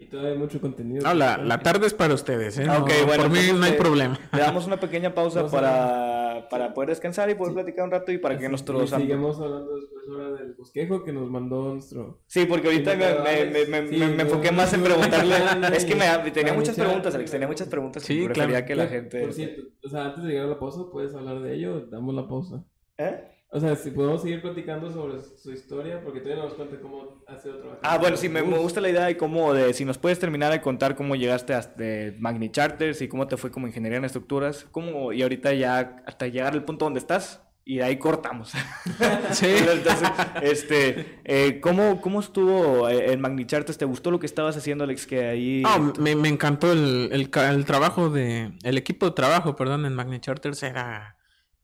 y 0.00 0.06
todavía 0.06 0.32
hay 0.32 0.38
mucho 0.38 0.60
contenido. 0.60 1.02
No, 1.02 1.12
la, 1.12 1.38
la, 1.38 1.58
tarde 1.58 1.88
es 1.88 1.94
para 1.94 2.14
ustedes, 2.14 2.56
¿eh? 2.58 2.66
Ah, 2.68 2.84
bueno, 3.04 3.24
por 3.24 3.30
mí 3.30 3.40
no 3.52 3.64
hay 3.64 3.72
problema. 3.72 4.16
Le 4.32 4.38
damos 4.38 4.64
una 4.66 4.78
pequeña 4.78 5.12
pausa 5.12 5.48
para, 5.48 6.46
para 6.48 6.72
poder 6.72 6.90
descansar 6.90 7.28
y 7.30 7.34
poder 7.34 7.54
platicar 7.54 7.84
un 7.84 7.90
rato 7.90 8.12
y 8.12 8.18
para 8.18 8.38
que 8.38 8.48
nuestros... 8.48 8.92
Y 8.92 8.94
sigamos 8.94 9.40
hablando 9.40 9.74
después 9.74 10.04
ahora 10.08 10.30
del 10.32 10.54
bosquejo 10.54 11.02
que 11.02 11.12
nos 11.12 11.28
mandó 11.28 11.74
nuestro... 11.74 12.22
Sí, 12.26 12.46
porque 12.46 12.68
ahorita 12.68 12.94
me, 12.94 13.66
me, 13.66 13.82
me, 13.82 14.08
me 14.08 14.22
enfoqué 14.22 14.52
más 14.52 14.72
en 14.72 14.84
preguntarle... 14.84 15.34
es 15.76 15.84
que 15.84 15.96
me, 15.96 16.30
tenía 16.30 16.54
muchas 16.54 16.76
preguntas, 16.76 17.14
Alex, 17.16 17.30
tenía 17.32 17.48
muchas 17.48 17.66
preguntas 17.66 18.04
sí, 18.04 18.22
y 18.22 18.28
claro. 18.28 18.64
que 18.64 18.76
la 18.76 18.86
gente... 18.86 19.20
Por 19.20 19.32
cierto, 19.32 19.62
o 19.82 19.88
sea, 19.88 20.06
antes 20.06 20.22
de 20.22 20.30
llegar 20.30 20.46
a 20.46 20.50
la 20.50 20.58
pausa, 20.60 20.82
¿puedes 20.92 21.12
hablar 21.12 21.40
de 21.40 21.54
ello? 21.54 21.86
Damos 21.86 22.14
la 22.14 22.28
pausa. 22.28 22.64
¿Eh? 22.98 23.37
O 23.50 23.60
sea, 23.60 23.74
si 23.76 23.90
podemos 23.90 24.20
seguir 24.20 24.42
platicando 24.42 24.92
sobre 24.92 25.22
su 25.22 25.50
historia, 25.52 26.02
porque 26.04 26.20
todavía 26.20 26.42
no 26.42 26.48
nos 26.50 26.56
cuenta 26.58 26.78
cómo 26.80 27.24
ha 27.26 27.38
sido 27.38 27.56
trabajar. 27.56 27.80
Ah, 27.82 27.96
bueno, 27.96 28.16
sí, 28.18 28.28
me, 28.28 28.42
gusta 28.42 28.80
la 28.82 28.90
idea 28.90 29.06
de 29.06 29.16
cómo, 29.16 29.54
de 29.54 29.72
si 29.72 29.86
nos 29.86 29.96
puedes 29.96 30.18
terminar 30.18 30.52
de 30.52 30.60
contar 30.60 30.94
cómo 30.94 31.16
llegaste 31.16 31.54
hasta 31.54 31.82
Magni 32.18 32.50
Charters 32.50 33.00
y 33.00 33.08
cómo 33.08 33.26
te 33.26 33.38
fue 33.38 33.50
como 33.50 33.66
ingeniería 33.66 33.98
en 33.98 34.04
estructuras, 34.04 34.66
cómo, 34.70 35.14
y 35.14 35.22
ahorita 35.22 35.54
ya 35.54 36.02
hasta 36.04 36.26
llegar 36.26 36.52
al 36.52 36.64
punto 36.64 36.84
donde 36.84 37.00
estás, 37.00 37.40
y 37.64 37.76
de 37.76 37.84
ahí 37.84 37.98
cortamos. 37.98 38.52
sí. 39.32 39.46
Entonces, 39.46 40.10
este, 40.42 41.20
eh, 41.24 41.60
¿cómo, 41.60 42.02
¿cómo 42.02 42.20
estuvo 42.20 42.88
el 42.88 43.18
Magni 43.18 43.46
Charters? 43.46 43.78
¿Te 43.78 43.84
gustó 43.84 44.10
lo 44.10 44.18
que 44.18 44.26
estabas 44.26 44.56
haciendo, 44.56 44.84
Alex? 44.84 45.06
Que 45.06 45.26
ahí... 45.26 45.62
Ah, 45.66 45.92
me, 45.98 46.16
me 46.16 46.28
encantó 46.28 46.72
el, 46.72 47.10
el, 47.12 47.30
el 47.34 47.64
trabajo 47.64 48.10
de, 48.10 48.52
el 48.62 48.78
equipo 48.78 49.06
de 49.06 49.12
trabajo, 49.12 49.56
perdón, 49.56 49.86
en 49.86 49.94
Magni 49.94 50.18
Charters 50.18 50.62
era 50.62 51.17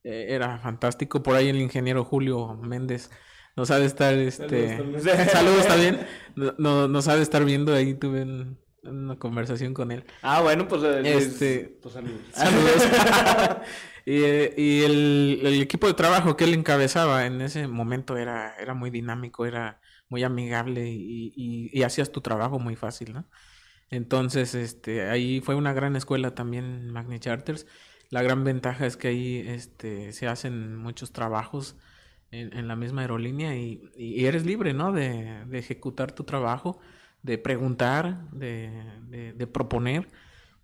eh, 0.04 0.26
era 0.30 0.58
fantástico. 0.58 1.22
Por 1.22 1.34
ahí 1.36 1.48
el 1.48 1.60
ingeniero 1.60 2.04
Julio 2.04 2.54
Méndez 2.62 3.10
nos 3.56 3.70
ha 3.70 3.78
de 3.78 3.86
estar, 3.86 4.14
este... 4.14 4.76
Saludos, 5.28 5.66
también. 5.66 6.06
No, 6.58 6.88
nos 6.88 7.08
ha 7.08 7.16
de 7.16 7.22
estar 7.22 7.44
viendo 7.44 7.72
ahí, 7.74 7.94
tuve 7.94 8.26
una 8.82 9.16
conversación 9.16 9.72
con 9.74 9.90
él. 9.92 10.04
Ah, 10.22 10.42
bueno, 10.42 10.66
pues, 10.68 10.82
eh, 10.82 11.00
Este- 11.16 11.60
es- 11.62 11.70
pues 11.82 11.94
saludos. 11.94 12.20
Saludos. 12.32 12.82
y 14.06 14.12
y 14.60 14.82
el, 14.84 15.40
el 15.44 15.62
equipo 15.62 15.86
de 15.86 15.94
trabajo 15.94 16.36
que 16.36 16.44
él 16.44 16.54
encabezaba 16.54 17.24
en 17.26 17.40
ese 17.40 17.66
momento 17.68 18.16
era, 18.16 18.54
era 18.60 18.74
muy 18.74 18.90
dinámico, 18.90 19.46
era 19.46 19.80
muy 20.08 20.22
amigable 20.24 20.88
y, 20.90 21.32
y- 21.34 21.70
y 21.72 21.82
hacías 21.82 22.12
tu 22.12 22.20
trabajo 22.20 22.58
muy 22.58 22.76
fácil, 22.76 23.12
¿no? 23.14 23.28
Entonces, 23.90 24.54
este, 24.54 25.08
ahí 25.08 25.40
fue 25.40 25.54
una 25.54 25.72
gran 25.72 25.94
escuela 25.96 26.34
también 26.34 26.90
Magni 26.92 27.20
Charters. 27.20 27.66
La 28.10 28.22
gran 28.22 28.44
ventaja 28.44 28.86
es 28.86 28.96
que 28.96 29.08
ahí 29.08 29.44
este, 29.46 30.12
se 30.12 30.28
hacen 30.28 30.76
muchos 30.76 31.12
trabajos 31.12 31.76
en, 32.30 32.56
en 32.56 32.68
la 32.68 32.76
misma 32.76 33.02
aerolínea 33.02 33.56
y, 33.56 33.82
y 33.96 34.24
eres 34.26 34.44
libre, 34.46 34.72
¿no? 34.74 34.92
De, 34.92 35.44
de 35.46 35.58
ejecutar 35.58 36.12
tu 36.12 36.24
trabajo, 36.24 36.78
de 37.22 37.38
preguntar, 37.38 38.30
de, 38.32 38.70
de- 39.08 39.32
de 39.32 39.46
proponer. 39.46 40.08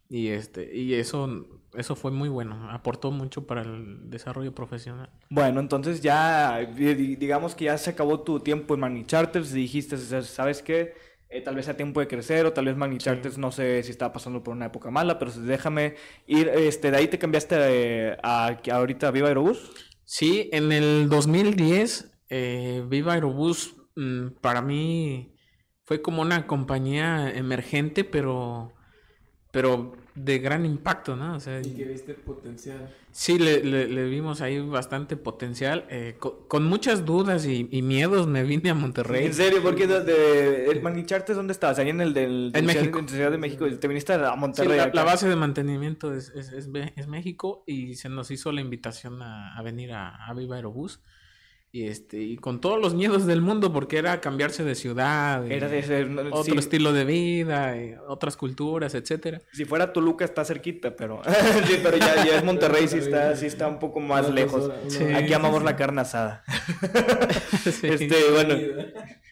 Y, 0.09 0.29
este, 0.29 0.75
y 0.77 0.95
eso, 0.95 1.47
eso 1.75 1.95
fue 1.97 2.11
muy 2.11 2.29
bueno, 2.29 2.71
aportó 2.71 3.13
mucho 3.13 3.47
para 3.47 3.63
el 3.63 4.11
desarrollo 4.11 4.55
profesional. 4.55 5.11
Bueno, 5.29 5.61
entonces 5.61 6.01
ya, 6.01 6.59
di- 6.59 6.95
di- 6.95 7.17
digamos 7.17 7.55
que 7.55 7.67
ya 7.67 7.79
se 7.79 7.91
acabó 7.91 8.21
tu 8.21 8.41
tiempo 8.41 8.75
en 8.75 8.81
Magni 8.81 9.07
Charters 9.07 9.53
dijiste, 9.53 9.97
¿sabes 9.97 10.63
qué? 10.63 10.95
Eh, 11.33 11.43
tal 11.43 11.55
vez 11.55 11.65
sea 11.67 11.77
tiempo 11.77 12.01
de 12.01 12.09
crecer 12.09 12.45
o 12.45 12.53
tal 12.53 12.65
vez 12.65 12.77
Magni 12.77 12.99
Charters 12.99 13.39
no 13.39 13.53
sé 13.53 13.85
si 13.85 13.93
estaba 13.93 14.13
pasando 14.13 14.43
por 14.43 14.53
una 14.53 14.67
época 14.67 14.91
mala, 14.91 15.17
pero 15.17 15.31
déjame 15.31 15.95
ir, 16.27 16.49
este, 16.49 16.91
de 16.91 16.97
ahí 16.97 17.07
te 17.07 17.21
cambiaste 17.21 17.57
eh, 17.59 18.17
a, 18.21 18.49
a 18.49 18.75
ahorita 18.75 19.07
a 19.09 19.11
Viva 19.13 19.29
Aerobús. 19.29 19.71
Sí, 20.05 20.51
en 20.53 20.73
el 20.73 21.09
2010, 21.09 22.11
eh, 22.31 22.85
Viva 22.89 23.13
Aerobús 23.13 23.77
mm, 23.95 24.41
para 24.41 24.61
mí 24.61 25.37
fue 25.85 26.03
como 26.03 26.23
una 26.23 26.49
compañía 26.49 27.31
emergente, 27.31 28.03
pero, 28.03 28.73
pero 29.51 29.95
de 30.15 30.39
gran 30.39 30.67
impacto, 30.67 31.17
¿no? 31.17 31.37
O 31.37 31.41
sea, 31.41 31.61
Y 31.61 31.71
que 31.75 31.85
viste 31.85 32.15
potencial. 32.15 32.95
sí, 33.11 33.39
le, 33.39 33.65
le- 33.65 33.89
le 33.89 34.05
vimos 34.09 34.41
ahí 34.43 34.61
bastante 34.61 35.17
potencial. 35.17 35.87
eh, 35.89 36.17
co- 36.19 36.47
con, 36.49 36.65
muchas 36.65 37.05
dudas 37.07 37.47
y, 37.47 37.69
y 37.71 37.81
miedos 37.83 38.27
me 38.27 38.43
vine 38.43 38.71
a 38.71 38.75
Monterrey. 38.75 39.27
¿En 39.27 39.35
serio? 39.35 39.63
¿Por 39.63 39.77
qué? 39.77 39.87
de, 39.87 40.05
de- 40.05 40.67
el 40.67 40.83
Magni 40.83 41.07
Charters 41.07 41.37
dónde 41.37 41.53
estabas? 41.53 41.79
Ahí 41.79 41.89
en 41.89 42.01
el 42.01 42.13
del, 42.13 42.51
En 42.55 42.67
México. 42.67 42.99
en 42.99 43.09
Ciudad 43.09 43.31
de 43.31 43.39
México. 43.39 43.67
Te 43.79 43.89
viniste 43.89 44.13
a 44.13 44.33
Sí, 44.35 44.39
Monterrey. 44.39 44.77
la, 44.77 44.83
acá. 44.85 44.93
la 44.95 45.05
base 45.05 45.29
de 45.29 45.37
mantenimiento 45.37 46.13
es, 46.15 46.31
es, 46.31 46.53
es 46.53 47.07
México 47.09 47.63
y 47.67 47.95
se 47.95 48.09
nos 48.09 48.31
hizo 48.31 48.53
la 48.53 48.61
invitación 48.61 49.23
a, 49.23 49.57
a 49.57 49.63
venir 49.63 49.93
a, 49.93 50.27
a 50.27 50.35
Viva 50.35 50.57
Aerobús. 50.57 51.01
Y, 51.73 51.87
este, 51.87 52.21
y 52.21 52.37
con 52.37 52.61
todos 52.61 52.81
los 52.81 52.95
miedos 52.95 53.27
del 53.27 53.43
mundo, 53.43 53.73
porque 53.73 53.99
era 53.99 54.21
cambiarse 54.21 54.65
de 54.65 54.75
ciudad, 54.75 55.49
Era 55.49 55.69
de 55.69 55.81
ser, 55.85 56.09
no, 56.11 56.23
otro 56.35 56.43
sí, 56.55 56.59
estilo 56.59 56.93
de 56.93 57.05
vida, 57.05 57.77
y 57.81 57.95
otras 58.09 58.37
culturas, 58.37 58.93
etcétera. 58.97 59.41
Si 59.53 59.65
fuera 59.65 59.93
Toluca 59.93 60.25
está 60.25 60.45
cerquita, 60.45 60.97
pero, 60.97 61.23
sí, 61.69 61.79
pero 61.81 61.97
ya, 61.97 62.25
ya 62.27 62.39
es 62.39 62.45
Monterrey, 62.45 62.89
sí 62.89 62.99
está, 62.99 63.37
sí 63.37 63.47
está 63.47 63.69
un 63.69 63.79
poco 63.79 64.01
más 64.01 64.27
Una 64.27 64.35
lejos. 64.35 64.69
persona- 64.69 64.81
una- 64.83 64.91
Sí. 64.91 65.15
Aquí 65.25 65.33
amamos 65.33 65.63
la 65.63 65.77
carne 65.77 66.01
asada. 66.01 66.43
Sí. 67.63 67.87
Este, 67.87 68.17
bueno, 68.33 68.55
Bienvenido. 68.57 68.89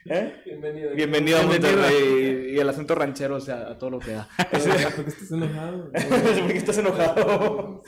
¿eh? 0.06 0.42
Bienvenido. 0.44 0.90
bienvenido 0.94 1.38
a 1.38 1.40
Bienvenido. 1.46 1.72
Monterrey 1.80 2.54
y 2.54 2.58
el 2.58 2.68
acento 2.68 2.94
ranchero, 2.94 3.36
o 3.36 3.40
sea, 3.40 3.68
a 3.70 3.78
todo 3.78 3.90
lo 3.90 3.98
que 3.98 4.12
da. 4.12 4.28
Pero, 4.50 4.64
¿Por 4.94 5.04
qué 5.04 5.10
estás 5.10 5.30
enojado? 5.32 5.90
¿Por 5.90 6.46
qué 6.52 6.56
estás 6.56 6.78
enojado? 6.78 7.82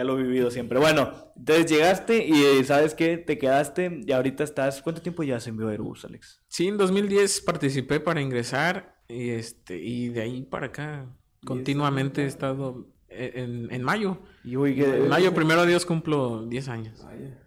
Ya 0.00 0.04
lo 0.04 0.18
he 0.18 0.22
vivido 0.22 0.50
siempre. 0.50 0.78
Bueno, 0.78 1.12
entonces 1.36 1.66
llegaste 1.70 2.24
y 2.26 2.32
eh, 2.42 2.64
¿sabes 2.64 2.94
qué? 2.94 3.18
Te 3.18 3.36
quedaste 3.36 4.00
y 4.06 4.10
ahorita 4.12 4.44
estás... 4.44 4.80
¿Cuánto 4.80 5.02
tiempo 5.02 5.22
llevas 5.24 5.46
en 5.46 5.58
Viva 5.58 5.72
Aerobús, 5.72 6.06
Alex? 6.06 6.40
Sí, 6.48 6.68
en 6.68 6.78
2010 6.78 7.42
participé 7.42 8.00
para 8.00 8.22
ingresar 8.22 8.96
y, 9.08 9.28
este, 9.28 9.76
y 9.76 10.08
de 10.08 10.22
ahí 10.22 10.40
para 10.40 10.68
acá 10.68 11.04
continuamente 11.44 12.22
he 12.22 12.26
estado 12.26 12.86
e, 13.10 13.42
en, 13.42 13.70
en 13.70 13.82
mayo. 13.82 14.20
Y 14.42 14.56
uy, 14.56 14.70
En 14.82 15.02
que... 15.02 15.08
mayo, 15.10 15.34
primero 15.34 15.66
Dios, 15.66 15.84
cumplo 15.84 16.46
10 16.46 16.68
años. 16.68 17.04
Vaya. 17.04 17.38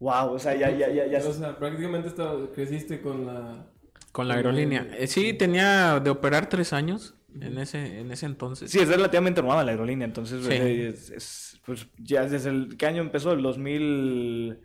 Wow, 0.00 0.32
o 0.34 0.38
sea, 0.40 0.56
ya, 0.56 0.72
ya, 0.76 0.90
ya, 0.90 1.06
ya... 1.06 1.18
O 1.24 1.32
sea, 1.32 1.56
prácticamente 1.56 2.10
creciste 2.52 3.00
con 3.00 3.26
la... 3.26 3.70
Con 4.10 4.26
la 4.26 4.34
aerolínea. 4.34 4.88
Eh, 4.98 5.06
sí, 5.06 5.34
tenía 5.34 6.00
de 6.00 6.10
operar 6.10 6.48
tres 6.48 6.72
años 6.72 7.14
en 7.40 7.58
ese, 7.58 8.00
en 8.00 8.10
ese 8.10 8.26
entonces. 8.26 8.72
Sí, 8.72 8.80
es 8.80 8.88
relativamente 8.88 9.40
nueva 9.40 9.62
la 9.62 9.70
aerolínea, 9.70 10.04
entonces 10.04 10.44
Sí. 10.44 10.52
eh, 10.52 10.88
es, 10.88 11.10
es, 11.10 11.51
pues 11.64 11.86
ya 11.98 12.26
desde 12.26 12.50
el... 12.50 12.76
¿Qué 12.76 12.86
año 12.86 13.02
empezó? 13.02 13.32
El 13.32 13.42
2000... 13.42 14.58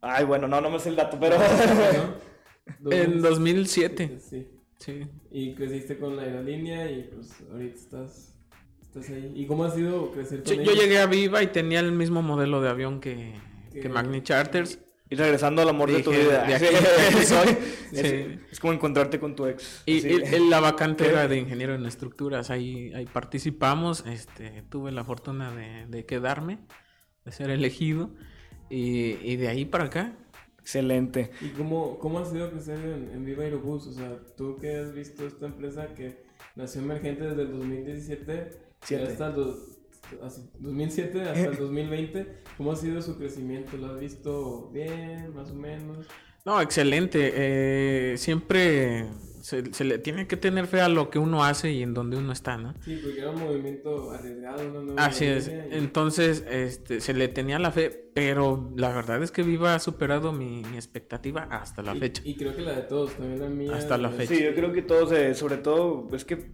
Ay, 0.00 0.24
bueno, 0.24 0.46
no, 0.46 0.60
no 0.60 0.70
me 0.70 0.78
sé 0.78 0.90
el 0.90 0.96
dato, 0.96 1.18
pero... 1.20 1.36
¿no? 2.80 2.90
En 2.92 3.22
2007. 3.22 4.18
Sí. 4.20 4.46
Sí. 4.78 5.06
Y 5.30 5.54
creciste 5.54 5.98
con 5.98 6.16
la 6.16 6.22
aerolínea 6.22 6.90
y 6.90 7.02
pues 7.12 7.32
ahorita 7.50 7.74
estás, 7.74 8.34
estás 8.80 9.08
ahí. 9.10 9.32
¿Y 9.34 9.46
cómo 9.46 9.64
ha 9.64 9.70
sido 9.70 10.12
crecer 10.12 10.42
con 10.44 10.54
Sí, 10.54 10.62
yo 10.62 10.72
llegué 10.72 11.00
a 11.00 11.06
Viva 11.06 11.42
y 11.42 11.48
tenía 11.48 11.80
el 11.80 11.92
mismo 11.92 12.22
modelo 12.22 12.60
de 12.60 12.68
avión 12.68 13.00
que 13.00 13.32
Que- 13.72 13.88
Magni 13.88 14.22
Charters. 14.22 14.78
Y 15.10 15.16
regresando 15.16 15.62
al 15.62 15.68
amor 15.70 15.90
de 15.90 16.02
tu 16.02 16.10
Dije, 16.10 16.22
vida. 16.24 16.44
de 16.44 16.54
aquí- 16.56 16.64
de 17.16 17.24
soy. 17.24 17.48
Es, 17.92 18.00
Sí. 18.00 18.38
es 18.50 18.60
como 18.60 18.72
encontrarte 18.72 19.18
con 19.18 19.34
tu 19.34 19.46
ex. 19.46 19.82
Y 19.86 20.00
Sí. 20.00 20.08
el- 20.08 20.50
la 20.50 20.60
vacante 20.60 21.06
era 21.08 21.26
de 21.28 21.38
ingeniero 21.38 21.74
en 21.74 21.86
estructuras. 21.86 22.50
Ahí, 22.50 22.92
ahí 22.94 23.06
participamos. 23.06 24.04
Este, 24.06 24.62
tuve 24.68 24.92
la 24.92 25.04
fortuna 25.04 25.54
de, 25.54 25.86
de 25.86 26.04
quedarme, 26.04 26.58
de 27.24 27.32
ser 27.32 27.50
elegido. 27.50 28.10
Y, 28.70 29.12
y 29.22 29.36
de 29.36 29.48
ahí 29.48 29.64
para 29.64 29.84
acá. 29.84 30.12
Excelente. 30.60 31.30
¿Y 31.40 31.48
cómo, 31.50 31.98
cómo 31.98 32.18
ha 32.18 32.26
sido 32.26 32.50
crecer 32.50 32.76
en, 32.78 33.10
en 33.14 33.24
Viva 33.24 33.44
Aerobús? 33.44 33.86
O 33.86 33.92
sea, 33.94 34.18
tú 34.36 34.58
que 34.60 34.76
has 34.76 34.92
visto 34.92 35.26
esta 35.26 35.46
empresa 35.46 35.94
que 35.94 36.22
nació 36.56 36.82
emergente 36.82 37.24
desde 37.24 37.42
el 37.42 37.52
2017 37.52 38.50
Siete. 38.82 39.04
hasta 39.04 39.32
2007 40.58 41.22
hasta 41.22 41.44
el 41.50 41.56
2020, 41.56 42.26
¿cómo 42.56 42.72
ha 42.72 42.76
sido 42.76 43.00
su 43.02 43.16
crecimiento? 43.18 43.76
¿Lo 43.76 43.92
has 43.94 44.00
visto 44.00 44.70
bien, 44.72 45.34
más 45.34 45.50
o 45.50 45.54
menos? 45.54 46.06
No, 46.44 46.60
excelente. 46.60 47.32
eh, 47.34 48.16
siempre 48.16 49.06
se, 49.42 49.72
se 49.72 49.84
le 49.84 49.98
tiene 49.98 50.26
que 50.26 50.36
tener 50.36 50.66
fe 50.66 50.80
a 50.80 50.88
lo 50.88 51.10
que 51.10 51.18
uno 51.18 51.44
hace 51.44 51.72
y 51.72 51.82
en 51.82 51.92
donde 51.94 52.16
uno 52.16 52.32
está, 52.32 52.56
¿no? 52.56 52.74
Sí, 52.84 52.98
porque 53.02 53.20
era 53.20 53.30
un 53.30 53.40
movimiento 53.40 54.10
arriesgado, 54.12 54.68
una 54.70 54.80
nueva 54.80 55.04
Así 55.06 55.26
es. 55.26 55.48
y- 55.48 55.74
Entonces, 55.76 56.44
este, 56.50 57.00
se 57.00 57.12
le 57.14 57.28
tenía 57.28 57.58
la 57.58 57.70
fe, 57.70 57.90
pero 58.14 58.72
la 58.76 58.88
verdad 58.92 59.22
es 59.22 59.30
que 59.30 59.42
Viva 59.42 59.74
ha 59.74 59.78
superado 59.78 60.32
mi, 60.32 60.62
mi 60.70 60.76
expectativa 60.76 61.42
hasta 61.50 61.82
la 61.82 61.94
y- 61.94 61.98
fecha. 61.98 62.22
Y, 62.24 62.36
creo 62.36 62.54
que 62.56 62.62
la 62.62 62.72
de 62.76 62.82
todos, 62.82 63.12
también 63.12 63.40
la 63.40 63.48
mía. 63.48 63.74
Hasta 63.74 63.98
la 63.98 64.10
fecha. 64.10 64.34
Sí, 64.34 64.42
yo 64.42 64.54
creo 64.54 64.72
que 64.72 64.82
todos, 64.82 65.12
eh, 65.12 65.34
sobre 65.34 65.58
todo, 65.58 66.08
es 66.12 66.24
que 66.24 66.52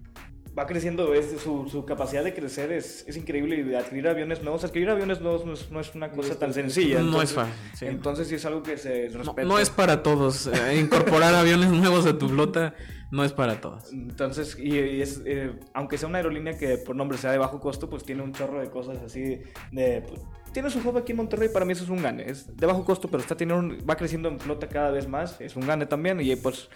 va 0.56 0.66
creciendo, 0.66 1.14
es, 1.14 1.40
su, 1.40 1.68
su 1.68 1.84
capacidad 1.84 2.22
de 2.22 2.32
crecer 2.34 2.70
es, 2.72 3.04
es 3.08 3.16
increíble 3.16 3.56
y 3.56 3.62
de 3.62 3.76
adquirir 3.76 4.06
aviones 4.08 4.42
nuevos. 4.42 4.62
Adquirir 4.64 4.88
aviones 4.90 5.20
nuevos 5.20 5.44
no 5.44 5.52
es, 5.54 5.70
no 5.70 5.80
es 5.80 5.94
una 5.94 6.08
No 6.08 6.14
cosa 6.16 6.38
tan 6.38 6.52
sencilla. 6.54 7.00
no 7.00 7.06
entonces- 7.06 7.30
es 7.30 7.34
fácil. 7.36 7.54
sí. 7.74 7.86
Entonces 7.86 8.28
sí 8.28 8.34
es 8.36 8.44
algo 8.44 8.62
que 8.62 8.76
se 8.78 9.08
No, 9.10 9.18
respeta. 9.18 9.44
no 9.44 9.58
es 9.58 9.70
para 9.70 10.02
todos. 10.02 10.46
eh, 10.46 10.76
incorporar 10.80 11.34
aviones 11.34 11.70
nuevos 11.70 12.06
a 12.06 12.16
tu 12.18 12.28
flota 12.28 12.74
no 13.10 13.24
es 13.24 13.32
para 13.32 13.60
todos. 13.60 13.92
Entonces, 13.92 14.56
y, 14.58 14.74
y 14.78 15.02
es, 15.02 15.22
eh, 15.24 15.52
aunque 15.72 15.98
sea 15.98 16.08
una 16.08 16.18
aerolínea 16.18 16.56
que 16.58 16.78
por 16.78 16.96
nombre 16.96 17.16
sea 17.18 17.30
de 17.32 17.38
bajo 17.38 17.60
costo, 17.60 17.88
pues 17.88 18.02
tiene 18.04 18.22
un 18.22 18.32
chorro 18.32 18.60
de 18.60 18.70
cosas 18.70 18.98
así 19.04 19.40
de... 19.70 20.02
pues, 20.08 20.20
tiene 20.54 20.70
su 20.70 20.78
hub 20.78 20.96
aquí 20.96 21.12
en 21.12 21.18
Monterrey, 21.18 21.50
para 21.50 21.66
mí 21.66 21.72
eso 21.74 21.84
es 21.84 21.90
un 21.90 22.02
gane. 22.02 22.30
Es 22.30 22.56
de 22.56 22.66
bajo 22.66 22.82
costo, 22.84 23.08
pero 23.08 23.20
está 23.22 23.36
teniendo 23.36 23.62
un- 23.76 23.86
va 23.88 23.96
creciendo 23.96 24.30
en 24.30 24.40
flota 24.40 24.66
cada 24.68 24.90
vez 24.90 25.06
más. 25.06 25.38
Es 25.42 25.54
un 25.56 25.66
gane 25.66 25.84
también. 25.84 26.18
Y 26.22 26.34
pues, 26.36 26.70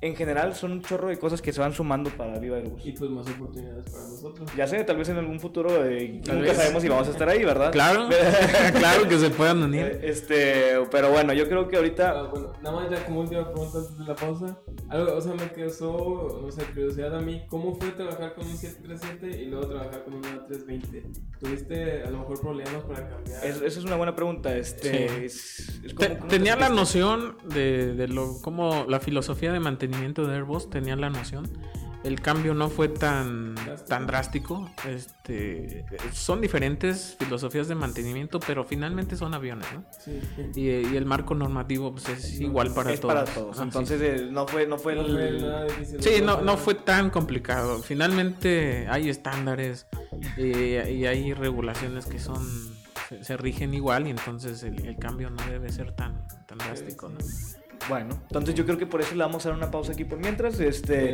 en 0.00 0.16
general, 0.16 0.54
son 0.54 0.72
un 0.72 0.82
chorro 0.82 1.08
de 1.08 1.18
cosas 1.18 1.42
que 1.42 1.52
se 1.52 1.60
van 1.60 1.72
sumando 1.72 2.10
para 2.10 2.38
Viva 2.38 2.56
Aerobús. 2.56 2.84
Y 2.86 2.92
pues 2.92 3.10
más 3.10 3.28
oportunidades 3.28 3.84
para 3.90 4.04
nosotros. 4.04 4.50
Ya 4.56 4.66
sé, 4.66 4.82
tal 4.84 4.96
vez 4.96 5.08
en 5.10 5.18
algún 5.18 5.38
futuro, 5.40 5.84
eh, 5.84 6.20
nunca 6.26 6.32
vez. 6.40 6.56
sabemos 6.56 6.82
si 6.82 6.88
vamos 6.88 7.08
a 7.08 7.10
estar 7.10 7.28
ahí, 7.28 7.44
¿verdad? 7.44 7.70
Claro, 7.72 8.08
claro 8.78 9.08
que 9.08 9.18
se 9.18 9.28
puedan 9.30 9.62
unir. 9.62 10.00
Este, 10.02 10.76
pero 10.90 11.10
bueno, 11.10 11.32
yo 11.32 11.48
creo 11.48 11.68
que 11.68 11.76
Ah, 11.76 11.78
ahorita... 11.80 12.22
bueno, 12.24 12.52
nada 12.62 12.76
más 12.76 12.90
ya 12.90 13.04
como 13.04 13.20
última 13.20 13.44
pregunta 13.50 13.78
antes 13.78 13.98
de 13.98 14.04
la 14.04 14.14
pausa. 14.14 14.58
Algo, 14.88 15.14
o 15.16 15.20
sea, 15.20 15.34
me 15.34 15.50
causó, 15.50 16.40
no 16.42 16.50
sé, 16.50 16.62
curiosidad 16.66 17.14
a 17.16 17.20
mí. 17.20 17.42
¿Cómo 17.48 17.74
fue 17.74 17.90
trabajar 17.90 18.34
con 18.34 18.46
un 18.46 18.56
737 18.56 19.42
y 19.42 19.46
luego 19.46 19.66
trabajar 19.68 20.04
con 20.04 20.14
un 20.14 20.22
320? 20.22 21.02
¿Tuviste 21.40 22.02
a 22.02 22.10
lo 22.10 22.18
mejor 22.18 22.40
problemas 22.40 22.82
para 22.84 23.08
cambiar? 23.08 23.23
Es- 23.42 23.56
esa 23.62 23.78
es 23.78 23.84
una 23.84 23.96
buena 23.96 24.14
pregunta. 24.14 24.56
Este, 24.56 25.08
Sí. 25.08 25.24
es- 25.24 25.58
es 25.84 25.94
Te- 25.94 26.06
como- 26.08 26.18
¿cómo 26.20 26.28
tenía 26.30 26.54
te 26.54 26.60
la 26.60 26.68
noción 26.68 27.36
de, 27.48 27.94
de 27.94 28.08
lo 28.08 28.40
como 28.40 28.86
la 28.88 29.00
filosofía 29.00 29.52
de 29.52 29.60
mantenimiento 29.60 30.26
de 30.26 30.34
Airbus 30.34 30.70
tenía 30.70 30.96
la 30.96 31.10
noción 31.10 31.50
el 32.04 32.20
cambio 32.20 32.52
no 32.52 32.68
fue 32.68 32.88
tan 32.88 33.54
Drástico. 33.54 33.88
tan 33.88 34.06
drástico 34.06 34.70
este 34.86 35.86
son 36.12 36.42
diferentes 36.42 37.16
filosofías 37.18 37.66
de 37.66 37.74
mantenimiento 37.74 38.40
pero 38.40 38.62
finalmente 38.64 39.16
son 39.16 39.32
aviones 39.32 39.66
¿no? 39.72 39.84
Sí, 40.04 40.20
sí. 40.52 40.60
y, 40.60 40.68
y 40.92 40.96
el 40.98 41.06
marco 41.06 41.34
normativo 41.34 41.92
pues 41.92 42.10
es 42.10 42.40
igual 42.40 42.74
para 42.74 42.92
es 42.92 43.00
todos 43.00 43.14
para 43.14 43.24
todos. 43.24 43.52
Ajá, 43.56 43.62
sí. 43.62 43.62
Entonces 43.68 44.00
eh, 44.02 44.28
no 44.30 44.46
fue, 44.46 44.66
no 44.66 44.76
fue 44.76 44.96
No 44.96 45.04
fue 45.06 45.28
el... 45.28 45.40
nada 45.42 45.64
difícil. 45.64 46.02
Sí, 46.02 46.20
no, 46.22 46.42
no 46.42 46.58
fue 46.58 46.74
tan 46.74 47.08
complicado. 47.08 47.78
Finalmente 47.82 48.86
hay 48.90 49.08
estándares 49.08 49.86
eh, 50.36 50.94
y 50.94 51.06
hay 51.06 51.32
regulaciones 51.32 52.04
que 52.04 52.18
son 52.18 52.42
se, 53.08 53.22
se 53.24 53.36
rigen 53.36 53.74
igual 53.74 54.06
y 54.06 54.10
entonces 54.10 54.62
el, 54.62 54.86
el 54.86 54.96
cambio 54.96 55.30
no 55.30 55.42
debe 55.50 55.70
ser 55.72 55.92
tan, 55.92 56.26
tan 56.46 56.58
drástico. 56.58 57.08
¿no? 57.08 57.18
Bueno, 57.88 58.14
entonces 58.22 58.54
yo 58.54 58.64
creo 58.64 58.78
que 58.78 58.86
por 58.86 59.02
eso 59.02 59.14
le 59.14 59.22
vamos 59.24 59.44
a 59.44 59.50
dar 59.50 59.58
una 59.58 59.70
pausa 59.70 59.92
aquí 59.92 60.04
por 60.04 60.18
mientras. 60.18 60.58
Este, 60.58 61.12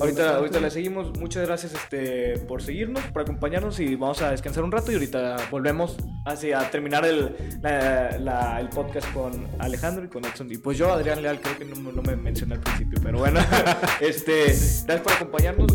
ahorita, 0.00 0.36
ahorita 0.36 0.60
le 0.60 0.70
seguimos. 0.70 1.16
Muchas 1.18 1.46
gracias 1.46 1.72
este, 1.72 2.36
por 2.40 2.62
seguirnos, 2.62 3.02
por 3.06 3.22
acompañarnos 3.22 3.80
y 3.80 3.94
vamos 3.94 4.20
a 4.20 4.32
descansar 4.32 4.64
un 4.64 4.72
rato 4.72 4.90
y 4.90 4.94
ahorita 4.96 5.36
volvemos 5.50 5.96
hacia 6.26 6.60
a 6.60 6.70
terminar 6.70 7.06
el, 7.06 7.34
la- 7.62 8.18
la- 8.18 8.60
el 8.60 8.68
podcast 8.68 9.10
con 9.14 9.46
Alejandro 9.60 10.04
y 10.04 10.08
con 10.08 10.24
Edson. 10.26 10.50
Y 10.52 10.58
pues 10.58 10.76
yo, 10.76 10.92
Adrián 10.92 11.22
Leal, 11.22 11.40
creo 11.40 11.56
que 11.56 11.64
no, 11.64 11.90
no 11.92 12.02
me 12.02 12.16
mencioné 12.16 12.54
al 12.56 12.60
principio, 12.60 12.98
pero 13.02 13.20
bueno, 13.20 13.40
este, 14.00 14.42
gracias 14.48 15.00
por 15.00 15.12
acompañarnos. 15.12 15.72